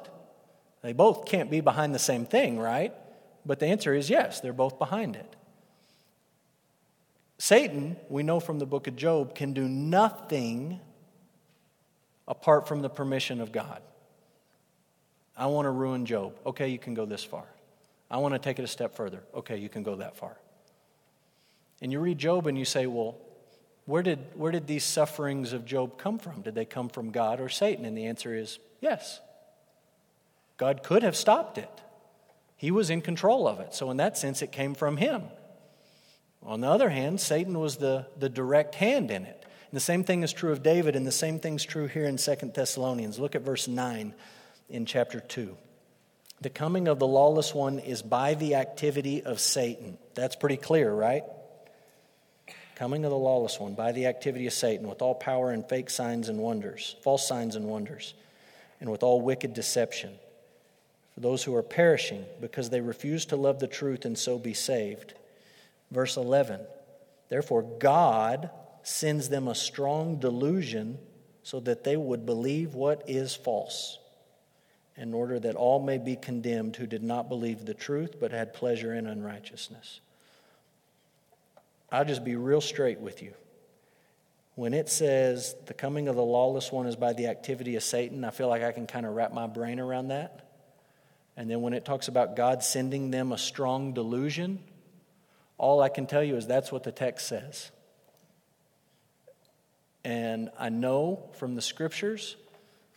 They 0.81 0.93
both 0.93 1.25
can't 1.25 1.51
be 1.51 1.61
behind 1.61 1.93
the 1.93 1.99
same 1.99 2.25
thing, 2.25 2.57
right? 2.57 2.93
But 3.45 3.59
the 3.59 3.67
answer 3.67 3.93
is 3.93 4.09
yes, 4.09 4.39
they're 4.39 4.53
both 4.53 4.79
behind 4.79 5.15
it. 5.15 5.35
Satan, 7.37 7.97
we 8.09 8.23
know 8.23 8.39
from 8.39 8.59
the 8.59 8.65
book 8.65 8.87
of 8.87 8.95
Job, 8.95 9.35
can 9.35 9.53
do 9.53 9.67
nothing 9.67 10.79
apart 12.27 12.67
from 12.67 12.81
the 12.81 12.89
permission 12.89 13.41
of 13.41 13.51
God. 13.51 13.81
I 15.37 15.47
want 15.47 15.65
to 15.65 15.71
ruin 15.71 16.05
Job. 16.05 16.33
Okay, 16.45 16.69
you 16.69 16.79
can 16.79 16.93
go 16.93 17.05
this 17.05 17.23
far. 17.23 17.45
I 18.09 18.17
want 18.17 18.33
to 18.33 18.39
take 18.39 18.59
it 18.59 18.63
a 18.63 18.67
step 18.67 18.95
further. 18.95 19.23
Okay, 19.33 19.57
you 19.57 19.69
can 19.69 19.83
go 19.83 19.95
that 19.95 20.17
far. 20.17 20.37
And 21.81 21.91
you 21.91 21.99
read 21.99 22.17
Job 22.17 22.47
and 22.47 22.57
you 22.57 22.65
say, 22.65 22.87
well, 22.87 23.17
where 23.85 24.01
did, 24.01 24.19
where 24.35 24.51
did 24.51 24.67
these 24.67 24.83
sufferings 24.83 25.53
of 25.53 25.65
Job 25.65 25.97
come 25.97 26.17
from? 26.17 26.41
Did 26.41 26.55
they 26.55 26.65
come 26.65 26.89
from 26.89 27.11
God 27.11 27.39
or 27.39 27.49
Satan? 27.49 27.85
And 27.85 27.97
the 27.97 28.05
answer 28.05 28.33
is 28.33 28.59
yes. 28.81 29.19
God 30.57 30.83
could 30.83 31.03
have 31.03 31.15
stopped 31.15 31.57
it, 31.57 31.81
He 32.55 32.71
was 32.71 32.89
in 32.89 33.01
control 33.01 33.47
of 33.47 33.59
it. 33.59 33.73
So, 33.73 33.91
in 33.91 33.97
that 33.97 34.17
sense, 34.17 34.41
it 34.41 34.51
came 34.51 34.73
from 34.73 34.97
Him. 34.97 35.23
On 36.41 36.61
the 36.61 36.69
other 36.69 36.89
hand, 36.89 37.19
Satan 37.19 37.59
was 37.59 37.77
the, 37.77 38.07
the 38.17 38.29
direct 38.29 38.75
hand 38.75 39.11
in 39.11 39.25
it. 39.25 39.44
The 39.75 39.81
same 39.81 40.05
thing 40.05 40.23
is 40.23 40.31
true 40.31 40.53
of 40.53 40.63
David, 40.63 40.95
and 40.95 41.05
the 41.05 41.11
same 41.11 41.37
thing's 41.37 41.65
true 41.65 41.87
here 41.87 42.05
in 42.05 42.17
Second 42.17 42.53
Thessalonians. 42.53 43.19
Look 43.19 43.35
at 43.35 43.41
verse 43.41 43.67
9 43.67 44.13
in 44.69 44.85
chapter 44.85 45.19
2. 45.19 45.57
The 46.39 46.49
coming 46.49 46.87
of 46.87 46.97
the 46.97 47.05
lawless 47.05 47.53
one 47.53 47.79
is 47.79 48.01
by 48.01 48.35
the 48.35 48.55
activity 48.55 49.21
of 49.21 49.41
Satan. 49.41 49.97
That's 50.13 50.37
pretty 50.37 50.55
clear, 50.55 50.93
right? 50.93 51.23
Coming 52.77 53.03
of 53.03 53.11
the 53.11 53.17
lawless 53.17 53.59
one 53.59 53.73
by 53.73 53.91
the 53.91 54.05
activity 54.05 54.47
of 54.47 54.53
Satan 54.53 54.87
with 54.87 55.01
all 55.01 55.13
power 55.13 55.51
and 55.51 55.67
fake 55.67 55.89
signs 55.89 56.29
and 56.29 56.39
wonders, 56.39 56.95
false 57.03 57.27
signs 57.27 57.57
and 57.57 57.65
wonders, 57.65 58.13
and 58.79 58.89
with 58.89 59.03
all 59.03 59.19
wicked 59.19 59.53
deception. 59.53 60.13
For 61.15 61.19
those 61.19 61.43
who 61.43 61.53
are 61.53 61.61
perishing 61.61 62.23
because 62.39 62.69
they 62.69 62.79
refuse 62.79 63.25
to 63.25 63.35
love 63.35 63.59
the 63.59 63.67
truth 63.67 64.05
and 64.05 64.17
so 64.17 64.39
be 64.39 64.53
saved. 64.53 65.15
Verse 65.91 66.15
11 66.15 66.61
Therefore, 67.27 67.63
God 67.63 68.51
sends 68.87 69.29
them 69.29 69.47
a 69.47 69.55
strong 69.55 70.19
delusion 70.19 70.99
so 71.41 71.59
that 71.59 71.83
they 71.83 71.97
would 71.97 72.25
believe 72.25 72.75
what 72.75 73.03
is 73.07 73.35
false, 73.35 73.97
in 74.95 75.13
order 75.13 75.39
that 75.39 75.55
all 75.55 75.79
may 75.79 75.97
be 75.97 76.15
condemned 76.15 76.75
who 76.75 76.85
did 76.85 77.03
not 77.03 77.27
believe 77.27 77.65
the 77.65 77.73
truth 77.73 78.19
but 78.19 78.31
had 78.31 78.53
pleasure 78.53 78.93
in 78.93 79.07
unrighteousness. 79.07 80.01
I'll 81.91 82.05
just 82.05 82.23
be 82.23 82.35
real 82.35 82.61
straight 82.61 82.99
with 82.99 83.23
you. 83.23 83.33
When 84.53 84.73
it 84.73 84.87
says 84.87 85.55
the 85.65 85.73
coming 85.73 86.07
of 86.07 86.15
the 86.15 86.23
lawless 86.23 86.71
one 86.71 86.85
is 86.85 86.95
by 86.95 87.13
the 87.13 87.27
activity 87.27 87.75
of 87.75 87.83
Satan, 87.83 88.23
I 88.23 88.29
feel 88.29 88.47
like 88.47 88.63
I 88.63 88.71
can 88.71 88.87
kind 88.87 89.05
of 89.05 89.13
wrap 89.13 89.33
my 89.33 89.47
brain 89.47 89.79
around 89.79 90.09
that. 90.09 90.47
And 91.35 91.49
then 91.49 91.61
when 91.61 91.73
it 91.73 91.85
talks 91.85 92.07
about 92.07 92.35
God 92.35 92.63
sending 92.63 93.11
them 93.11 93.31
a 93.31 93.37
strong 93.37 93.93
delusion, 93.93 94.59
all 95.57 95.81
I 95.81 95.89
can 95.89 96.05
tell 96.05 96.23
you 96.23 96.35
is 96.37 96.45
that's 96.45 96.71
what 96.71 96.83
the 96.83 96.91
text 96.91 97.27
says. 97.27 97.71
And 100.05 100.51
I 100.59 100.69
know 100.69 101.31
from 101.33 101.55
the 101.55 101.63
scriptures, 101.63 102.35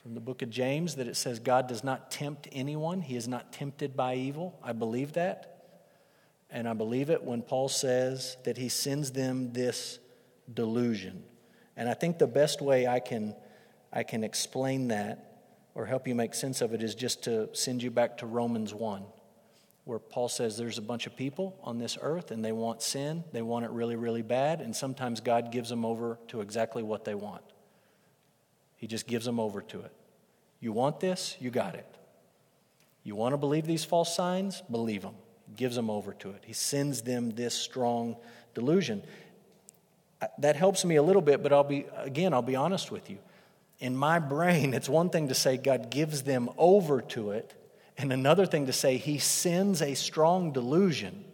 from 0.02 0.12
the 0.12 0.20
book 0.20 0.42
of 0.42 0.50
James, 0.50 0.96
that 0.96 1.08
it 1.08 1.16
says 1.16 1.38
God 1.38 1.66
does 1.66 1.82
not 1.82 2.10
tempt 2.10 2.48
anyone. 2.52 3.00
He 3.00 3.16
is 3.16 3.26
not 3.26 3.50
tempted 3.50 3.96
by 3.96 4.16
evil. 4.16 4.58
I 4.62 4.72
believe 4.72 5.14
that. 5.14 5.64
And 6.50 6.68
I 6.68 6.74
believe 6.74 7.08
it 7.08 7.24
when 7.24 7.40
Paul 7.40 7.70
says 7.70 8.36
that 8.44 8.58
he 8.58 8.68
sends 8.68 9.12
them 9.12 9.54
this 9.54 9.98
delusion. 10.52 11.24
And 11.78 11.88
I 11.88 11.94
think 11.94 12.18
the 12.18 12.26
best 12.26 12.60
way 12.60 12.86
I 12.86 13.00
can, 13.00 13.34
I 13.90 14.02
can 14.02 14.22
explain 14.22 14.88
that 14.88 15.40
or 15.74 15.86
help 15.86 16.06
you 16.06 16.14
make 16.14 16.34
sense 16.34 16.60
of 16.60 16.74
it 16.74 16.82
is 16.82 16.94
just 16.94 17.24
to 17.24 17.48
send 17.54 17.82
you 17.82 17.90
back 17.90 18.18
to 18.18 18.26
Romans 18.26 18.74
1, 18.74 19.02
where 19.88 19.98
Paul 19.98 20.28
says 20.28 20.56
there's 20.56 20.78
a 20.78 20.82
bunch 20.82 21.06
of 21.06 21.16
people 21.16 21.58
on 21.62 21.78
this 21.78 21.96
earth 22.00 22.30
and 22.30 22.44
they 22.44 22.52
want 22.52 22.82
sin, 22.82 23.24
they 23.32 23.42
want 23.42 23.64
it 23.64 23.70
really, 23.70 23.96
really 23.96 24.22
bad, 24.22 24.60
and 24.60 24.76
sometimes 24.76 25.20
God 25.20 25.50
gives 25.50 25.70
them 25.70 25.84
over 25.84 26.18
to 26.28 26.40
exactly 26.40 26.82
what 26.82 27.04
they 27.04 27.14
want. 27.14 27.42
He 28.76 28.86
just 28.86 29.06
gives 29.06 29.24
them 29.24 29.40
over 29.40 29.62
to 29.62 29.80
it. 29.80 29.92
You 30.60 30.72
want 30.72 31.00
this? 31.00 31.36
You 31.40 31.50
got 31.50 31.74
it. 31.74 31.86
You 33.02 33.16
want 33.16 33.32
to 33.32 33.38
believe 33.38 33.66
these 33.66 33.84
false 33.84 34.14
signs? 34.14 34.62
Believe 34.70 35.02
them. 35.02 35.14
He 35.48 35.54
gives 35.54 35.74
them 35.74 35.88
over 35.88 36.12
to 36.14 36.30
it. 36.30 36.42
He 36.44 36.52
sends 36.52 37.02
them 37.02 37.30
this 37.30 37.54
strong 37.54 38.16
delusion. 38.54 39.02
That 40.38 40.56
helps 40.56 40.84
me 40.84 40.96
a 40.96 41.02
little 41.02 41.22
bit, 41.22 41.42
but 41.42 41.52
I'll 41.52 41.64
be, 41.64 41.86
again, 41.96 42.34
I'll 42.34 42.42
be 42.42 42.56
honest 42.56 42.90
with 42.90 43.08
you 43.08 43.18
in 43.80 43.96
my 43.96 44.18
brain, 44.18 44.74
it's 44.74 44.88
one 44.88 45.10
thing 45.10 45.28
to 45.28 45.34
say 45.34 45.56
God 45.56 45.90
gives 45.90 46.22
them 46.22 46.50
over 46.58 47.00
to 47.00 47.30
it, 47.30 47.54
and 47.98 48.12
another 48.12 48.46
thing 48.46 48.66
to 48.66 48.72
say 48.72 48.96
He 48.96 49.18
sends 49.18 49.82
a 49.82 49.94
strong 49.94 50.52
delusion. 50.52 51.24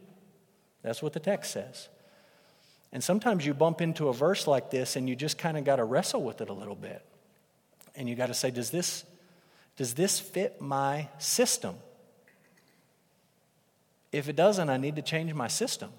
That's 0.83 1.03
what 1.03 1.13
the 1.13 1.21
text 1.21 1.53
says. 1.53 1.89
And 2.93 3.03
sometimes 3.03 3.45
you 3.45 3.55
bump 3.55 3.81
into 3.81 4.09
a 4.09 4.13
verse 4.13 4.47
like 4.47 4.71
this 4.71 4.97
and 4.97 5.09
you 5.09 5.17
just 5.17 5.37
kind 5.37 5.59
of 5.59 5.65
got 5.65 5.77
to 5.77 5.85
wrestle 5.85 6.23
with 6.23 6.41
it 6.41 6.49
a 6.49 6.53
little 6.53 6.77
bit. 6.77 7.05
And 7.97 8.09
you 8.09 8.15
got 8.15 8.27
to 8.27 8.35
say, 8.35 8.51
does 8.51 8.71
this, 8.71 9.05
does 9.77 9.95
this 9.95 10.21
fit 10.21 10.61
my 10.61 11.09
system? 11.19 11.75
If 14.13 14.29
it 14.29 14.37
doesn't, 14.37 14.71
I 14.71 14.77
need 14.77 14.97
to 14.97 15.03
change 15.03 15.35
my 15.35 15.49
system. 15.49 15.91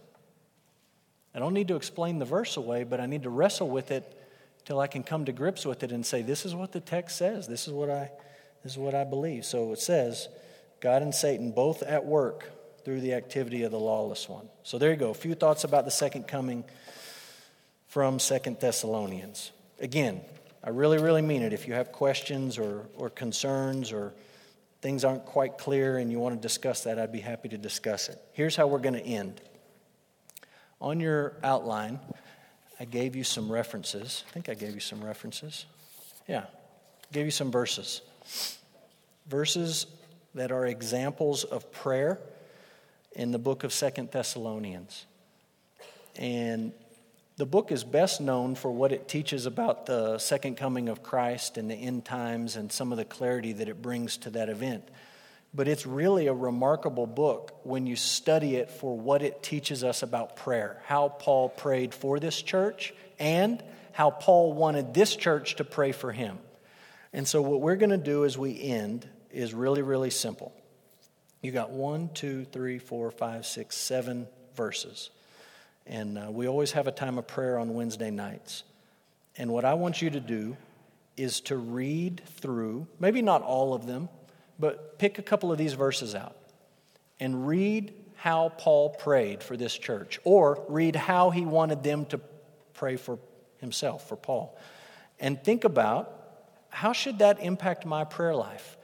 I 1.34 1.40
don't 1.40 1.54
need 1.54 1.68
to 1.68 1.76
explain 1.76 2.18
the 2.18 2.26
verse 2.26 2.56
away, 2.56 2.86
but 2.86 3.02
I 3.02 3.08
need 3.08 3.24
to 3.24 3.30
wrestle 3.30 3.70
with 3.70 3.92
it 3.92 4.18
till 4.64 4.80
I 4.80 4.88
can 4.88 5.04
come 5.04 5.26
to 5.26 5.34
grips 5.34 5.66
with 5.66 5.84
it 5.84 5.92
and 5.92 6.06
say, 6.06 6.22
this 6.22 6.46
is 6.46 6.56
what 6.56 6.72
the 6.72 6.80
text 6.80 7.18
says. 7.18 7.46
This 7.46 7.68
is 7.68 7.74
what 7.74 7.90
I, 7.90 8.10
this 8.64 8.72
is 8.74 8.78
what 8.78 8.96
I 8.96 9.04
believe. 9.04 9.44
So 9.44 9.74
it 9.74 9.80
says, 9.80 10.30
God 10.80 11.02
and 11.02 11.14
Satan 11.14 11.52
both 11.52 11.84
at 11.84 12.06
work 12.06 12.52
through 12.84 13.02
the 13.02 13.14
activity 13.14 13.64
of 13.64 13.72
the 13.72 13.80
lawless 13.80 14.30
one. 14.30 14.48
So 14.64 14.78
there 14.78 14.92
you 14.92 14.96
go. 14.96 15.10
A 15.10 15.16
few 15.16 15.34
thoughts 15.34 15.64
about 15.64 15.86
the 15.86 15.92
second 15.92 16.28
coming 16.28 16.64
from 17.88 18.20
Second 18.20 18.60
Thessalonians. 18.60 19.52
Again, 19.80 20.22
I 20.64 20.70
really, 20.70 20.98
really 21.00 21.22
mean 21.22 21.42
it. 21.42 21.54
If 21.54 21.68
you 21.68 21.74
have 21.74 21.92
questions 21.92 22.58
or, 22.58 22.88
or 22.96 23.10
concerns 23.10 23.92
or 23.92 24.14
things 24.82 25.04
aren't 25.04 25.26
quite 25.26 25.58
clear 25.58 25.98
and 25.98 26.12
you 26.12 26.20
want 26.20 26.36
to 26.36 26.42
discuss 26.42 26.84
that, 26.84 27.00
I'd 27.00 27.12
be 27.12 27.20
happy 27.20 27.50
to 27.50 27.58
discuss 27.58 28.10
it. 28.10 28.22
Here's 28.34 28.56
how 28.56 28.68
we're 28.68 28.80
going 28.80 28.96
to 28.96 29.06
end. 29.06 29.42
On 30.80 31.00
your 31.00 31.34
outline, 31.44 32.00
I 32.80 32.86
gave 32.86 33.16
you 33.16 33.24
some 33.24 33.52
references. 33.52 34.24
I 34.30 34.34
think 34.34 34.50
I 34.50 34.54
gave 34.54 34.74
you 34.74 34.80
some 34.80 35.04
references. 35.04 35.66
Yeah, 36.28 36.46
gave 37.12 37.26
you 37.26 37.32
some 37.32 37.52
verses. 37.52 38.02
Verses 39.28 39.88
that 40.36 40.52
are 40.52 40.66
examples 40.66 41.46
of 41.46 41.72
prayer 41.72 42.20
in 43.14 43.32
the 43.32 43.40
book 43.40 43.64
of 43.64 43.74
Second 43.74 44.12
Thessalonians. 44.12 45.06
And 46.18 46.74
the 47.38 47.46
book 47.46 47.72
is 47.72 47.84
best 47.84 48.22
known 48.22 48.56
for 48.56 48.70
what 48.70 48.92
it 48.92 49.08
teaches 49.08 49.46
about 49.46 49.86
the 49.86 50.18
second 50.20 50.56
coming 50.56 50.90
of 50.90 51.02
Christ 51.02 51.58
and 51.58 51.72
the 51.72 51.76
end 51.76 52.06
times 52.06 52.58
and 52.58 52.72
some 52.72 52.92
of 52.92 52.98
the 52.98 53.06
clarity 53.06 53.54
that 53.54 53.70
it 53.70 53.82
brings 53.82 54.18
to 54.18 54.30
that 54.32 54.50
event. 54.50 54.88
But 55.54 55.70
it's 55.70 55.86
really 55.86 56.28
a 56.28 56.34
remarkable 56.34 57.08
book 57.08 57.58
when 57.64 57.88
you 57.88 57.96
study 57.96 58.58
it 58.58 58.70
for 58.70 58.98
what 58.98 59.22
it 59.22 59.42
teaches 59.42 59.86
us 59.86 60.04
about 60.04 60.36
prayer, 60.36 60.82
how 60.86 61.08
Paul 61.08 61.48
prayed 61.48 61.94
for 61.94 62.20
this 62.20 62.42
church, 62.42 62.94
and 63.20 63.64
how 63.94 64.10
Paul 64.12 64.52
wanted 64.52 64.94
this 64.94 65.16
church 65.16 65.56
to 65.56 65.64
pray 65.64 65.94
for 65.94 66.12
him. 66.12 66.40
And 67.14 67.26
so, 67.26 67.42
what 67.42 67.62
we're 67.62 67.78
going 67.78 67.92
to 67.92 67.98
do 67.98 68.26
as 68.26 68.38
we 68.38 68.62
end 68.62 69.08
is 69.36 69.54
really, 69.54 69.82
really 69.82 70.10
simple. 70.10 70.54
You 71.42 71.52
got 71.52 71.70
one, 71.70 72.10
two, 72.14 72.46
three, 72.46 72.80
four, 72.80 73.12
five, 73.12 73.46
six, 73.46 73.76
seven 73.76 74.28
verses. 74.56 75.10
And 75.86 76.18
uh, 76.18 76.28
we 76.32 76.48
always 76.48 76.72
have 76.72 76.88
a 76.88 76.92
time 76.92 77.18
of 77.18 77.28
prayer 77.28 77.60
on 77.60 77.74
Wednesday 77.74 78.10
nights. 78.10 78.64
And 79.38 79.52
what 79.52 79.66
I 79.66 79.74
want 79.76 80.02
you 80.02 80.10
to 80.10 80.20
do 80.20 80.58
is 81.18 81.42
to 81.42 81.58
read 81.58 82.22
through, 82.38 82.88
maybe 83.00 83.22
not 83.22 83.42
all 83.42 83.74
of 83.74 83.86
them, 83.86 84.10
but 84.58 84.98
pick 84.98 85.20
a 85.20 85.22
couple 85.22 85.52
of 85.52 85.58
these 85.58 85.74
verses 85.74 86.16
out 86.16 86.36
and 87.20 87.48
read 87.48 87.94
how 88.16 88.50
Paul 88.58 88.90
prayed 88.90 89.44
for 89.44 89.56
this 89.56 89.78
church, 89.78 90.20
or 90.24 90.66
read 90.68 90.96
how 90.96 91.30
he 91.30 91.46
wanted 91.46 91.84
them 91.84 92.06
to 92.06 92.20
pray 92.74 92.96
for 92.96 93.20
himself, 93.60 94.08
for 94.10 94.16
Paul. 94.16 94.58
And 95.20 95.42
think 95.44 95.64
about 95.64 96.12
how 96.70 96.92
should 96.94 97.20
that 97.20 97.40
impact 97.40 97.86
my 97.86 98.04
prayer 98.04 98.34
life? 98.34 98.78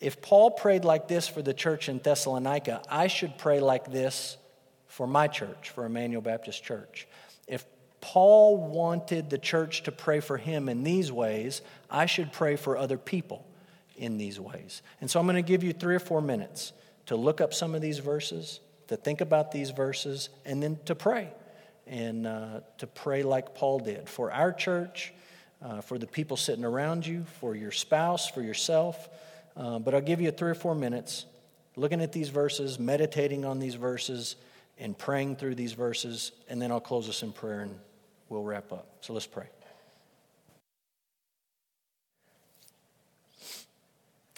If 0.00 0.22
Paul 0.22 0.50
prayed 0.50 0.84
like 0.84 1.08
this 1.08 1.28
for 1.28 1.42
the 1.42 1.52
church 1.52 1.88
in 1.88 1.98
Thessalonica, 1.98 2.82
I 2.88 3.06
should 3.06 3.36
pray 3.36 3.60
like 3.60 3.92
this 3.92 4.38
for 4.86 5.06
my 5.06 5.28
church, 5.28 5.70
for 5.70 5.84
Emmanuel 5.84 6.22
Baptist 6.22 6.64
Church. 6.64 7.06
If 7.46 7.64
Paul 8.00 8.56
wanted 8.56 9.28
the 9.28 9.38
church 9.38 9.82
to 9.82 9.92
pray 9.92 10.20
for 10.20 10.38
him 10.38 10.68
in 10.70 10.82
these 10.84 11.12
ways, 11.12 11.60
I 11.90 12.06
should 12.06 12.32
pray 12.32 12.56
for 12.56 12.78
other 12.78 12.96
people 12.96 13.46
in 13.96 14.16
these 14.16 14.40
ways. 14.40 14.80
And 15.02 15.10
so 15.10 15.20
I'm 15.20 15.26
going 15.26 15.36
to 15.36 15.42
give 15.42 15.62
you 15.62 15.74
three 15.74 15.94
or 15.94 16.00
four 16.00 16.22
minutes 16.22 16.72
to 17.06 17.16
look 17.16 17.42
up 17.42 17.52
some 17.52 17.74
of 17.74 17.82
these 17.82 17.98
verses, 17.98 18.60
to 18.88 18.96
think 18.96 19.20
about 19.20 19.52
these 19.52 19.70
verses, 19.70 20.30
and 20.46 20.62
then 20.62 20.78
to 20.86 20.94
pray. 20.94 21.28
And 21.86 22.26
uh, 22.26 22.60
to 22.78 22.86
pray 22.86 23.22
like 23.22 23.54
Paul 23.54 23.80
did 23.80 24.08
for 24.08 24.32
our 24.32 24.52
church, 24.52 25.12
uh, 25.60 25.82
for 25.82 25.98
the 25.98 26.06
people 26.06 26.36
sitting 26.36 26.64
around 26.64 27.06
you, 27.06 27.26
for 27.40 27.54
your 27.54 27.72
spouse, 27.72 28.30
for 28.30 28.40
yourself. 28.40 29.08
Uh, 29.56 29.78
but 29.78 29.94
I'll 29.94 30.00
give 30.00 30.20
you 30.20 30.30
three 30.30 30.50
or 30.50 30.54
four 30.54 30.74
minutes 30.74 31.26
looking 31.76 32.00
at 32.00 32.12
these 32.12 32.28
verses, 32.28 32.78
meditating 32.78 33.44
on 33.44 33.58
these 33.58 33.74
verses, 33.74 34.36
and 34.78 34.96
praying 34.96 35.36
through 35.36 35.54
these 35.54 35.72
verses. 35.72 36.32
And 36.48 36.60
then 36.60 36.70
I'll 36.70 36.80
close 36.80 37.08
us 37.08 37.22
in 37.22 37.32
prayer 37.32 37.60
and 37.60 37.78
we'll 38.28 38.42
wrap 38.42 38.72
up. 38.72 38.86
So 39.00 39.12
let's 39.12 39.26
pray. 39.26 39.46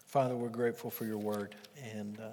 Father, 0.07 0.37
we're 0.37 0.51
grateful 0.51 0.91
for 0.91 1.07
your 1.07 1.17
word, 1.17 1.55
and 1.95 2.19
uh, 2.21 2.25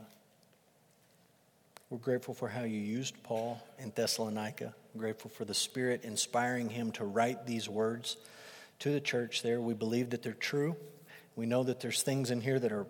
we're 1.89 1.97
grateful 1.97 2.33
for 2.33 2.49
how 2.49 2.63
you 2.63 2.77
used 2.77 3.15
Paul 3.23 3.57
in 3.77 3.93
Thessalonica. 3.95 4.73
I'm 4.93 4.99
grateful 4.99 5.31
for 5.31 5.45
the 5.45 5.53
Spirit 5.53 6.03
inspiring 6.03 6.69
him 6.69 6.91
to 6.93 7.05
write 7.05 7.45
these 7.45 7.69
words 7.69 8.17
to 8.79 8.91
the 8.91 8.99
church 8.99 9.43
there. 9.43 9.61
We 9.61 9.75
believe 9.75 10.09
that 10.09 10.23
they're 10.23 10.33
true. 10.33 10.75
We 11.39 11.45
know 11.45 11.63
that 11.63 11.79
there's 11.79 12.03
things 12.03 12.31
in 12.31 12.41
here 12.41 12.59
that 12.59 12.73
are 12.73 12.85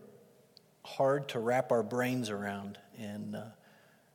hard 0.84 1.30
to 1.30 1.40
wrap 1.40 1.72
our 1.72 1.84
brains 1.84 2.32
around. 2.32 2.80
And 2.98 3.36
uh, 3.36 3.44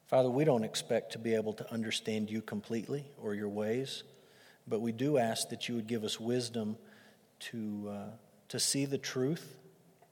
Father, 0.08 0.28
we 0.28 0.44
don't 0.44 0.64
expect 0.64 1.12
to 1.12 1.20
be 1.20 1.36
able 1.36 1.52
to 1.52 1.72
understand 1.72 2.28
you 2.28 2.42
completely 2.42 3.04
or 3.22 3.36
your 3.36 3.48
ways, 3.48 4.02
but 4.66 4.80
we 4.80 4.90
do 4.90 5.18
ask 5.18 5.50
that 5.50 5.68
you 5.68 5.76
would 5.76 5.86
give 5.86 6.02
us 6.02 6.18
wisdom 6.18 6.76
to, 7.50 7.88
uh, 7.88 8.10
to 8.48 8.58
see 8.58 8.86
the 8.86 8.98
truth 8.98 9.54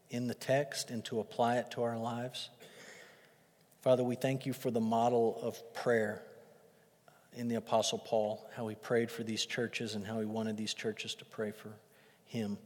in 0.08 0.28
the 0.28 0.34
text 0.34 0.92
and 0.92 1.04
to 1.06 1.18
apply 1.18 1.56
it 1.56 1.72
to 1.72 1.82
our 1.82 1.98
lives. 1.98 2.48
Father, 3.80 4.04
we 4.04 4.14
thank 4.14 4.46
you 4.46 4.52
for 4.52 4.70
the 4.70 4.80
model 4.80 5.36
of 5.42 5.74
prayer 5.74 6.22
in 7.34 7.48
the 7.48 7.56
Apostle 7.56 7.98
Paul, 7.98 8.48
how 8.54 8.68
he 8.68 8.76
prayed 8.76 9.10
for 9.10 9.24
these 9.24 9.44
churches 9.44 9.96
and 9.96 10.06
how 10.06 10.20
he 10.20 10.26
wanted 10.26 10.56
these 10.56 10.74
churches 10.74 11.16
to 11.16 11.24
pray 11.24 11.50
for 11.50 11.72
him. 12.26 12.56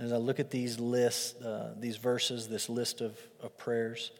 As 0.00 0.12
I 0.12 0.16
look 0.16 0.40
at 0.40 0.50
these 0.50 0.80
lists, 0.80 1.38
uh, 1.42 1.74
these 1.78 1.98
verses, 1.98 2.48
this 2.48 2.70
list 2.70 3.02
of, 3.02 3.18
of 3.42 3.56
prayers, 3.58 4.10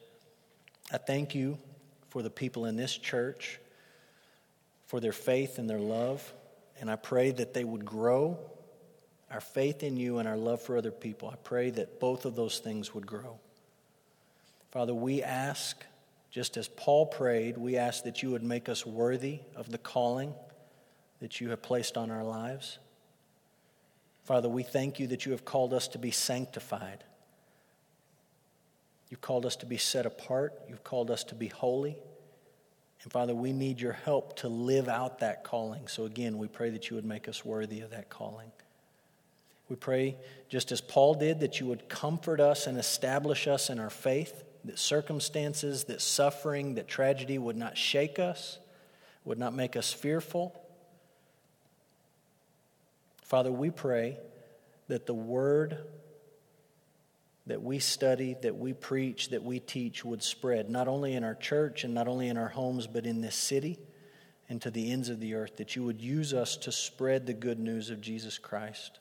I 0.93 0.99
thank 0.99 1.35
you 1.35 1.57
for 2.11 2.21
the 2.21 2.29
people 2.29 2.67
in 2.67 2.77
this 2.77 2.95
church, 2.95 3.59
for 4.85 5.01
their 5.01 5.13
faith 5.13 5.59
and 5.59 5.71
their 5.71 5.79
love, 5.79 6.35
and 6.81 6.91
I 6.91 6.97
pray 6.97 7.31
that 7.31 7.55
they 7.55 7.65
would 7.65 7.87
grow 7.87 8.39
our 9.31 9.41
faith 9.41 9.83
in 9.83 9.97
you 9.97 10.19
and 10.19 10.29
our 10.29 10.37
love 10.37 10.61
for 10.61 10.77
other 10.77 10.91
people. 10.91 11.31
I 11.31 11.37
pray 11.37 11.71
that 11.71 11.99
both 11.99 12.27
of 12.27 12.37
those 12.37 12.59
things 12.59 12.93
would 12.95 13.07
grow. 13.07 13.39
Father, 14.73 14.95
we 14.95 15.23
ask, 15.23 15.83
just 16.31 16.59
as 16.59 16.69
Paul 16.69 17.07
prayed, 17.07 17.57
we 17.57 17.79
ask 17.79 18.05
that 18.05 18.23
you 18.23 18.31
would 18.33 18.43
make 18.43 18.69
us 18.69 18.85
worthy 18.85 19.41
of 19.57 19.71
the 19.71 19.79
calling 19.79 20.35
that 21.21 21.41
you 21.41 21.51
have 21.51 21.63
placed 21.63 21.97
on 21.97 22.11
our 22.11 22.25
lives. 22.25 22.79
Father, 24.25 24.49
we 24.49 24.63
thank 24.63 25.01
you 25.01 25.07
that 25.09 25.27
you 25.27 25.33
have 25.33 25.45
called 25.45 25.73
us 25.73 25.89
to 25.89 25.99
be 25.99 26.11
sanctified. 26.11 27.05
You've 29.09 29.21
called 29.21 29.45
us 29.45 29.57
to 29.57 29.67
be 29.67 29.77
set 29.77 30.07
apart. 30.07 30.55
You've 30.69 30.85
called 30.85 31.11
us 31.11 31.25
to 31.25 31.35
be 31.35 31.49
holy. 31.49 31.97
And 33.03 33.13
Father, 33.13 33.35
we 33.35 33.53
need 33.53 33.81
your 33.81 33.93
help 33.93 34.37
to 34.37 34.49
live 34.49 34.89
out 34.89 35.21
that 35.21 35.43
calling. 35.43 35.89
So 35.89 36.05
again, 36.05 36.39
we 36.39 36.49
pray 36.49 36.71
that 36.71 36.91
you 36.91 36.97
would 36.97 37.05
make 37.05 37.29
us 37.29 37.45
worthy 37.45 37.81
of 37.81 37.91
that 37.91 38.09
calling. 38.09 38.53
We 39.69 39.77
pray, 39.77 40.17
just 40.49 40.71
as 40.73 40.81
Paul 40.81 41.15
did, 41.15 41.41
that 41.41 41.61
you 41.61 41.67
would 41.67 41.89
comfort 41.89 42.41
us 42.41 42.67
and 42.67 42.77
establish 42.77 43.47
us 43.47 43.71
in 43.71 43.79
our 43.79 43.91
faith, 43.91 44.45
that 44.65 44.79
circumstances, 44.79 45.85
that 45.85 46.03
suffering, 46.03 46.75
that 46.75 46.89
tragedy 46.89 47.39
would 47.39 47.57
not 47.57 47.79
shake 47.79 48.19
us, 48.19 48.59
would 49.25 49.39
not 49.39 49.55
make 49.55 49.77
us 49.77 49.93
fearful. 49.93 50.61
Father, 53.31 53.53
we 53.53 53.71
pray 53.71 54.19
that 54.89 55.07
the 55.07 55.15
word 55.15 55.79
that 57.47 57.63
we 57.63 57.79
study, 57.79 58.35
that 58.43 58.57
we 58.57 58.73
preach, 58.73 59.29
that 59.29 59.45
we 59.45 59.61
teach 59.61 60.05
would 60.05 60.21
spread, 60.21 60.69
not 60.69 60.89
only 60.89 61.15
in 61.15 61.23
our 61.23 61.37
church 61.37 61.85
and 61.85 61.95
not 61.95 62.09
only 62.09 62.27
in 62.27 62.37
our 62.37 62.49
homes, 62.49 62.89
but 62.89 63.07
in 63.07 63.21
this 63.21 63.37
city 63.37 63.79
and 64.49 64.61
to 64.63 64.69
the 64.73 64.91
ends 64.91 65.11
of 65.11 65.21
the 65.21 65.35
earth, 65.35 65.59
that 65.59 65.77
you 65.77 65.85
would 65.85 66.03
use 66.03 66.35
us 66.35 66.57
to 66.57 66.73
spread 66.73 67.25
the 67.25 67.33
good 67.33 67.61
news 67.61 67.91
of 67.91 68.01
Jesus 68.01 68.37
Christ. 68.37 68.99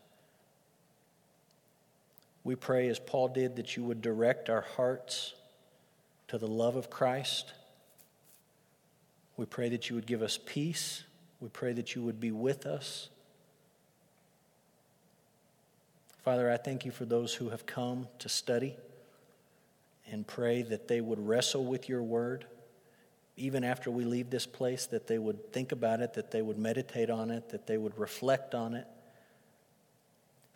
We 2.43 2.53
pray, 2.53 2.88
as 2.88 2.99
Paul 2.99 3.30
did, 3.30 3.55
that 3.55 3.75
you 3.75 3.84
would 3.84 3.99
direct 3.99 4.47
our 4.47 4.61
hearts 4.61 5.34
to 6.27 6.38
the 6.38 6.47
love 6.47 6.75
of 6.75 6.91
Christ. 6.91 7.51
We 9.38 9.47
pray 9.47 9.69
that 9.69 9.89
you 9.89 9.95
would 9.95 10.05
give 10.05 10.21
us 10.21 10.38
peace. 10.45 11.03
We 11.39 11.49
pray 11.49 11.73
that 11.73 11.95
you 11.95 12.03
would 12.03 12.19
be 12.19 12.32
with 12.32 12.67
us. 12.67 13.09
Father, 16.30 16.51
I 16.51 16.57
thank 16.57 16.86
you 16.86 16.91
for 16.91 17.05
those 17.05 17.34
who 17.34 17.49
have 17.49 17.65
come 17.65 18.07
to 18.19 18.30
study 18.30 18.75
and 20.11 20.27
pray 20.27 20.61
that 20.61 20.88
they 20.88 21.01
would 21.01 21.17
wrestle 21.17 21.65
with 21.65 21.89
your 21.89 22.03
word. 22.03 22.45
Even 23.36 23.63
after 23.63 23.89
we 23.89 24.03
leave 24.03 24.30
this 24.30 24.45
place, 24.45 24.86
that 24.86 25.07
they 25.07 25.17
would 25.17 25.51
think 25.51 25.71
about 25.71 26.01
it, 26.01 26.13
that 26.13 26.30
they 26.30 26.43
would 26.43 26.59
meditate 26.59 27.09
on 27.09 27.32
it, 27.32 27.49
that 27.49 27.65
they 27.65 27.80
would 27.80 27.97
reflect 27.97 28.53
on 28.53 28.75
it. 28.75 28.86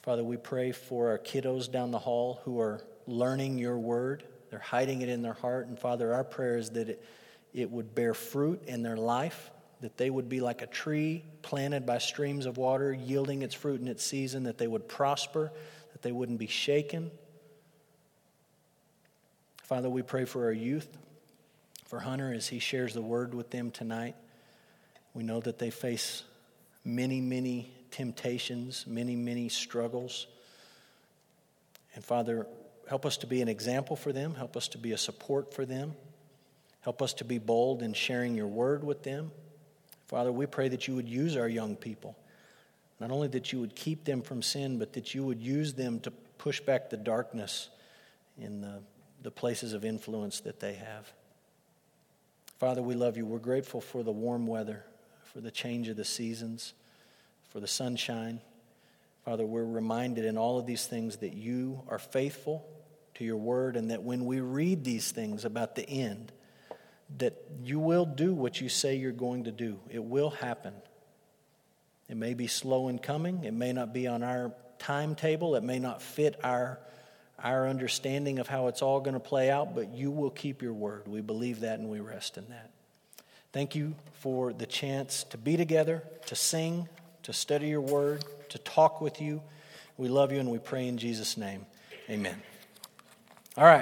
Father, 0.04 0.24
we 0.24 0.38
pray 0.38 0.72
for 0.72 1.10
our 1.10 1.18
kiddos 1.18 1.72
down 1.72 1.90
the 1.90 1.98
hall 1.98 2.42
who 2.46 2.60
are 2.60 2.86
learning 3.08 3.58
your 3.58 3.80
word. 3.80 4.24
They're 4.52 4.60
hiding 4.60 5.02
it 5.02 5.10
in 5.10 5.24
their 5.24 5.34
heart. 5.34 5.66
And 5.66 5.80
Father, 5.80 6.14
our 6.14 6.24
prayer 6.24 6.60
is 6.60 6.70
that 6.70 6.88
it, 6.88 7.04
it 7.52 7.72
would 7.72 7.96
bear 7.96 8.14
fruit 8.14 8.62
in 8.68 8.84
their 8.84 8.98
life, 8.98 9.50
that 9.84 9.98
they 9.98 10.10
would 10.10 10.30
be 10.30 10.40
like 10.40 10.62
a 10.62 10.66
tree 10.66 11.26
planted 11.42 11.86
by 11.86 11.98
streams 11.98 12.46
of 12.46 12.56
water, 12.56 12.94
yielding 12.94 13.42
its 13.42 13.54
fruit 13.54 13.82
in 13.82 13.90
its 13.90 14.02
season, 14.02 14.44
that 14.44 14.58
they 14.58 14.66
would 14.66 14.88
prosper, 14.88 15.52
that 15.92 16.02
they 16.02 16.14
wouldn't 16.14 16.40
be 16.40 16.48
shaken. 16.48 17.12
Father, 19.64 19.90
we 19.90 20.02
pray 20.02 20.24
for 20.24 20.46
our 20.46 20.54
youth, 20.54 20.88
for 21.86 22.00
Hunter 22.00 22.34
as 22.34 22.48
he 22.48 22.60
shares 22.60 22.94
the 22.94 23.02
word 23.02 23.34
with 23.34 23.50
them 23.50 23.72
tonight. 23.72 24.16
We 25.14 25.24
know 25.24 25.42
that 25.42 25.60
they 25.60 25.70
face 25.70 26.24
many, 26.86 27.20
many 27.20 27.70
temptations, 27.92 28.86
many, 28.88 29.18
many 29.18 29.50
struggles. 29.50 30.28
And 31.94 32.06
Father, 32.06 32.48
help 32.88 33.06
us 33.06 33.18
to 33.18 33.28
be 33.28 33.42
an 33.42 33.50
example 33.50 33.98
for 33.98 34.14
them, 34.14 34.36
help 34.36 34.56
us 34.56 34.70
to 34.70 34.78
be 34.78 34.94
a 34.94 34.98
support 34.98 35.54
for 35.54 35.66
them, 35.66 35.94
help 36.80 37.02
us 37.02 37.12
to 37.16 37.26
be 37.26 37.38
bold 37.38 37.84
in 37.84 37.92
sharing 37.92 38.34
your 38.34 38.48
word 38.48 38.82
with 38.82 39.04
them. 39.04 39.32
Father, 40.14 40.32
we 40.32 40.46
pray 40.46 40.70
that 40.70 40.88
you 40.88 40.94
would 40.94 41.10
use 41.10 41.36
our 41.36 41.50
young 41.50 41.76
people. 41.76 42.16
Not 43.00 43.10
only 43.10 43.30
that 43.30 43.52
you 43.52 43.60
would 43.60 43.76
keep 43.76 44.06
them 44.06 44.22
from 44.22 44.44
sin, 44.44 44.78
but 44.78 44.94
that 44.94 45.16
you 45.16 45.26
would 45.26 45.42
use 45.42 45.74
them 45.74 46.00
to 46.02 46.12
push 46.12 46.60
back 46.62 46.92
the 46.92 46.98
darkness 46.98 47.70
in 48.40 48.62
the, 48.62 48.84
the 49.24 49.32
places 49.32 49.74
of 49.74 49.84
influence 49.84 50.42
that 50.42 50.60
they 50.60 50.76
have. 50.76 51.12
Father, 52.60 52.84
we 52.84 52.94
love 52.94 53.18
you. 53.18 53.26
We're 53.26 53.40
grateful 53.40 53.82
for 53.82 54.04
the 54.04 54.12
warm 54.12 54.46
weather, 54.46 54.86
for 55.34 55.42
the 55.42 55.50
change 55.50 55.88
of 55.88 55.98
the 55.98 56.06
seasons 56.06 56.76
for 57.50 57.60
the 57.60 57.68
sunshine. 57.68 58.40
Father, 59.26 59.48
we're 59.48 59.66
reminded 59.66 60.26
in 60.26 60.38
all 60.38 60.60
of 60.60 60.68
these 60.68 60.86
things 60.86 61.18
that 61.18 61.34
you 61.34 61.82
are 61.90 61.98
faithful 61.98 62.64
to 63.16 63.26
your 63.26 63.38
word 63.38 63.76
and 63.76 63.90
that 63.90 64.04
when 64.04 64.26
we 64.26 64.42
read 64.42 64.84
these 64.84 65.12
things 65.12 65.44
about 65.44 65.74
the 65.74 65.90
end, 65.90 66.32
that 67.18 67.34
you 67.64 67.80
will 67.80 68.06
do 68.06 68.34
what 68.34 68.60
you 68.60 68.70
say 68.70 68.96
you're 68.96 69.12
going 69.12 69.46
to 69.46 69.52
do. 69.52 69.80
It 69.90 70.04
will 70.04 70.30
happen. 70.30 70.74
It 72.10 72.18
may 72.18 72.34
be 72.34 72.48
slow 72.48 72.90
in 72.90 73.00
coming, 73.00 73.44
it 73.44 73.54
may 73.54 73.74
not 73.74 73.94
be 73.94 74.08
on 74.08 74.24
our 74.24 74.52
timetable, 74.78 75.56
it 75.56 75.64
may 75.64 75.80
not 75.80 76.02
fit 76.02 76.40
our, 76.44 76.80
our 77.42 77.68
understanding 77.68 78.40
of 78.40 78.48
how 78.48 78.68
it's 78.68 78.82
all 78.82 79.00
going 79.00 79.14
to 79.14 79.20
play 79.20 79.50
out, 79.50 79.74
but 79.74 79.94
you 79.94 80.12
will 80.12 80.30
keep 80.30 80.62
your 80.62 80.74
word. 80.74 81.08
We 81.08 81.22
believe 81.22 81.62
that 81.62 81.80
and 81.80 81.90
we 81.90 82.02
rest 82.02 82.38
in 82.38 82.50
that. 82.50 82.70
Thank 83.54 83.76
you 83.76 83.96
for 84.20 84.52
the 84.52 84.66
chance 84.66 85.24
to 85.26 85.38
be 85.38 85.58
together, 85.58 86.04
to 86.26 86.36
sing, 86.36 86.90
to 87.24 87.34
study 87.34 87.68
your 87.68 87.82
word, 87.82 88.26
to 88.50 88.58
talk 88.60 89.00
with 89.00 89.22
you. 89.22 89.42
We 89.98 90.10
love 90.10 90.32
you 90.32 90.40
and 90.40 90.50
we 90.50 90.58
pray 90.58 90.88
in 90.88 90.98
Jesus' 90.98 91.38
name. 91.38 91.66
Amen. 92.10 92.42
All 93.58 93.66
right. 93.66 93.82